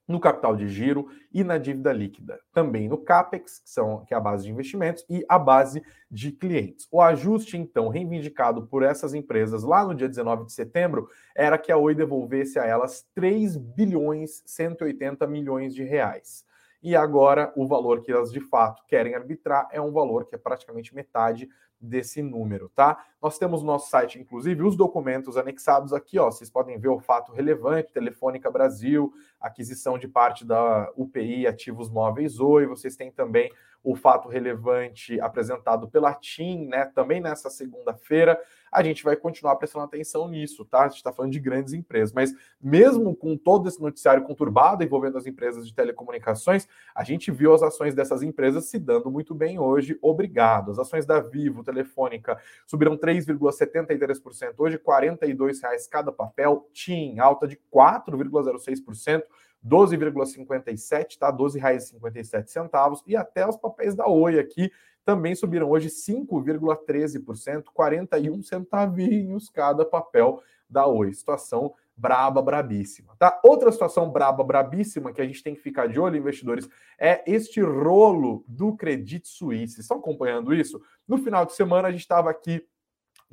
no 0.07 0.19
capital 0.19 0.55
de 0.55 0.67
giro 0.67 1.07
e 1.33 1.43
na 1.43 1.57
dívida 1.57 1.91
líquida. 1.91 2.39
Também 2.53 2.87
no 2.87 2.97
CAPEX, 2.97 3.59
que, 3.59 3.69
são, 3.69 4.05
que 4.05 4.13
é 4.13 4.17
a 4.17 4.19
base 4.19 4.45
de 4.45 4.51
investimentos, 4.51 5.05
e 5.09 5.25
a 5.27 5.39
base 5.39 5.83
de 6.09 6.31
clientes. 6.31 6.87
O 6.91 7.01
ajuste, 7.01 7.57
então, 7.57 7.89
reivindicado 7.89 8.67
por 8.67 8.83
essas 8.83 9.13
empresas 9.13 9.63
lá 9.63 9.83
no 9.83 9.95
dia 9.95 10.07
19 10.07 10.45
de 10.45 10.53
setembro, 10.53 11.09
era 11.35 11.57
que 11.57 11.71
a 11.71 11.77
Oi 11.77 11.95
devolvesse 11.95 12.59
a 12.59 12.65
elas 12.65 13.05
3 13.15 13.57
bilhões 13.57 14.43
180 14.45 15.25
milhões 15.27 15.73
de 15.73 15.83
reais. 15.83 16.45
E 16.81 16.95
agora 16.95 17.51
o 17.55 17.65
valor 17.67 18.01
que 18.01 18.11
elas 18.11 18.31
de 18.31 18.39
fato 18.39 18.83
querem 18.87 19.15
arbitrar 19.15 19.67
é 19.71 19.81
um 19.81 19.91
valor 19.91 20.27
que 20.27 20.35
é 20.35 20.37
praticamente 20.37 20.93
metade 20.93 21.49
desse 21.81 22.21
número, 22.21 22.71
tá? 22.75 23.03
Nós 23.25 23.39
temos 23.39 23.61
no 23.61 23.65
nosso 23.65 23.89
site, 23.89 24.19
inclusive, 24.19 24.61
os 24.61 24.77
documentos 24.77 25.35
anexados 25.35 25.93
aqui, 25.93 26.19
ó. 26.19 26.29
Vocês 26.29 26.47
podem 26.47 26.77
ver 26.77 26.89
o 26.89 26.99
fato 26.99 27.31
relevante, 27.31 27.91
Telefônica 27.91 28.51
Brasil, 28.51 29.11
aquisição 29.41 29.97
de 29.97 30.07
parte 30.07 30.45
da 30.45 30.91
UPI 30.95 31.47
Ativos 31.47 31.89
Móveis 31.89 32.39
Oi. 32.39 32.67
Vocês 32.67 32.95
têm 32.95 33.11
também 33.11 33.51
o 33.85 33.95
fato 33.95 34.27
relevante 34.27 35.19
apresentado 35.21 35.87
pela 35.87 36.13
TIM, 36.13 36.67
né? 36.67 36.85
Também 36.93 37.19
nessa 37.21 37.49
segunda-feira 37.49 38.39
a 38.71 38.83
gente 38.83 39.03
vai 39.05 39.15
continuar 39.15 39.55
prestando 39.55 39.85
atenção 39.85 40.27
nisso, 40.27 40.65
tá? 40.65 40.81
A 40.81 40.87
gente 40.89 40.97
está 40.97 41.13
falando 41.13 41.31
de 41.31 41.39
grandes 41.39 41.71
empresas, 41.71 42.11
mas 42.11 42.33
mesmo 42.61 43.15
com 43.15 43.37
todo 43.37 43.69
esse 43.69 43.81
noticiário 43.81 44.23
conturbado 44.23 44.83
envolvendo 44.83 45.17
as 45.17 45.25
empresas 45.25 45.65
de 45.65 45.73
telecomunicações, 45.73 46.67
a 46.93 47.01
gente 47.03 47.31
viu 47.31 47.53
as 47.53 47.63
ações 47.63 47.95
dessas 47.95 48.21
empresas 48.21 48.65
se 48.65 48.77
dando 48.77 49.09
muito 49.09 49.33
bem 49.33 49.57
hoje, 49.57 49.97
obrigado. 50.01 50.71
As 50.71 50.79
ações 50.79 51.05
da 51.05 51.21
Vivo, 51.21 51.63
Telefônica, 51.63 52.37
subiram 52.65 52.97
3,73%, 53.17 54.53
hoje 54.57 54.77
42 54.77 55.61
reais 55.61 55.87
cada 55.87 56.11
papel, 56.11 56.69
TIM, 56.73 57.19
alta 57.19 57.47
de 57.47 57.59
4,06%, 57.73 59.23
12,57, 59.65 61.17
tá? 61.17 61.27
R$ 61.27 61.37
12,57 61.37 63.01
e 63.07 63.15
até 63.15 63.47
os 63.47 63.57
papéis 63.57 63.95
da 63.95 64.07
Oi 64.07 64.39
aqui 64.39 64.71
também 65.03 65.35
subiram 65.35 65.69
hoje 65.69 65.89
5,13%, 65.89 67.65
41 67.73 68.41
centavinhos 68.41 69.49
cada 69.49 69.85
papel 69.85 70.41
da 70.69 70.87
Oi. 70.87 71.13
Situação 71.13 71.73
braba, 71.97 72.41
brabíssima, 72.41 73.15
tá? 73.17 73.39
Outra 73.43 73.71
situação 73.71 74.11
braba, 74.11 74.43
brabíssima 74.43 75.13
que 75.13 75.21
a 75.21 75.25
gente 75.25 75.41
tem 75.41 75.55
que 75.55 75.61
ficar 75.61 75.87
de 75.87 75.99
olho, 75.99 76.17
investidores, 76.17 76.67
é 76.99 77.23
este 77.25 77.61
rolo 77.61 78.43
do 78.47 78.75
Credit 78.75 79.25
Suisse. 79.27 79.79
Estão 79.79 79.97
acompanhando 79.97 80.53
isso? 80.53 80.81
No 81.07 81.17
final 81.17 81.45
de 81.45 81.53
semana 81.53 81.87
a 81.87 81.91
gente 81.91 82.01
estava 82.01 82.29
aqui 82.29 82.65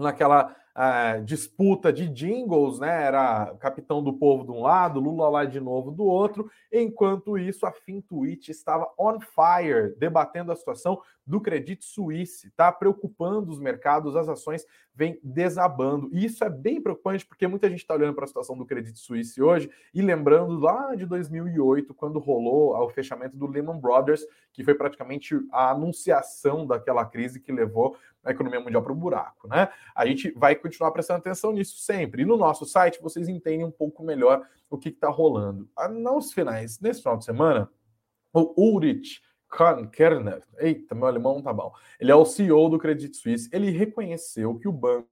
naquela 0.02 0.54
uh, 0.76 1.24
disputa 1.24 1.92
de 1.92 2.08
jingles, 2.08 2.78
né? 2.78 3.04
Era 3.04 3.54
capitão 3.58 4.02
do 4.02 4.12
povo 4.12 4.44
de 4.44 4.50
um 4.50 4.62
lado, 4.62 5.00
Lula 5.00 5.28
lá 5.28 5.44
de 5.44 5.60
novo 5.60 5.90
do 5.90 6.04
outro. 6.04 6.50
Enquanto 6.72 7.38
isso, 7.38 7.66
a 7.66 7.72
Fintuit 7.72 8.50
estava 8.50 8.90
on 8.98 9.18
fire, 9.20 9.94
debatendo 9.98 10.52
a 10.52 10.56
situação 10.56 11.00
do 11.32 11.40
Credit 11.40 11.82
Suisse, 11.82 12.50
tá 12.50 12.70
preocupando 12.70 13.50
os 13.50 13.58
mercados, 13.58 14.14
as 14.16 14.28
ações 14.28 14.66
vêm 14.94 15.18
desabando. 15.22 16.10
E 16.12 16.26
isso 16.26 16.44
é 16.44 16.50
bem 16.50 16.78
preocupante 16.78 17.24
porque 17.24 17.46
muita 17.46 17.70
gente 17.70 17.78
está 17.78 17.94
olhando 17.94 18.14
para 18.14 18.24
a 18.24 18.26
situação 18.26 18.54
do 18.54 18.66
Credit 18.66 18.98
Suisse 18.98 19.40
hoje 19.40 19.70
e 19.94 20.02
lembrando 20.02 20.58
lá 20.58 20.94
de 20.94 21.06
2008, 21.06 21.94
quando 21.94 22.18
rolou 22.18 22.76
o 22.76 22.90
fechamento 22.90 23.34
do 23.34 23.46
Lehman 23.46 23.80
Brothers, 23.80 24.26
que 24.52 24.62
foi 24.62 24.74
praticamente 24.74 25.34
a 25.50 25.70
anunciação 25.70 26.66
daquela 26.66 27.06
crise 27.06 27.40
que 27.40 27.50
levou 27.50 27.96
a 28.22 28.30
economia 28.30 28.60
mundial 28.60 28.82
para 28.82 28.92
o 28.92 28.94
buraco, 28.94 29.48
né? 29.48 29.70
A 29.94 30.04
gente 30.04 30.30
vai 30.32 30.54
continuar 30.54 30.90
prestando 30.90 31.20
atenção 31.20 31.50
nisso 31.50 31.78
sempre. 31.78 32.24
E 32.24 32.26
no 32.26 32.36
nosso 32.36 32.66
site 32.66 33.00
vocês 33.00 33.26
entendem 33.26 33.64
um 33.64 33.70
pouco 33.70 34.04
melhor 34.04 34.46
o 34.68 34.76
que 34.76 34.90
está 34.90 35.08
rolando. 35.08 35.66
Ah, 35.74 35.88
nos 35.88 36.30
finais, 36.34 36.78
nesse 36.78 37.00
final 37.00 37.16
de 37.16 37.24
semana, 37.24 37.70
o 38.34 38.52
Ulrich 38.54 39.22
Kerner, 39.92 40.42
eita, 40.58 40.94
meu 40.94 41.06
alemão 41.06 41.34
não 41.34 41.42
tá 41.42 41.52
bom. 41.52 41.72
Ele 42.00 42.10
é 42.10 42.14
o 42.14 42.24
CEO 42.24 42.68
do 42.68 42.78
Credit 42.78 43.14
Suisse. 43.16 43.50
Ele 43.52 43.70
reconheceu 43.70 44.58
que 44.58 44.66
o 44.66 44.72
banco 44.72 45.06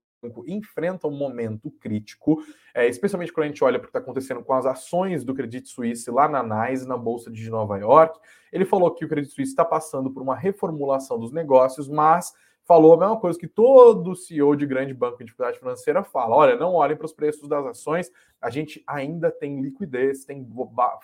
enfrenta 0.47 1.07
um 1.07 1.15
momento 1.15 1.71
crítico, 1.71 2.43
é, 2.73 2.87
especialmente 2.87 3.31
quando 3.31 3.45
a 3.45 3.47
gente 3.47 3.63
olha 3.63 3.79
para 3.79 3.85
o 3.85 3.87
que 3.87 3.97
está 3.97 3.99
acontecendo 3.99 4.43
com 4.43 4.53
as 4.53 4.65
ações 4.65 5.23
do 5.23 5.33
Credit 5.33 5.67
Suisse 5.67 6.09
lá 6.09 6.27
na 6.27 6.43
NYSE, 6.43 6.87
na 6.87 6.97
Bolsa 6.97 7.31
de 7.31 7.49
Nova 7.49 7.77
York. 7.77 8.19
Ele 8.51 8.65
falou 8.65 8.93
que 8.93 9.05
o 9.05 9.07
Credit 9.07 9.33
Suisse 9.33 9.51
está 9.51 9.65
passando 9.65 10.11
por 10.11 10.21
uma 10.21 10.35
reformulação 10.35 11.19
dos 11.19 11.31
negócios, 11.31 11.87
mas 11.87 12.33
falou 12.65 12.93
a 12.93 12.97
mesma 12.97 13.19
coisa 13.19 13.39
que 13.39 13.47
todo 13.47 14.15
CEO 14.15 14.55
de 14.55 14.65
grande 14.65 14.93
banco 14.93 15.17
de 15.17 15.25
dificuldade 15.25 15.59
financeira 15.59 16.03
fala: 16.03 16.35
olha, 16.35 16.55
não 16.55 16.73
olhem 16.73 16.95
para 16.95 17.05
os 17.05 17.13
preços 17.13 17.47
das 17.47 17.65
ações, 17.65 18.11
a 18.41 18.49
gente 18.49 18.83
ainda 18.87 19.31
tem 19.31 19.61
liquidez, 19.61 20.25
tem 20.25 20.47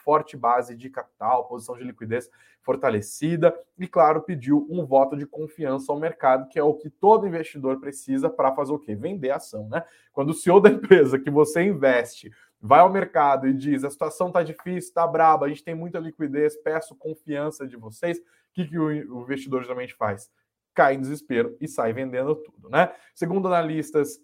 forte 0.03 0.35
base 0.35 0.75
de 0.75 0.89
capital, 0.89 1.47
posição 1.47 1.77
de 1.77 1.83
liquidez 1.83 2.29
fortalecida, 2.61 3.57
e 3.79 3.87
claro, 3.87 4.21
pediu 4.21 4.67
um 4.69 4.85
voto 4.85 5.15
de 5.15 5.25
confiança 5.25 5.91
ao 5.91 5.99
mercado, 5.99 6.49
que 6.49 6.59
é 6.59 6.63
o 6.63 6.73
que 6.73 6.89
todo 6.89 7.25
investidor 7.25 7.79
precisa 7.79 8.29
para 8.29 8.53
fazer 8.53 8.73
o 8.73 8.79
quê? 8.79 8.93
Vender 8.93 9.31
ação, 9.31 9.69
né? 9.69 9.83
Quando 10.11 10.31
o 10.31 10.33
CEO 10.33 10.59
da 10.59 10.69
empresa 10.69 11.17
que 11.17 11.29
você 11.29 11.63
investe 11.63 12.31
vai 12.61 12.79
ao 12.79 12.91
mercado 12.91 13.47
e 13.47 13.53
diz: 13.53 13.83
a 13.83 13.89
situação 13.89 14.27
está 14.27 14.43
difícil, 14.43 14.89
está 14.89 15.07
braba, 15.07 15.45
a 15.45 15.49
gente 15.49 15.63
tem 15.63 15.75
muita 15.75 15.99
liquidez, 15.99 16.57
peço 16.57 16.95
confiança 16.95 17.67
de 17.67 17.77
vocês. 17.77 18.17
O 18.17 18.23
que, 18.53 18.65
que 18.65 18.77
o 18.77 19.21
investidor 19.21 19.61
geralmente 19.61 19.93
faz? 19.93 20.31
Cai 20.77 20.93
em 20.93 21.01
desespero 21.01 21.57
e 21.59 21.67
sai 21.67 21.91
vendendo 21.91 22.35
tudo, 22.35 22.69
né? 22.69 22.93
Segundo 23.15 23.47
analistas, 23.47 24.19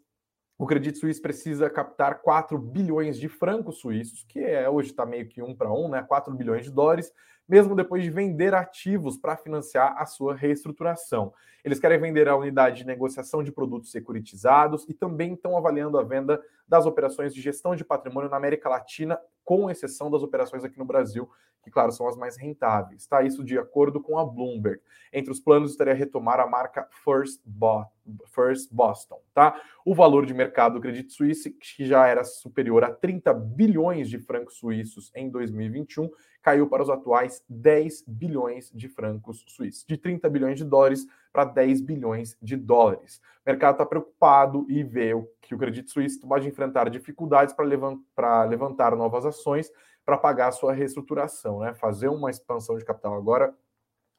o 0.55 0.67
Credit 0.67 0.95
Suisse 0.95 1.19
precisa 1.19 1.67
captar 1.67 2.21
4 2.21 2.59
bilhões 2.59 3.17
de 3.17 3.27
francos 3.27 3.79
suíços, 3.79 4.23
que 4.29 4.39
é 4.39 4.69
hoje 4.69 4.91
está 4.91 5.03
meio 5.03 5.27
que 5.27 5.41
um 5.41 5.55
para 5.55 5.73
um, 5.73 5.89
né? 5.89 6.03
4 6.03 6.31
bilhões 6.35 6.65
de 6.65 6.71
dólares, 6.71 7.11
mesmo 7.47 7.75
depois 7.75 8.03
de 8.03 8.09
vender 8.09 8.53
ativos 8.53 9.17
para 9.17 9.37
financiar 9.37 9.95
a 9.97 10.05
sua 10.05 10.35
reestruturação. 10.35 11.33
Eles 11.63 11.79
querem 11.79 11.99
vender 11.99 12.27
a 12.27 12.35
unidade 12.35 12.77
de 12.77 12.85
negociação 12.85 13.43
de 13.43 13.51
produtos 13.51 13.91
securitizados 13.91 14.85
e 14.89 14.93
também 14.93 15.33
estão 15.33 15.57
avaliando 15.57 15.97
a 15.97 16.03
venda 16.03 16.41
das 16.67 16.85
operações 16.85 17.33
de 17.33 17.41
gestão 17.41 17.75
de 17.75 17.85
patrimônio 17.85 18.29
na 18.29 18.37
América 18.37 18.67
Latina, 18.67 19.19
com 19.45 19.69
exceção 19.69 20.09
das 20.09 20.23
operações 20.23 20.63
aqui 20.63 20.77
no 20.77 20.85
Brasil, 20.85 21.29
que, 21.63 21.71
claro, 21.71 21.91
são 21.91 22.07
as 22.07 22.17
mais 22.17 22.37
rentáveis. 22.37 23.07
Tá? 23.07 23.23
Isso 23.23 23.43
de 23.43 23.57
acordo 23.57 24.01
com 24.01 24.17
a 24.17 24.25
Bloomberg. 24.25 24.81
Entre 25.11 25.31
os 25.31 25.39
planos 25.39 25.71
estaria 25.71 25.93
retomar 25.93 26.39
a 26.39 26.47
marca 26.47 26.87
First, 27.03 27.41
Bo 27.45 27.85
First 28.27 28.73
Boston. 28.73 29.21
Tá? 29.33 29.59
O 29.85 29.95
valor 29.95 30.25
de 30.25 30.33
mercado 30.33 30.73
do 30.73 30.81
Credit 30.81 31.11
Suisse, 31.11 31.49
que 31.51 31.85
já 31.85 32.05
era 32.05 32.23
superior 32.23 32.83
a 32.83 32.91
30 32.91 33.33
bilhões 33.33 34.09
de 34.09 34.19
francos 34.19 34.57
suíços 34.57 35.11
em 35.15 35.29
2021, 35.29 36.09
caiu 36.43 36.67
para 36.67 36.83
os 36.83 36.89
atuais 36.89 37.41
10 37.47 38.03
bilhões 38.05 38.69
de 38.75 38.89
francos 38.89 39.43
suíços, 39.47 39.85
de 39.87 39.97
30 39.97 40.29
bilhões 40.29 40.57
de 40.57 40.65
dólares 40.65 41.07
para 41.31 41.45
10 41.45 41.81
bilhões 41.81 42.37
de 42.41 42.57
dólares. 42.57 43.21
O 43.45 43.49
mercado 43.49 43.75
está 43.75 43.85
preocupado 43.85 44.65
e 44.69 44.83
vê 44.83 45.13
que 45.41 45.55
o 45.55 45.57
Credit 45.57 45.89
Suisse 45.89 46.19
pode 46.19 46.47
enfrentar 46.47 46.89
dificuldades 46.89 47.55
para 47.55 47.65
levantar, 47.65 48.49
levantar 48.49 48.95
novas 48.95 49.25
ações 49.25 49.71
para 50.05 50.17
pagar 50.17 50.49
a 50.49 50.51
sua 50.51 50.73
reestruturação, 50.73 51.61
né? 51.61 51.73
Fazer 51.73 52.09
uma 52.09 52.29
expansão 52.29 52.77
de 52.77 52.83
capital 52.83 53.15
agora 53.15 53.55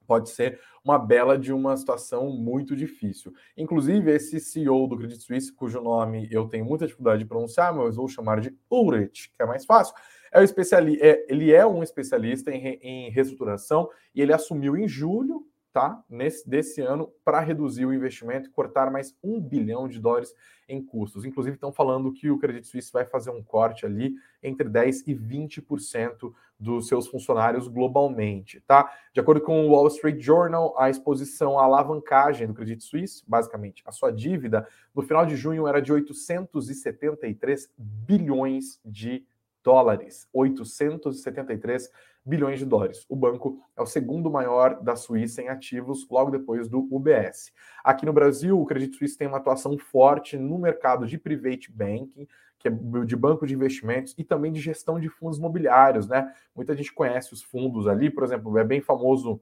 pode 0.06 0.30
ser 0.30 0.60
uma 0.84 0.98
bela 0.98 1.38
de 1.38 1.52
uma 1.52 1.76
situação 1.76 2.30
muito 2.30 2.76
difícil. 2.76 3.32
Inclusive, 3.56 4.10
esse 4.10 4.38
CEO 4.40 4.86
do 4.86 4.96
Credit 4.96 5.22
Suisse, 5.22 5.52
cujo 5.52 5.80
nome 5.80 6.28
eu 6.30 6.46
tenho 6.48 6.64
muita 6.64 6.86
dificuldade 6.86 7.22
de 7.22 7.28
pronunciar, 7.28 7.74
mas 7.74 7.96
vou 7.96 8.08
chamar 8.08 8.40
de 8.40 8.54
Ulrich, 8.70 9.30
que 9.30 9.42
é 9.42 9.46
mais 9.46 9.64
fácil, 9.64 9.94
é 10.34 10.40
um 10.40 10.42
especialista, 10.42 11.06
é, 11.06 11.24
ele 11.28 11.52
é 11.52 11.64
um 11.64 11.82
especialista 11.82 12.50
em, 12.50 12.78
em 12.82 13.10
reestruturação 13.10 13.88
e 14.12 14.20
ele 14.20 14.32
assumiu 14.32 14.76
em 14.76 14.88
julho 14.88 15.46
tá, 15.72 16.02
nesse, 16.08 16.48
desse 16.48 16.80
ano 16.80 17.12
para 17.24 17.40
reduzir 17.40 17.86
o 17.86 17.92
investimento 17.92 18.48
e 18.48 18.52
cortar 18.52 18.90
mais 18.90 19.16
um 19.22 19.40
bilhão 19.40 19.88
de 19.88 20.00
dólares 20.00 20.34
em 20.68 20.82
custos. 20.82 21.24
Inclusive, 21.24 21.56
estão 21.56 21.72
falando 21.72 22.12
que 22.12 22.30
o 22.30 22.38
Credit 22.38 22.66
Suisse 22.66 22.92
vai 22.92 23.04
fazer 23.04 23.30
um 23.30 23.42
corte 23.42 23.86
ali 23.86 24.14
entre 24.42 24.68
10% 24.68 25.02
e 25.06 25.14
20% 25.14 26.32
dos 26.58 26.88
seus 26.88 27.06
funcionários 27.06 27.68
globalmente. 27.68 28.60
Tá? 28.60 28.92
De 29.12 29.20
acordo 29.20 29.40
com 29.40 29.66
o 29.66 29.70
Wall 29.70 29.88
Street 29.88 30.20
Journal, 30.20 30.74
a 30.78 30.90
exposição 30.90 31.58
à 31.58 31.64
alavancagem 31.64 32.46
do 32.46 32.54
Credit 32.54 32.82
Suisse, 32.82 33.22
basicamente 33.26 33.82
a 33.84 33.92
sua 33.92 34.12
dívida, 34.12 34.66
no 34.94 35.02
final 35.02 35.26
de 35.26 35.36
junho 35.36 35.66
era 35.66 35.82
de 35.82 35.92
873 35.92 37.68
bilhões 37.76 38.80
de 38.84 39.24
dólares, 39.64 40.28
873 40.32 41.90
bilhões 42.24 42.58
de 42.58 42.66
dólares. 42.66 43.04
O 43.08 43.16
banco 43.16 43.58
é 43.76 43.82
o 43.82 43.86
segundo 43.86 44.30
maior 44.30 44.80
da 44.80 44.94
Suíça 44.94 45.42
em 45.42 45.48
ativos, 45.48 46.06
logo 46.08 46.30
depois 46.30 46.68
do 46.68 46.86
UBS. 46.90 47.52
Aqui 47.82 48.06
no 48.06 48.12
Brasil, 48.12 48.60
o 48.60 48.64
Credit 48.64 48.96
Suisse 48.96 49.18
tem 49.18 49.26
uma 49.26 49.38
atuação 49.38 49.76
forte 49.78 50.36
no 50.36 50.58
mercado 50.58 51.06
de 51.06 51.18
private 51.18 51.72
banking, 51.72 52.28
que 52.58 52.68
é 52.68 52.70
de 53.04 53.16
banco 53.16 53.46
de 53.46 53.54
investimentos 53.54 54.14
e 54.16 54.24
também 54.24 54.52
de 54.52 54.60
gestão 54.60 55.00
de 55.00 55.08
fundos 55.08 55.38
imobiliários, 55.38 56.08
né? 56.08 56.32
Muita 56.54 56.74
gente 56.74 56.92
conhece 56.92 57.32
os 57.32 57.42
fundos 57.42 57.86
ali, 57.86 58.10
por 58.10 58.24
exemplo, 58.24 58.56
é 58.56 58.64
bem 58.64 58.80
famoso 58.80 59.40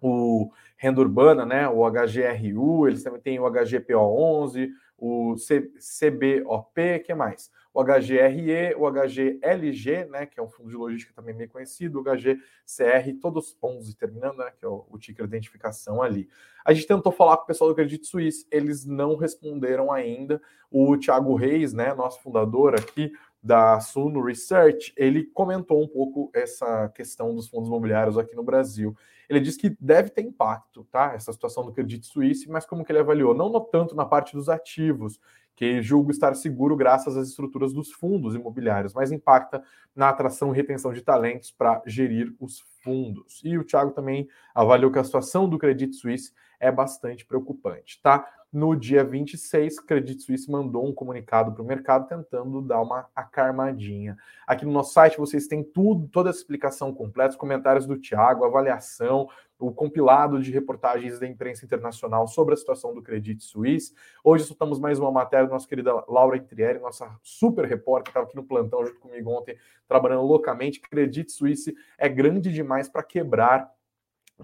o 0.00 0.50
Renda 0.76 1.00
Urbana, 1.00 1.44
né? 1.44 1.68
O 1.68 1.84
HGRU, 1.88 2.88
eles 2.88 3.02
também 3.02 3.20
têm 3.20 3.38
o 3.40 3.44
HGPO11, 3.44 4.70
o 4.98 5.36
CBOP, 5.36 6.98
que 7.04 7.14
mais? 7.14 7.50
O 7.72 7.84
HGRE, 7.84 8.74
o 8.76 8.90
HGLG, 8.90 10.06
né, 10.06 10.26
que 10.26 10.40
é 10.40 10.42
um 10.42 10.48
fundo 10.48 10.68
de 10.68 10.74
logística 10.74 11.12
também 11.14 11.32
bem 11.32 11.46
conhecido, 11.46 12.00
o 12.00 12.02
HGCR, 12.02 13.14
todos 13.20 13.56
11 13.62 13.96
terminando, 13.96 14.38
né, 14.38 14.52
que 14.58 14.64
é 14.64 14.68
o, 14.68 14.84
o 14.90 14.98
ticker 14.98 15.26
de 15.26 15.36
identificação 15.36 16.02
ali. 16.02 16.28
A 16.64 16.72
gente 16.72 16.88
tentou 16.88 17.12
falar 17.12 17.36
com 17.36 17.44
o 17.44 17.46
pessoal 17.46 17.70
do 17.70 17.76
Credit 17.76 18.04
Suisse, 18.04 18.44
eles 18.50 18.84
não 18.84 19.14
responderam 19.14 19.92
ainda. 19.92 20.42
O 20.70 20.96
Thiago 20.98 21.36
Reis, 21.36 21.72
né, 21.72 21.94
nosso 21.94 22.20
fundador 22.20 22.74
aqui, 22.74 23.12
da 23.42 23.78
Suno 23.80 24.22
Research, 24.22 24.92
ele 24.96 25.24
comentou 25.24 25.82
um 25.82 25.88
pouco 25.88 26.30
essa 26.34 26.88
questão 26.88 27.34
dos 27.34 27.48
fundos 27.48 27.68
imobiliários 27.68 28.18
aqui 28.18 28.34
no 28.34 28.42
Brasil. 28.42 28.96
Ele 29.28 29.40
diz 29.40 29.56
que 29.56 29.76
deve 29.80 30.10
ter 30.10 30.22
impacto, 30.22 30.84
tá? 30.90 31.12
Essa 31.14 31.32
situação 31.32 31.64
do 31.64 31.72
Credit 31.72 32.04
Suisse, 32.06 32.48
mas 32.48 32.64
como 32.64 32.84
que 32.84 32.90
ele 32.90 32.98
avaliou? 32.98 33.34
Não 33.34 33.48
no 33.48 33.60
tanto 33.60 33.94
na 33.94 34.04
parte 34.04 34.34
dos 34.34 34.48
ativos, 34.48 35.20
que 35.58 35.82
julgo 35.82 36.12
estar 36.12 36.34
seguro 36.34 36.76
graças 36.76 37.16
às 37.16 37.28
estruturas 37.28 37.72
dos 37.72 37.90
fundos 37.90 38.34
imobiliários, 38.34 38.94
mas 38.94 39.10
impacta 39.10 39.60
na 39.94 40.08
atração 40.08 40.52
e 40.52 40.56
retenção 40.56 40.92
de 40.92 41.02
talentos 41.02 41.50
para 41.50 41.82
gerir 41.84 42.32
os 42.38 42.60
fundos. 42.80 43.40
E 43.44 43.58
o 43.58 43.64
Thiago 43.64 43.90
também 43.90 44.28
avaliou 44.54 44.90
que 44.92 45.00
a 45.00 45.04
situação 45.04 45.48
do 45.48 45.58
Credit 45.58 45.92
Suisse 45.94 46.32
é 46.60 46.70
bastante 46.70 47.26
preocupante, 47.26 48.00
tá? 48.00 48.24
No 48.50 48.74
dia 48.74 49.04
26, 49.04 49.78
Credit 49.80 50.22
Suisse 50.22 50.50
mandou 50.50 50.88
um 50.88 50.94
comunicado 50.94 51.52
para 51.52 51.62
o 51.62 51.66
mercado 51.66 52.08
tentando 52.08 52.62
dar 52.62 52.80
uma 52.80 53.06
acarmadinha. 53.14 54.16
Aqui 54.46 54.64
no 54.64 54.72
nosso 54.72 54.94
site 54.94 55.18
vocês 55.18 55.46
têm 55.46 55.62
tudo, 55.62 56.08
toda 56.08 56.30
essa 56.30 56.38
explicação 56.38 56.90
completa, 56.94 57.32
os 57.32 57.36
comentários 57.36 57.86
do 57.86 57.98
Tiago, 57.98 58.46
avaliação, 58.46 59.28
o 59.58 59.70
compilado 59.70 60.40
de 60.40 60.50
reportagens 60.50 61.18
da 61.18 61.26
imprensa 61.26 61.66
internacional 61.66 62.26
sobre 62.26 62.54
a 62.54 62.56
situação 62.56 62.94
do 62.94 63.02
Credit 63.02 63.44
Suisse. 63.44 63.92
Hoje 64.24 64.44
soltamos 64.44 64.80
mais 64.80 64.98
uma 64.98 65.12
matéria 65.12 65.46
da 65.46 65.52
nossa 65.52 65.68
querida 65.68 65.92
Laura 66.08 66.38
Intrieri, 66.38 66.78
nossa 66.78 67.14
super 67.22 67.66
repórter, 67.66 68.08
estava 68.08 68.24
aqui 68.24 68.36
no 68.36 68.44
plantão 68.44 68.82
junto 68.82 68.98
comigo 68.98 69.30
ontem, 69.30 69.58
trabalhando 69.86 70.22
loucamente. 70.22 70.80
Credit 70.80 71.30
Suisse 71.30 71.76
é 71.98 72.08
grande 72.08 72.50
demais 72.50 72.88
para 72.88 73.02
quebrar 73.02 73.70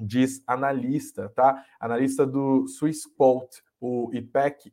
diz 0.01 0.43
analista, 0.47 1.29
tá? 1.35 1.65
Analista 1.79 2.27
do 2.27 2.67
Swiss 2.67 3.07
Quote 3.07 3.63
o 3.87 4.11
IPEC. 4.15 4.73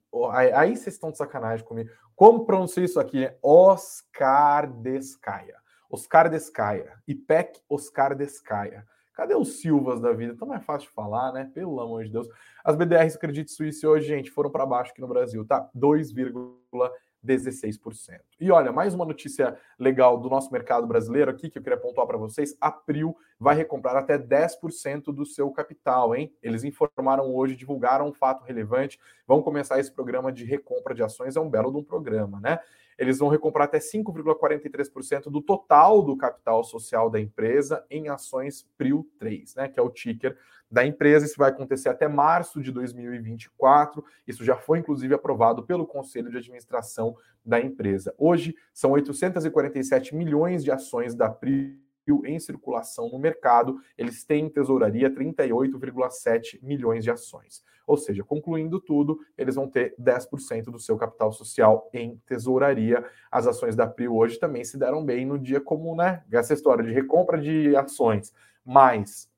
Aí 0.54 0.78
vocês 0.78 0.96
estão 0.96 1.12
de 1.12 1.18
sacanagem 1.18 1.66
comigo. 1.66 1.90
Como 2.16 2.46
pronuncia 2.46 2.86
isso 2.86 2.98
aqui? 2.98 3.30
Oscar 3.44 4.72
Descaia. 4.72 5.58
Oscar 5.90 6.30
Descaia. 6.30 6.94
IPEC 7.06 7.60
Oscar 7.68 8.16
Descaia. 8.16 8.88
Cadê 9.14 9.36
os 9.36 9.60
Silvas 9.60 10.00
da 10.00 10.14
vida? 10.14 10.32
Então 10.34 10.54
é 10.54 10.62
fácil 10.62 10.88
de 10.88 10.96
falar, 10.96 11.34
né? 11.34 11.52
Pelo 11.54 11.82
amor 11.82 12.06
de 12.06 12.12
Deus. 12.12 12.28
As 12.64 12.78
BDRs 12.78 13.18
Credit 13.18 13.52
Suisse 13.52 13.86
hoje, 13.86 14.08
gente, 14.08 14.32
foram 14.32 14.50
para 14.50 14.66
baixo 14.66 14.92
aqui 14.92 15.02
no 15.02 15.10
Brasil, 15.10 15.46
tá? 15.46 15.70
2,1 15.76 16.90
16%. 17.26 18.20
E 18.40 18.52
olha, 18.52 18.72
mais 18.72 18.94
uma 18.94 19.06
notícia 19.06 19.58
legal 19.78 20.18
do 20.18 20.30
nosso 20.30 20.52
mercado 20.52 20.88
brasileiro 20.88 21.32
aqui 21.32 21.50
que 21.50 21.58
eu 21.58 21.62
queria 21.62 21.80
pontuar 21.80 22.08
para 22.08 22.18
vocês: 22.18 22.56
a 22.60 22.72
Pril 22.72 23.16
vai 23.40 23.56
recomprar 23.56 23.96
até 23.96 24.18
10% 24.18 25.14
do 25.14 25.26
seu 25.26 25.50
capital, 25.52 26.16
hein? 26.16 26.34
Eles 26.42 26.64
informaram 26.64 27.34
hoje, 27.34 27.56
divulgaram 27.56 28.08
um 28.08 28.14
fato 28.14 28.44
relevante. 28.44 29.00
Vão 29.28 29.42
começar 29.42 29.80
esse 29.80 29.92
programa 29.92 30.32
de 30.32 30.46
recompra 30.46 30.94
de 30.94 31.04
ações, 31.04 31.36
é 31.36 31.40
um 31.40 31.50
belo 31.50 31.72
de 31.72 31.78
um 31.78 31.84
programa, 31.84 32.40
né? 32.40 32.60
Eles 32.98 33.18
vão 33.18 33.30
recomprar 33.30 33.66
até 33.66 33.80
5,43% 33.80 35.24
do 35.24 35.42
total 35.42 36.04
do 36.04 36.16
capital 36.16 36.64
social 36.64 37.10
da 37.10 37.20
empresa 37.20 37.84
em 37.90 38.10
ações 38.10 38.68
Pril 38.78 39.10
3, 39.18 39.56
né? 39.56 39.68
Que 39.68 39.80
é 39.80 39.84
o 39.84 39.90
ticker 39.90 40.38
da 40.72 40.86
empresa. 40.86 41.26
Isso 41.26 41.38
vai 41.38 41.50
acontecer 41.50 41.90
até 41.90 42.08
março 42.08 42.62
de 42.62 42.72
2024. 42.72 44.04
Isso 44.26 44.44
já 44.44 44.56
foi, 44.56 44.80
inclusive, 44.80 45.14
aprovado 45.14 45.64
pelo 45.64 45.86
Conselho 45.86 46.32
de 46.32 46.38
Administração 46.38 47.16
da 47.44 47.60
empresa. 47.60 48.14
Hoje, 48.18 48.56
são 48.74 48.92
847 48.92 50.16
milhões 50.16 50.64
de 50.64 50.72
ações 50.72 51.14
da 51.14 51.30
PRI 51.30 51.78
em 52.26 52.40
circulação 52.40 53.10
no 53.10 53.20
mercado, 53.20 53.80
eles 53.98 54.26
têm 54.26 54.46
em 54.46 54.50
tesouraria 54.50 55.10
38,7 55.10 56.60
milhões 56.62 57.04
de 57.04 57.12
ações. 57.12 57.64
Ou 57.88 57.96
seja, 57.96 58.24
concluindo 58.24 58.80
tudo, 58.80 59.20
eles 59.38 59.56
vão 59.56 59.68
ter 59.70 59.96
10% 60.00 60.66
do 60.66 60.80
seu 60.80 60.98
capital 60.98 61.32
social 61.32 61.90
em 61.94 62.22
tesouraria. 62.26 63.06
As 63.32 63.48
ações 63.48 63.76
da 63.76 63.88
PRI 63.88 64.08
hoje 64.08 64.40
também 64.40 64.64
se 64.64 64.78
deram 64.78 65.06
bem 65.06 65.26
no 65.26 65.38
dia 65.38 65.62
comum, 65.62 65.96
né? 65.96 66.24
Essa 66.32 66.54
história 66.54 66.84
de 66.84 66.92
recompra 66.92 67.40
de 67.40 67.76
ações, 67.76 68.34
mais 68.66 69.31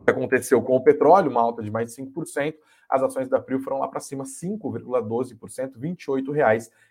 que 0.00 0.10
aconteceu 0.10 0.62
com 0.62 0.76
o 0.76 0.82
petróleo, 0.82 1.30
uma 1.30 1.40
alta 1.40 1.62
de 1.62 1.70
mais 1.70 1.94
de 1.94 2.02
5%, 2.02 2.54
as 2.88 3.02
ações 3.02 3.28
da 3.28 3.40
PRI 3.40 3.60
foram 3.60 3.78
lá 3.78 3.88
para 3.88 4.00
cima 4.00 4.24
5,12%, 4.24 5.74
R$ 5.80 5.96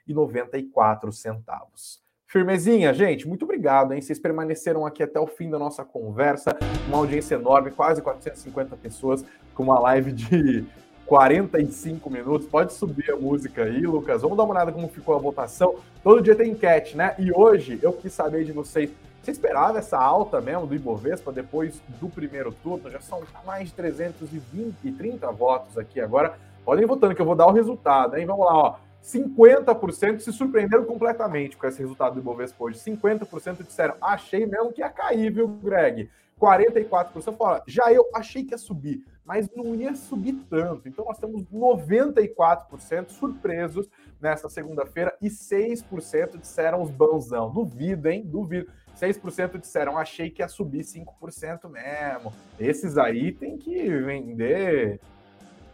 28,94. 0.07 1.99
Firmezinha, 2.26 2.93
gente, 2.93 3.28
muito 3.28 3.43
obrigado, 3.43 3.91
hein? 3.91 4.01
Vocês 4.01 4.20
permaneceram 4.20 4.86
aqui 4.86 5.01
até 5.01 5.20
o 5.20 5.26
fim 5.26 5.49
da 5.49 5.57
nossa 5.57 5.84
conversa, 5.84 6.51
uma 6.88 6.97
audiência 6.99 7.34
enorme, 7.36 7.72
quase 7.72 8.03
450 8.03 8.78
pessoas, 8.78 9.26
com 9.55 9.64
uma 9.64 9.80
live 9.80 10.12
de 10.12 10.64
45 11.07 12.07
minutos. 12.07 12.47
Pode 12.47 12.72
subir 12.74 13.12
a 13.12 13.16
música 13.16 13.64
aí, 13.64 13.82
Lucas. 13.82 14.22
Vamos 14.22 14.38
dar 14.38 14.43
uma 14.43 14.53
olhada 14.53 14.72
como 14.72 14.88
ficou 14.88 15.16
a 15.16 15.18
votação. 15.18 15.78
Todo 16.03 16.22
dia 16.22 16.36
tem 16.36 16.51
enquete, 16.51 16.95
né? 16.95 17.16
E 17.18 17.32
hoje 17.32 17.80
eu 17.82 17.91
quis 17.91 18.14
saber 18.14 18.45
de 18.45 18.51
vocês. 18.51 18.91
Você 19.22 19.32
esperava 19.32 19.80
essa 19.80 19.98
alta 19.98 20.40
mesmo 20.40 20.66
do 20.66 20.74
Ibovespa 20.74 21.32
depois 21.32 21.82
do 22.00 22.10
primeiro 22.10 22.52
turno? 22.64 22.90
Já 22.90 23.02
são 23.02 23.22
mais 23.46 23.70
de 23.70 23.76
320 23.76 24.76
e 24.84 24.92
30 24.92 25.32
votos 25.32 25.78
aqui 25.78 26.00
agora. 26.00 26.38
Podem 26.64 26.84
ir 26.84 26.88
votando 26.88 27.14
que 27.14 27.22
eu 27.22 27.26
vou 27.26 27.36
dar 27.36 27.48
o 27.48 27.52
resultado, 27.52 28.18
hein? 28.18 28.26
Vamos 28.26 28.46
lá, 28.46 28.56
ó. 28.56 28.76
50% 29.04 30.20
se 30.20 30.32
surpreenderam 30.32 30.86
completamente 30.86 31.58
com 31.58 31.66
esse 31.66 31.80
resultado 31.80 32.14
do 32.14 32.20
Ibovespa 32.20 32.64
hoje. 32.64 32.80
50% 32.80 33.64
disseram, 33.64 33.96
achei 34.02 34.46
mesmo 34.46 34.72
que 34.72 34.82
ia 34.82 34.90
cair, 34.90 35.32
viu, 35.32 35.48
Greg? 35.48 36.10
44% 36.40 37.36
falaram, 37.36 37.64
já 37.68 37.92
eu 37.92 38.10
achei 38.16 38.44
que 38.44 38.54
ia 38.54 38.58
subir, 38.58 39.04
mas 39.26 39.50
não 39.54 39.76
ia 39.76 39.94
subir 39.94 40.34
tanto. 40.50 40.88
Então 40.88 41.06
nós 41.06 41.20
temos 41.20 41.44
94% 41.44 43.10
surpresos 43.10 43.90
nesta 44.22 44.50
segunda-feira 44.50 45.16
e 45.22 45.28
6% 45.28 46.38
disseram 46.40 46.82
os 46.82 46.90
banzão. 46.90 47.52
Duvido, 47.52 48.08
hein? 48.08 48.24
Duvido. 48.26 48.72
6% 49.00 49.60
disseram, 49.60 49.97
achei 49.97 50.30
que 50.30 50.41
ia 50.41 50.47
subir 50.47 50.82
5% 50.82 51.70
mesmo. 51.70 52.34
Esses 52.60 52.97
aí 52.97 53.32
tem 53.32 53.58
que 53.58 53.89
vender. 54.02 55.00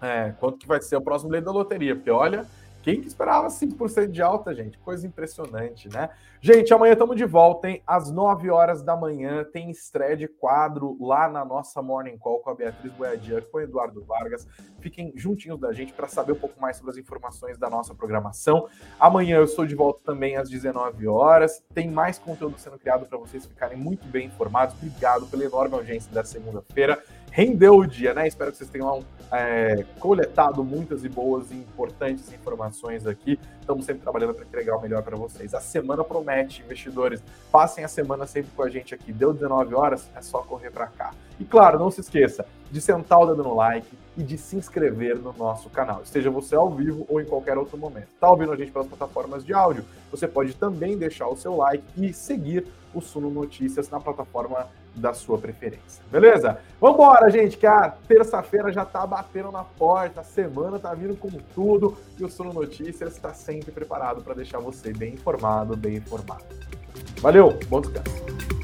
É, 0.01 0.34
quanto 0.39 0.59
que 0.59 0.67
vai 0.67 0.82
ser 0.82 0.95
o 0.97 1.01
próximo 1.01 1.32
lei 1.32 1.41
da 1.41 1.51
loteria? 1.51 1.95
Porque 1.95 2.11
olha, 2.11 2.45
quem 2.86 3.01
que 3.01 3.07
esperava 3.07 3.47
5% 3.47 4.11
de 4.11 4.21
alta, 4.21 4.53
gente? 4.53 4.77
Coisa 4.77 5.07
impressionante, 5.07 5.89
né? 5.89 6.11
Gente, 6.39 6.71
amanhã 6.71 6.93
estamos 6.93 7.15
de 7.15 7.25
volta, 7.25 7.67
hein? 7.67 7.81
Às 7.88 8.11
9 8.11 8.51
horas 8.51 8.83
da 8.83 8.95
manhã 8.95 9.43
tem 9.43 9.71
estreia 9.71 10.15
de 10.15 10.27
quadro 10.27 10.95
lá 11.01 11.27
na 11.27 11.43
nossa 11.43 11.81
Morning 11.81 12.15
Call 12.19 12.41
com 12.41 12.51
a 12.51 12.53
Beatriz 12.53 12.93
Boiadia, 12.93 13.41
com 13.41 13.57
o 13.57 13.61
Eduardo 13.61 14.03
Vargas. 14.03 14.47
Fiquem 14.79 15.11
juntinhos 15.15 15.59
da 15.59 15.73
gente 15.73 15.93
para 15.93 16.07
saber 16.07 16.33
um 16.33 16.39
pouco 16.39 16.61
mais 16.61 16.77
sobre 16.77 16.91
as 16.91 16.97
informações 16.97 17.57
da 17.57 17.71
nossa 17.71 17.95
programação. 17.95 18.67
Amanhã 18.99 19.38
eu 19.38 19.45
estou 19.45 19.65
de 19.65 19.73
volta 19.73 20.03
também 20.03 20.38
às 20.38 20.47
19 20.47 21.07
horas. 21.07 21.63
Tem 21.73 21.89
mais 21.89 22.19
conteúdo 22.19 22.59
sendo 22.59 22.77
criado 22.77 23.07
para 23.07 23.17
vocês 23.17 23.47
ficarem 23.47 23.79
muito 23.79 24.05
bem 24.07 24.27
informados. 24.27 24.75
Obrigado 24.75 25.25
pela 25.25 25.43
enorme 25.43 25.73
audiência 25.73 26.13
da 26.13 26.23
segunda-feira 26.23 27.03
rendeu 27.36 27.75
o 27.75 27.86
dia, 27.86 28.13
né? 28.13 28.25
Espero 28.25 28.49
que 28.49 28.57
vocês 28.57 28.69
tenham 28.69 29.03
é, 29.29 29.83
coletado 29.99 30.63
muitas 30.63 31.03
e 31.03 31.09
boas 31.09 31.51
e 31.51 31.55
importantes 31.55 32.31
informações 32.31 33.05
aqui. 33.05 33.38
Estamos 33.59 33.86
sempre 33.86 34.03
trabalhando 34.03 34.33
para 34.33 34.45
entregar 34.45 34.77
o 34.77 34.81
melhor 34.81 35.03
para 35.03 35.17
vocês. 35.17 35.53
A 35.53 35.59
semana 35.59 36.01
promete, 36.01 36.61
investidores. 36.61 37.21
Passem 37.51 37.83
a 37.83 37.89
semana 37.89 38.25
sempre 38.25 38.51
com 38.55 38.63
a 38.63 38.69
gente 38.69 38.95
aqui. 38.95 39.11
Deu 39.11 39.33
19 39.33 39.75
horas, 39.75 40.09
é 40.15 40.21
só 40.21 40.43
correr 40.43 40.71
para 40.71 40.88
cá. 40.88 41.11
E 41.39 41.45
claro, 41.45 41.79
não 41.79 41.91
se 41.91 42.01
esqueça 42.01 42.45
de 42.71 42.81
sentar 42.81 43.19
o 43.19 43.25
dedo 43.25 43.43
no 43.43 43.55
like 43.55 43.88
e 44.17 44.23
de 44.23 44.38
se 44.38 44.55
inscrever 44.55 45.17
no 45.17 45.33
nosso 45.33 45.69
canal, 45.69 46.01
esteja 46.01 46.29
você 46.29 46.55
ao 46.55 46.69
vivo 46.69 47.05
ou 47.09 47.19
em 47.19 47.25
qualquer 47.25 47.57
outro 47.57 47.77
momento. 47.77 48.07
Está 48.13 48.29
ouvindo 48.29 48.51
a 48.51 48.55
gente 48.55 48.71
pelas 48.71 48.88
plataformas 48.88 49.45
de 49.45 49.53
áudio? 49.53 49.83
Você 50.09 50.27
pode 50.27 50.55
também 50.55 50.97
deixar 50.97 51.27
o 51.27 51.36
seu 51.36 51.55
like 51.55 51.83
e 51.97 52.13
seguir 52.13 52.65
o 52.93 53.01
Suno 53.01 53.29
Notícias 53.29 53.89
na 53.89 53.99
plataforma 53.99 54.67
da 54.95 55.13
sua 55.13 55.38
preferência. 55.38 56.01
Beleza? 56.09 56.57
Vambora, 56.79 57.29
gente, 57.29 57.57
que 57.57 57.67
a 57.67 57.93
terça-feira 58.07 58.71
já 58.71 58.86
tá 58.86 59.05
batendo 59.05 59.51
na 59.51 59.65
porta, 59.65 60.21
a 60.21 60.23
semana 60.23 60.79
tá 60.79 60.93
vindo 60.93 61.17
com 61.17 61.29
tudo 61.53 61.97
e 62.17 62.23
o 62.23 62.29
Suno 62.29 62.53
Notícias 62.53 63.13
está 63.13 63.33
sempre 63.33 63.71
preparado 63.71 64.23
para 64.23 64.33
deixar 64.33 64.59
você 64.59 64.93
bem 64.93 65.15
informado, 65.15 65.75
bem 65.75 65.97
informado. 65.97 66.45
Valeu, 67.21 67.59
bom 67.67 67.81
descanso. 67.81 68.55